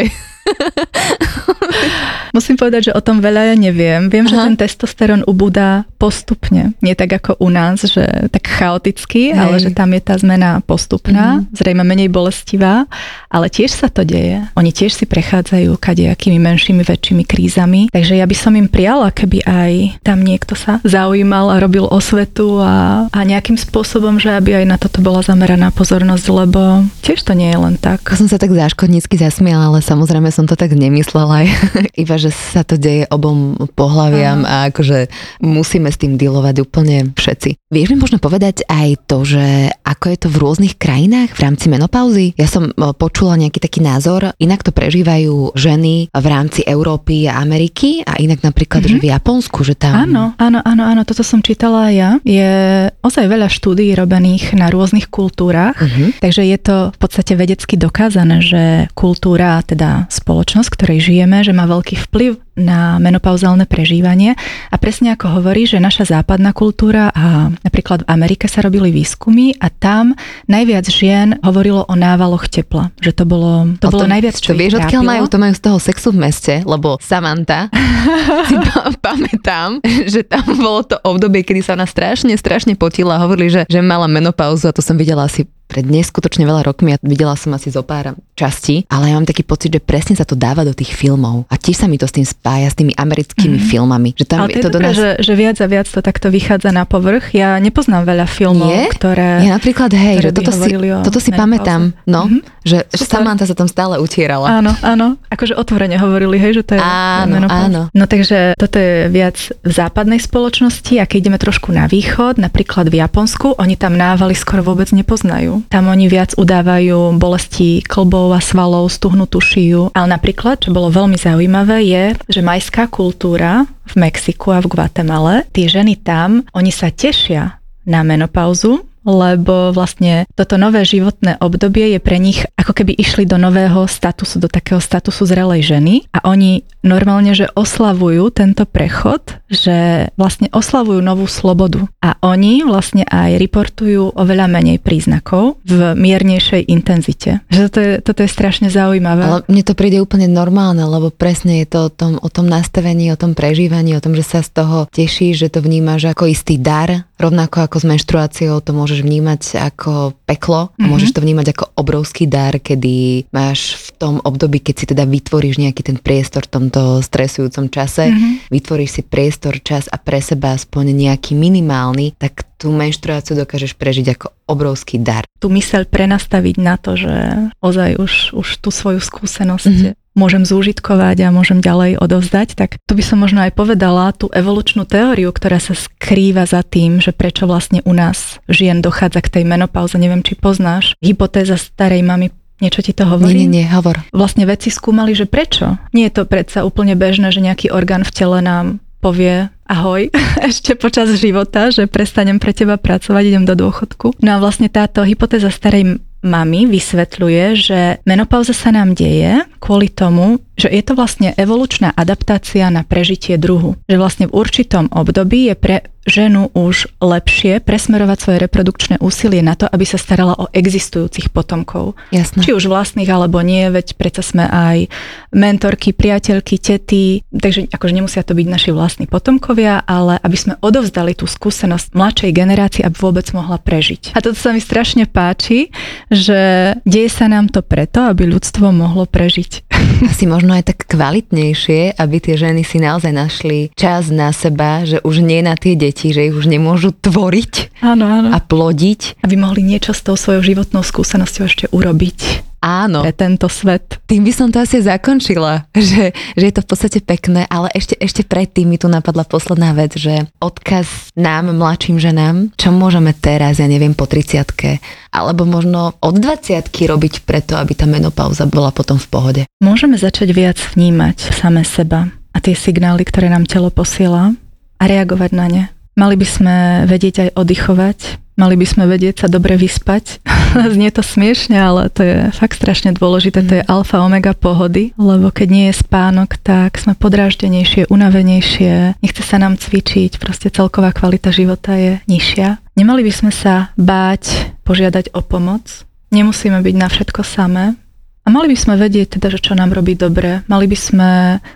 Musím 2.36 2.58
povedať, 2.58 2.90
že 2.90 2.96
o 2.96 3.00
tom 3.00 3.22
veľa 3.22 3.54
ja 3.54 3.56
neviem. 3.56 4.10
Viem, 4.10 4.26
Aha. 4.26 4.32
že 4.32 4.36
ten 4.50 4.56
testosterón 4.66 5.22
ubúda 5.24 5.86
postupne. 6.02 6.74
Nie 6.82 6.98
tak 6.98 7.14
ako 7.14 7.38
u 7.40 7.48
nás, 7.48 7.86
že 7.86 8.04
tak 8.28 8.44
chaoticky, 8.50 9.30
Hej. 9.30 9.38
ale 9.38 9.56
že 9.62 9.70
tam 9.70 9.94
je 9.94 10.02
tá 10.02 10.18
zmena 10.18 10.58
postupná, 10.66 11.40
mm. 11.40 11.54
zrejme 11.54 11.86
menej 11.86 12.10
bolestivá, 12.10 12.90
ale 13.30 13.46
tiež 13.48 13.70
sa 13.70 13.86
to 13.86 14.02
deje. 14.02 14.42
Oni 14.58 14.74
tiež 14.74 14.92
si 14.98 15.06
prechádzajú 15.06 15.78
kadejakými 15.78 16.42
menšími, 16.42 16.82
väčšími 16.82 17.22
krízami. 17.22 17.88
Takže 17.94 18.18
ja 18.18 18.26
by 18.26 18.36
som 18.36 18.58
im 18.58 18.66
prijala, 18.66 19.14
keby 19.14 19.46
aj 19.46 19.72
tam 20.02 20.20
niekto 20.26 20.58
sa 20.58 20.82
zaujímal 20.82 21.54
a 21.54 21.62
robil 21.62 21.86
osvetu 21.86 22.58
a, 22.58 23.06
a 23.14 23.18
nejakým 23.22 23.54
spôsobom, 23.54 24.18
že 24.18 24.34
aby 24.34 24.58
aj 24.58 24.66
na 24.66 24.76
toto 24.76 24.98
bola 24.98 25.22
zameraná 25.22 25.70
pozornosť, 25.70 26.26
lebo 26.34 26.82
tiež 27.06 27.22
to 27.22 27.38
nie 27.38 27.54
je 27.54 27.58
len 27.62 27.78
tak. 27.78 28.02
Ja 28.10 28.18
som 28.18 28.26
sa 28.26 28.42
tak 28.42 28.50
záškodnícky 28.50 29.14
zasmiala, 29.14 29.70
ale 29.70 29.78
samozrejme 29.78 30.33
som 30.34 30.50
to 30.50 30.58
tak 30.58 30.74
nemyslela, 30.74 31.46
iba 32.02 32.18
že 32.18 32.34
sa 32.34 32.66
to 32.66 32.74
deje 32.74 33.06
obom 33.14 33.54
pohľaviam 33.78 34.42
a 34.42 34.74
akože 34.74 35.06
musíme 35.46 35.86
s 35.86 36.00
tým 36.02 36.18
dealovať 36.18 36.66
úplne 36.66 37.14
všetci. 37.14 37.70
Vieš 37.70 37.94
mi 37.94 38.02
možno 38.02 38.18
povedať 38.18 38.66
aj 38.66 39.06
to, 39.06 39.22
že 39.22 39.70
ako 39.86 40.04
je 40.10 40.18
to 40.18 40.28
v 40.30 40.40
rôznych 40.42 40.74
krajinách 40.74 41.34
v 41.38 41.40
rámci 41.42 41.66
menopauzy? 41.70 42.34
Ja 42.34 42.50
som 42.50 42.70
e, 42.70 42.72
počula 42.98 43.38
nejaký 43.38 43.62
taký 43.62 43.80
názor, 43.82 44.34
inak 44.42 44.66
to 44.66 44.74
prežívajú 44.74 45.54
ženy 45.54 46.10
v 46.10 46.26
rámci 46.26 46.66
Európy 46.66 47.30
a 47.30 47.38
Ameriky 47.38 48.02
a 48.02 48.18
inak 48.18 48.42
napríklad, 48.42 48.82
mm-hmm. 48.82 48.98
že 48.98 49.04
v 49.04 49.10
Japonsku, 49.10 49.58
že 49.62 49.74
tam... 49.78 50.10
Áno, 50.10 50.24
áno, 50.40 50.58
áno, 50.62 50.82
áno, 50.82 51.02
toto 51.06 51.22
som 51.22 51.44
čítala 51.44 51.90
ja. 51.94 52.18
Je 52.26 52.86
ozaj 53.04 53.26
veľa 53.26 53.46
štúdií 53.50 53.94
robených 53.94 54.56
na 54.56 54.72
rôznych 54.72 55.12
kultúrach, 55.12 55.78
mm-hmm. 55.78 56.18
takže 56.18 56.42
je 56.42 56.58
to 56.58 56.76
v 56.94 56.98
podstate 56.98 57.32
vedecky 57.36 57.74
dokázané, 57.76 58.40
že 58.40 58.62
kultúra, 58.96 59.60
teda 59.62 60.08
spoločnosť, 60.24 60.72
v 60.72 60.76
ktorej 60.80 60.98
žijeme, 61.04 61.44
že 61.44 61.52
má 61.52 61.68
veľký 61.68 62.00
vplyv 62.08 62.40
na 62.56 62.96
menopauzálne 62.96 63.68
prežívanie. 63.68 64.38
A 64.72 64.76
presne 64.80 65.12
ako 65.12 65.42
hovorí, 65.42 65.68
že 65.68 65.82
naša 65.82 66.18
západná 66.18 66.56
kultúra 66.56 67.12
a 67.12 67.52
napríklad 67.60 68.06
v 68.06 68.10
Amerike 68.10 68.48
sa 68.48 68.64
robili 68.64 68.88
výskumy 68.94 69.58
a 69.60 69.68
tam 69.68 70.16
najviac 70.48 70.86
žien 70.88 71.36
hovorilo 71.42 71.84
o 71.84 71.94
návaloch 71.98 72.48
tepla. 72.48 72.94
Že 73.02 73.12
to 73.12 73.24
bolo, 73.28 73.52
to, 73.76 73.90
to 73.90 74.00
bolo 74.00 74.08
najviac, 74.08 74.38
čo 74.40 74.54
to 74.54 74.58
vieš, 74.58 74.80
odkiaľ 74.80 75.02
majú, 75.04 75.24
to 75.28 75.36
majú 75.36 75.52
z 75.52 75.62
toho 75.62 75.78
sexu 75.82 76.08
v 76.14 76.18
meste, 76.24 76.54
lebo 76.64 76.96
Samantha 77.02 77.68
si 78.48 78.56
pamätám, 79.02 79.82
že 79.84 80.24
tam 80.24 80.46
bolo 80.56 80.86
to 80.86 80.96
obdobie, 81.04 81.42
kedy 81.44 81.60
sa 81.60 81.74
ona 81.74 81.84
strašne, 81.84 82.32
strašne 82.38 82.78
potila 82.78 83.18
a 83.18 83.22
hovorili, 83.26 83.50
že, 83.50 83.62
že 83.66 83.82
mala 83.82 84.06
menopauzu 84.06 84.70
a 84.70 84.76
to 84.76 84.80
som 84.80 84.94
videla 84.94 85.26
asi 85.26 85.44
pred 85.74 85.90
neskutočne 85.90 86.46
veľa 86.46 86.70
rokmi 86.70 86.94
a 86.94 87.02
videla 87.02 87.34
som 87.34 87.50
asi 87.50 87.74
zo 87.74 87.82
pár 87.82 88.14
častí, 88.38 88.86
ale 88.86 89.10
ja 89.10 89.18
mám 89.18 89.26
taký 89.26 89.42
pocit, 89.42 89.74
že 89.74 89.82
presne 89.82 90.14
sa 90.14 90.22
to 90.22 90.38
dáva 90.38 90.62
do 90.62 90.70
tých 90.70 90.94
filmov 90.94 91.50
a 91.50 91.58
tiež 91.58 91.82
sa 91.82 91.90
mi 91.90 91.98
to 91.98 92.06
s 92.06 92.14
tým 92.14 92.22
spája, 92.22 92.70
s 92.70 92.78
tými 92.78 92.94
americkými 92.94 93.58
mm. 93.58 93.66
filmami. 93.66 94.14
Že 94.14 94.24
tam 94.30 94.38
ale 94.46 94.54
to 94.54 94.58
je 94.58 94.62
to 94.62 94.70
dobré, 94.70 94.90
nás... 94.94 94.94
že, 94.94 95.10
že 95.18 95.32
viac 95.34 95.58
a 95.58 95.66
viac 95.66 95.90
to 95.90 95.98
takto 95.98 96.30
vychádza 96.30 96.70
na 96.70 96.86
povrch. 96.86 97.34
Ja 97.34 97.58
nepoznám 97.58 98.06
veľa 98.06 98.30
filmov, 98.30 98.70
Nie? 98.70 98.86
ktoré... 98.94 99.42
Ja 99.42 99.58
napríklad, 99.58 99.90
hej, 99.90 100.22
že 100.22 100.30
toto 100.30 100.54
si, 100.54 100.70
toto 100.78 101.18
si 101.18 101.30
pamätám, 101.34 101.90
no, 102.06 102.30
mm-hmm. 102.30 102.62
že, 102.62 102.78
že 102.94 103.02
Samantha 103.02 103.50
sa 103.50 103.58
tam 103.58 103.66
stále 103.66 103.98
utierala. 103.98 104.62
Áno, 104.62 104.70
áno, 104.78 105.18
akože 105.34 105.58
otvorene 105.58 105.98
hovorili, 105.98 106.38
hej, 106.38 106.62
že 106.62 106.62
to 106.62 106.72
je 106.78 106.80
Áno, 106.84 107.50
áno. 107.50 107.82
No 107.90 108.04
takže 108.06 108.54
toto 108.54 108.78
je 108.78 109.10
viac 109.10 109.34
v 109.66 109.72
západnej 109.74 110.22
spoločnosti 110.22 111.02
a 111.02 111.08
keď 111.10 111.26
ideme 111.26 111.38
trošku 111.42 111.74
na 111.74 111.90
východ, 111.90 112.38
napríklad 112.38 112.86
v 112.92 113.02
Japonsku, 113.02 113.58
oni 113.58 113.74
tam 113.74 113.98
návaly 113.98 114.38
skoro 114.38 114.62
vôbec 114.62 114.92
nepoznajú. 114.92 115.63
Tam 115.68 115.90
oni 115.90 116.06
viac 116.10 116.36
udávajú 116.36 117.16
bolesti 117.16 117.84
klbov 117.84 118.34
a 118.36 118.40
svalov, 118.40 118.90
stuhnutú 118.90 119.40
šiju. 119.40 119.94
Ale 119.94 120.08
napríklad, 120.10 120.64
čo 120.64 120.74
bolo 120.74 120.92
veľmi 120.92 121.16
zaujímavé, 121.16 121.84
je, 121.84 122.04
že 122.28 122.40
majská 122.44 122.88
kultúra 122.88 123.66
v 123.84 123.94
Mexiku 124.00 124.56
a 124.56 124.62
v 124.64 124.70
Guatemale, 124.70 125.34
tie 125.52 125.68
ženy 125.68 126.00
tam, 126.00 126.44
oni 126.56 126.72
sa 126.72 126.88
tešia 126.88 127.60
na 127.84 128.00
menopauzu, 128.00 128.80
lebo 129.04 129.70
vlastne 129.76 130.24
toto 130.32 130.56
nové 130.56 130.80
životné 130.82 131.36
obdobie 131.44 131.92
je 131.92 132.00
pre 132.00 132.16
nich 132.16 132.40
ako 132.56 132.72
keby 132.72 132.96
išli 132.96 133.28
do 133.28 133.36
nového 133.36 133.84
statusu, 133.84 134.40
do 134.40 134.48
takého 134.48 134.80
statusu 134.80 135.28
zrelej 135.28 135.68
ženy 135.76 136.08
a 136.08 136.24
oni 136.24 136.64
normálne, 136.86 137.34
že 137.34 137.50
oslavujú 137.52 138.30
tento 138.30 138.64
prechod, 138.64 139.42
že 139.50 140.08
vlastne 140.14 140.48
oslavujú 140.54 141.02
novú 141.02 141.28
slobodu 141.28 141.84
a 142.00 142.16
oni 142.24 142.64
vlastne 142.64 143.04
aj 143.04 143.36
reportujú 143.36 144.16
oveľa 144.16 144.48
menej 144.48 144.80
príznakov 144.80 145.60
v 145.68 145.92
miernejšej 145.92 146.64
intenzite. 146.72 147.44
Že 147.52 147.60
toto 147.68 147.80
je, 147.80 147.92
toto 148.00 148.20
je 148.24 148.30
strašne 148.30 148.68
zaujímavé. 148.72 149.22
Ale 149.28 149.40
mne 149.50 149.62
to 149.66 149.76
príde 149.76 150.00
úplne 150.00 150.30
normálne, 150.30 150.80
lebo 150.88 151.12
presne 151.12 151.60
je 151.64 151.68
to 151.68 151.78
o 151.88 151.90
tom, 151.92 152.16
o 152.16 152.28
tom 152.32 152.48
nastavení, 152.48 153.12
o 153.12 153.20
tom 153.20 153.36
prežívaní, 153.36 153.92
o 153.98 154.04
tom, 154.04 154.16
že 154.16 154.24
sa 154.24 154.40
z 154.40 154.64
toho 154.64 154.88
teší, 154.88 155.36
že 155.36 155.52
to 155.52 155.60
vnímaš 155.60 156.08
ako 156.14 156.30
istý 156.30 156.56
dar, 156.56 157.04
rovnako 157.20 157.68
ako 157.68 157.76
s 157.80 157.86
menštruáciou 157.88 158.60
to 158.64 158.72
môže 158.72 158.94
môžeš 158.94 159.00
vnímať 159.02 159.42
ako 159.58 160.14
peklo 160.22 160.70
mm-hmm. 160.70 160.86
mhm. 160.86 160.88
môžeš 160.94 161.10
to 161.10 161.20
vnímať 161.24 161.46
ako 161.50 161.64
obrovský 161.74 162.24
dar, 162.30 162.54
kedy 162.62 163.26
máš 163.34 163.74
v 163.74 163.88
tom 163.98 164.14
období, 164.22 164.62
keď 164.62 164.74
si 164.78 164.84
teda 164.86 165.02
vytvoríš 165.02 165.58
nejaký 165.58 165.82
ten 165.82 165.98
priestor 165.98 166.46
v 166.46 166.52
tomto 166.74 166.98
stresujúcom 167.06 167.70
čase, 167.70 168.10
mm-hmm. 168.10 168.50
vytvoríš 168.50 168.90
si 168.98 169.02
priestor, 169.06 169.62
čas 169.62 169.86
a 169.86 169.94
pre 169.94 170.18
seba 170.18 170.58
aspoň 170.58 170.90
nejaký 170.90 171.38
minimálny, 171.38 172.18
tak 172.18 172.42
tú 172.58 172.74
menštruáciu 172.74 173.38
dokážeš 173.38 173.78
prežiť 173.78 174.18
ako 174.18 174.26
obrovský 174.50 174.98
dar. 174.98 175.22
Tu 175.38 175.46
myseľ 175.46 175.86
prenastaviť 175.86 176.56
na 176.58 176.74
to, 176.74 176.98
že 176.98 177.14
ozaj 177.62 177.94
už, 178.02 178.12
už 178.34 178.48
tú 178.58 178.74
svoju 178.74 178.98
skúsenosť 178.98 179.70
mm-hmm 179.70 180.02
môžem 180.14 180.46
zúžitkovať 180.46 181.26
a 181.26 181.34
môžem 181.34 181.58
ďalej 181.58 181.98
odovzdať, 181.98 182.54
tak 182.54 182.78
tu 182.86 182.94
by 182.94 183.02
som 183.02 183.18
možno 183.18 183.42
aj 183.42 183.52
povedala 183.58 184.14
tú 184.14 184.30
evolučnú 184.30 184.86
teóriu, 184.86 185.34
ktorá 185.34 185.58
sa 185.58 185.74
skrýva 185.74 186.46
za 186.46 186.62
tým, 186.62 187.02
že 187.02 187.10
prečo 187.10 187.50
vlastne 187.50 187.82
u 187.82 187.90
nás 187.90 188.38
žien 188.46 188.78
dochádza 188.78 189.26
k 189.26 189.32
tej 189.40 189.44
menopauze. 189.44 189.98
Neviem, 189.98 190.22
či 190.22 190.38
poznáš. 190.38 190.94
Hypotéza 191.02 191.58
starej 191.58 192.06
mamy 192.06 192.30
Niečo 192.62 192.86
ti 192.86 192.94
to 192.94 193.02
hovorí? 193.06 193.34
Nie, 193.34 193.50
nie, 193.50 193.66
nie, 193.66 193.66
hovor. 193.66 193.98
Vlastne 194.14 194.46
vedci 194.46 194.70
skúmali, 194.70 195.10
že 195.16 195.26
prečo. 195.26 195.74
Nie 195.90 196.06
je 196.06 196.22
to 196.22 196.24
predsa 196.24 196.62
úplne 196.62 196.94
bežné, 196.94 197.34
že 197.34 197.42
nejaký 197.42 197.74
orgán 197.74 198.06
v 198.06 198.14
tele 198.14 198.38
nám 198.38 198.78
povie 199.02 199.52
ahoj 199.68 200.08
ešte 200.48 200.76
počas 200.76 201.12
života, 201.20 201.68
že 201.68 201.84
prestanem 201.84 202.40
pre 202.40 202.56
teba 202.56 202.80
pracovať, 202.80 203.22
idem 203.26 203.44
do 203.44 203.52
dôchodku. 203.52 204.16
No 204.24 204.30
a 204.36 204.40
vlastne 204.40 204.72
táto 204.72 205.04
hypotéza 205.04 205.52
starej 205.52 206.00
mami 206.24 206.64
vysvetľuje, 206.64 207.44
že 207.52 207.80
menopauza 208.08 208.56
sa 208.56 208.72
nám 208.72 208.96
deje 208.96 209.44
kvôli 209.60 209.92
tomu, 209.92 210.40
že 210.54 210.70
je 210.70 210.82
to 210.82 210.94
vlastne 210.94 211.34
evolučná 211.34 211.90
adaptácia 211.94 212.70
na 212.70 212.86
prežitie 212.86 213.34
druhu. 213.34 213.74
Že 213.90 213.96
vlastne 213.98 214.24
v 214.30 214.36
určitom 214.38 214.86
období 214.90 215.50
je 215.50 215.54
pre 215.58 215.76
ženu 216.04 216.52
už 216.52 217.00
lepšie 217.00 217.64
presmerovať 217.64 218.18
svoje 218.20 218.38
reprodukčné 218.44 218.94
úsilie 219.00 219.40
na 219.40 219.56
to, 219.56 219.64
aby 219.64 219.88
sa 219.88 219.96
starala 219.96 220.36
o 220.36 220.52
existujúcich 220.52 221.32
potomkov. 221.32 221.96
Jasné. 222.12 222.44
Či 222.44 222.52
už 222.52 222.68
vlastných 222.68 223.08
alebo 223.08 223.40
nie, 223.40 223.64
veď 223.72 223.96
predsa 223.96 224.20
sme 224.20 224.44
aj 224.44 224.92
mentorky, 225.32 225.96
priateľky, 225.96 226.60
tety, 226.60 227.24
takže 227.32 227.72
akože 227.72 227.96
nemusia 227.96 228.20
to 228.20 228.36
byť 228.36 228.46
naši 228.46 228.70
vlastní 228.76 229.08
potomkovia, 229.08 229.80
ale 229.84 230.20
aby 230.20 230.36
sme 230.36 230.54
odovzdali 230.60 231.16
tú 231.16 231.24
skúsenosť 231.24 231.96
mladšej 231.96 232.30
generácii, 232.36 232.82
aby 232.84 232.96
vôbec 233.00 233.24
mohla 233.32 233.56
prežiť. 233.56 234.12
A 234.12 234.20
toto 234.20 234.36
sa 234.36 234.52
mi 234.52 234.60
strašne 234.60 235.08
páči, 235.08 235.72
že 236.12 236.72
deje 236.84 237.08
sa 237.08 237.32
nám 237.32 237.48
to 237.48 237.64
preto, 237.64 238.04
aby 238.12 238.28
ľudstvo 238.28 238.68
mohlo 238.76 239.08
prežiť. 239.08 239.63
Asi 240.10 240.24
možno 240.26 240.54
aj 240.54 240.74
tak 240.74 240.78
kvalitnejšie, 240.90 241.98
aby 241.98 242.16
tie 242.18 242.34
ženy 242.34 242.62
si 242.66 242.82
naozaj 242.82 243.12
našli 243.14 243.70
čas 243.78 244.10
na 244.10 244.30
seba, 244.34 244.82
že 244.86 245.02
už 245.02 245.22
nie 245.22 245.42
na 245.44 245.54
tie 245.54 245.78
deti, 245.78 246.10
že 246.10 246.30
ich 246.30 246.34
už 246.34 246.50
nemôžu 246.50 246.90
tvoriť 246.94 247.82
áno, 247.82 248.04
áno. 248.06 248.28
a 248.32 248.38
plodiť. 248.38 249.22
Aby 249.22 249.34
mohli 249.38 249.62
niečo 249.62 249.94
s 249.94 250.02
tou 250.02 250.16
svojou 250.18 250.42
životnou 250.42 250.82
skúsenosťou 250.82 251.44
ešte 251.46 251.64
urobiť. 251.70 252.53
Áno. 252.64 253.04
Pre 253.04 253.12
tento 253.12 253.44
svet. 253.52 254.00
Tým 254.08 254.24
by 254.24 254.32
som 254.32 254.48
to 254.48 254.56
asi 254.56 254.80
zakončila, 254.80 255.68
že, 255.76 256.16
že 256.16 256.44
je 256.48 256.54
to 256.56 256.64
v 256.64 256.68
podstate 256.72 256.98
pekné, 257.04 257.44
ale 257.52 257.68
ešte, 257.76 257.92
ešte 258.00 258.24
predtým 258.24 258.64
mi 258.64 258.80
tu 258.80 258.88
napadla 258.88 259.28
posledná 259.28 259.76
vec, 259.76 259.92
že 260.00 260.24
odkaz 260.40 261.12
nám, 261.12 261.52
mladším 261.52 262.00
ženám, 262.00 262.56
čo 262.56 262.72
môžeme 262.72 263.12
teraz, 263.12 263.60
ja 263.60 263.68
neviem, 263.68 263.92
po 263.92 264.08
30 264.08 264.80
alebo 265.12 265.44
možno 265.44 265.94
od 266.00 266.14
20 266.16 266.72
robiť 266.72 267.28
preto, 267.28 267.54
aby 267.54 267.76
tá 267.76 267.84
menopauza 267.84 268.48
bola 268.48 268.72
potom 268.72 268.96
v 268.96 269.06
pohode. 269.12 269.42
Môžeme 269.60 270.00
začať 270.00 270.32
viac 270.32 270.58
vnímať 270.74 271.36
same 271.36 271.62
seba 271.62 272.08
a 272.32 272.38
tie 272.40 272.56
signály, 272.56 273.04
ktoré 273.06 273.28
nám 273.28 273.46
telo 273.46 273.68
posiela 273.68 274.34
a 274.80 274.84
reagovať 274.88 275.30
na 275.36 275.46
ne. 275.46 275.62
Mali 275.94 276.18
by 276.18 276.26
sme 276.26 276.54
vedieť 276.90 277.30
aj 277.30 277.30
oddychovať, 277.38 277.98
mali 278.34 278.54
by 278.58 278.66
sme 278.66 278.84
vedieť 278.86 279.24
sa 279.24 279.28
dobre 279.30 279.54
vyspať. 279.58 280.22
Znie 280.74 280.90
to 280.94 281.02
smiešne, 281.02 281.58
ale 281.58 281.90
to 281.90 282.02
je 282.02 282.16
fakt 282.34 282.58
strašne 282.58 282.94
dôležité, 282.94 283.42
to 283.42 283.54
je 283.62 283.68
alfa 283.70 284.02
omega 284.02 284.34
pohody, 284.34 284.94
lebo 284.94 285.30
keď 285.30 285.48
nie 285.50 285.66
je 285.70 285.80
spánok, 285.82 286.38
tak 286.42 286.78
sme 286.78 286.94
podráždenejšie, 286.94 287.90
unavenejšie, 287.90 288.98
nechce 289.02 289.22
sa 289.22 289.36
nám 289.38 289.58
cvičiť, 289.58 290.22
proste 290.22 290.50
celková 290.50 290.94
kvalita 290.94 291.34
života 291.34 291.74
je 291.74 291.98
nižšia. 292.06 292.62
Nemali 292.78 293.06
by 293.06 293.12
sme 293.14 293.30
sa 293.34 293.74
báť 293.78 294.54
požiadať 294.66 295.14
o 295.14 295.22
pomoc, 295.22 295.86
nemusíme 296.10 296.58
byť 296.62 296.74
na 296.78 296.88
všetko 296.90 297.20
samé, 297.22 297.78
a 298.24 298.28
mali 298.32 298.48
by 298.48 298.56
sme 298.56 298.74
vedieť 298.80 299.20
teda, 299.20 299.28
že 299.28 299.44
čo 299.44 299.52
nám 299.52 299.76
robí 299.76 299.92
dobre. 299.92 300.40
Mali 300.48 300.64
by 300.64 300.78
sme 300.80 301.10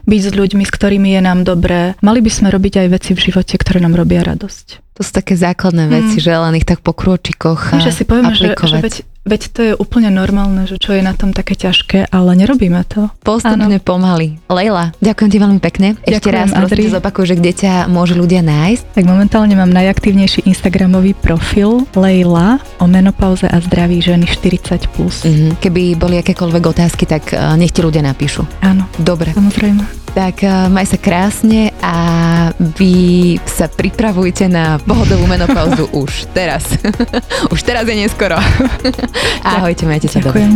byť 0.04 0.20
s 0.20 0.32
ľuďmi, 0.36 0.64
s 0.68 0.72
ktorými 0.72 1.16
je 1.16 1.20
nám 1.24 1.40
dobré. 1.48 1.96
Mali 2.04 2.20
by 2.20 2.28
sme 2.28 2.52
robiť 2.52 2.84
aj 2.84 2.88
veci 2.92 3.10
v 3.16 3.24
živote, 3.24 3.56
ktoré 3.56 3.80
nám 3.80 3.96
robia 3.96 4.20
radosť. 4.20 4.84
To 5.00 5.06
sú 5.06 5.10
také 5.14 5.38
základné 5.38 5.88
veci, 5.88 6.20
mm. 6.20 6.24
že 6.26 6.32
len 6.34 6.58
ich 6.58 6.66
tak 6.66 6.82
po 6.84 6.90
krôčikoch 6.90 7.78
Že 7.78 7.92
si 7.94 8.04
povieme, 8.04 8.34
že, 8.34 8.52
že 8.52 8.76
veď, 8.82 8.94
Veď 9.28 9.42
to 9.52 9.60
je 9.60 9.72
úplne 9.76 10.08
normálne, 10.08 10.64
že 10.64 10.80
čo 10.80 10.96
je 10.96 11.04
na 11.04 11.12
tom 11.12 11.36
také 11.36 11.52
ťažké, 11.52 12.08
ale 12.08 12.32
nerobíme 12.32 12.80
to. 12.88 13.12
Postupne 13.20 13.76
ano. 13.76 13.84
pomaly. 13.84 14.40
Lejla, 14.48 14.96
ďakujem 15.04 15.28
ti 15.28 15.36
veľmi 15.36 15.60
pekne. 15.60 16.00
Ešte 16.00 16.32
ďakujem, 16.32 16.48
raz 16.48 16.48
prosím, 16.56 16.88
zopakuj, 16.96 17.24
že 17.28 17.34
kde 17.36 17.52
ťa 17.52 17.72
môžu 17.92 18.16
ľudia 18.16 18.40
nájsť. 18.40 18.96
Tak 18.96 19.04
momentálne 19.04 19.52
mám 19.52 19.68
najaktívnejší 19.68 20.48
Instagramový 20.48 21.12
profil 21.12 21.84
Lejla 21.92 22.56
o 22.80 22.88
menopauze 22.88 23.44
a 23.44 23.60
zdraví 23.60 24.00
ženy 24.00 24.24
40+. 24.24 24.88
Plus. 24.96 25.28
Mm-hmm. 25.28 25.60
Keby 25.60 25.82
boli 26.00 26.16
akékoľvek 26.24 26.64
otázky, 26.64 27.04
tak 27.04 27.36
eh, 27.36 27.38
nech 27.60 27.76
ti 27.76 27.84
ľudia 27.84 28.00
napíšu. 28.00 28.48
Áno. 28.64 28.88
Dobre. 28.96 29.36
Samozrejme. 29.36 30.07
Tak 30.16 30.40
uh, 30.44 30.66
maj 30.72 30.88
sa 30.88 30.98
krásne 31.00 31.72
a 31.84 31.94
vy 32.78 33.36
sa 33.44 33.68
pripravujte 33.68 34.48
na 34.48 34.80
pohodovú 34.82 35.28
menopauzu 35.28 35.88
už 36.02 36.30
teraz. 36.32 36.64
už 37.54 37.60
teraz 37.62 37.84
je 37.84 37.96
neskoro. 37.96 38.36
Ahojte, 39.44 39.84
majte 39.84 40.08
sa 40.08 40.20
dobre. 40.24 40.48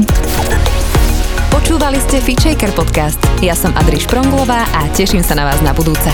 Počúvali 1.53 2.01
ste 2.01 2.19
Fitchaker 2.19 2.73
podcast. 2.73 3.21
Ja 3.45 3.53
som 3.53 3.77
Adri 3.77 4.01
Špronglová 4.01 4.65
a 4.73 4.89
teším 4.97 5.21
sa 5.21 5.37
na 5.37 5.45
vás 5.45 5.61
na 5.61 5.77
budúce. 5.77 6.09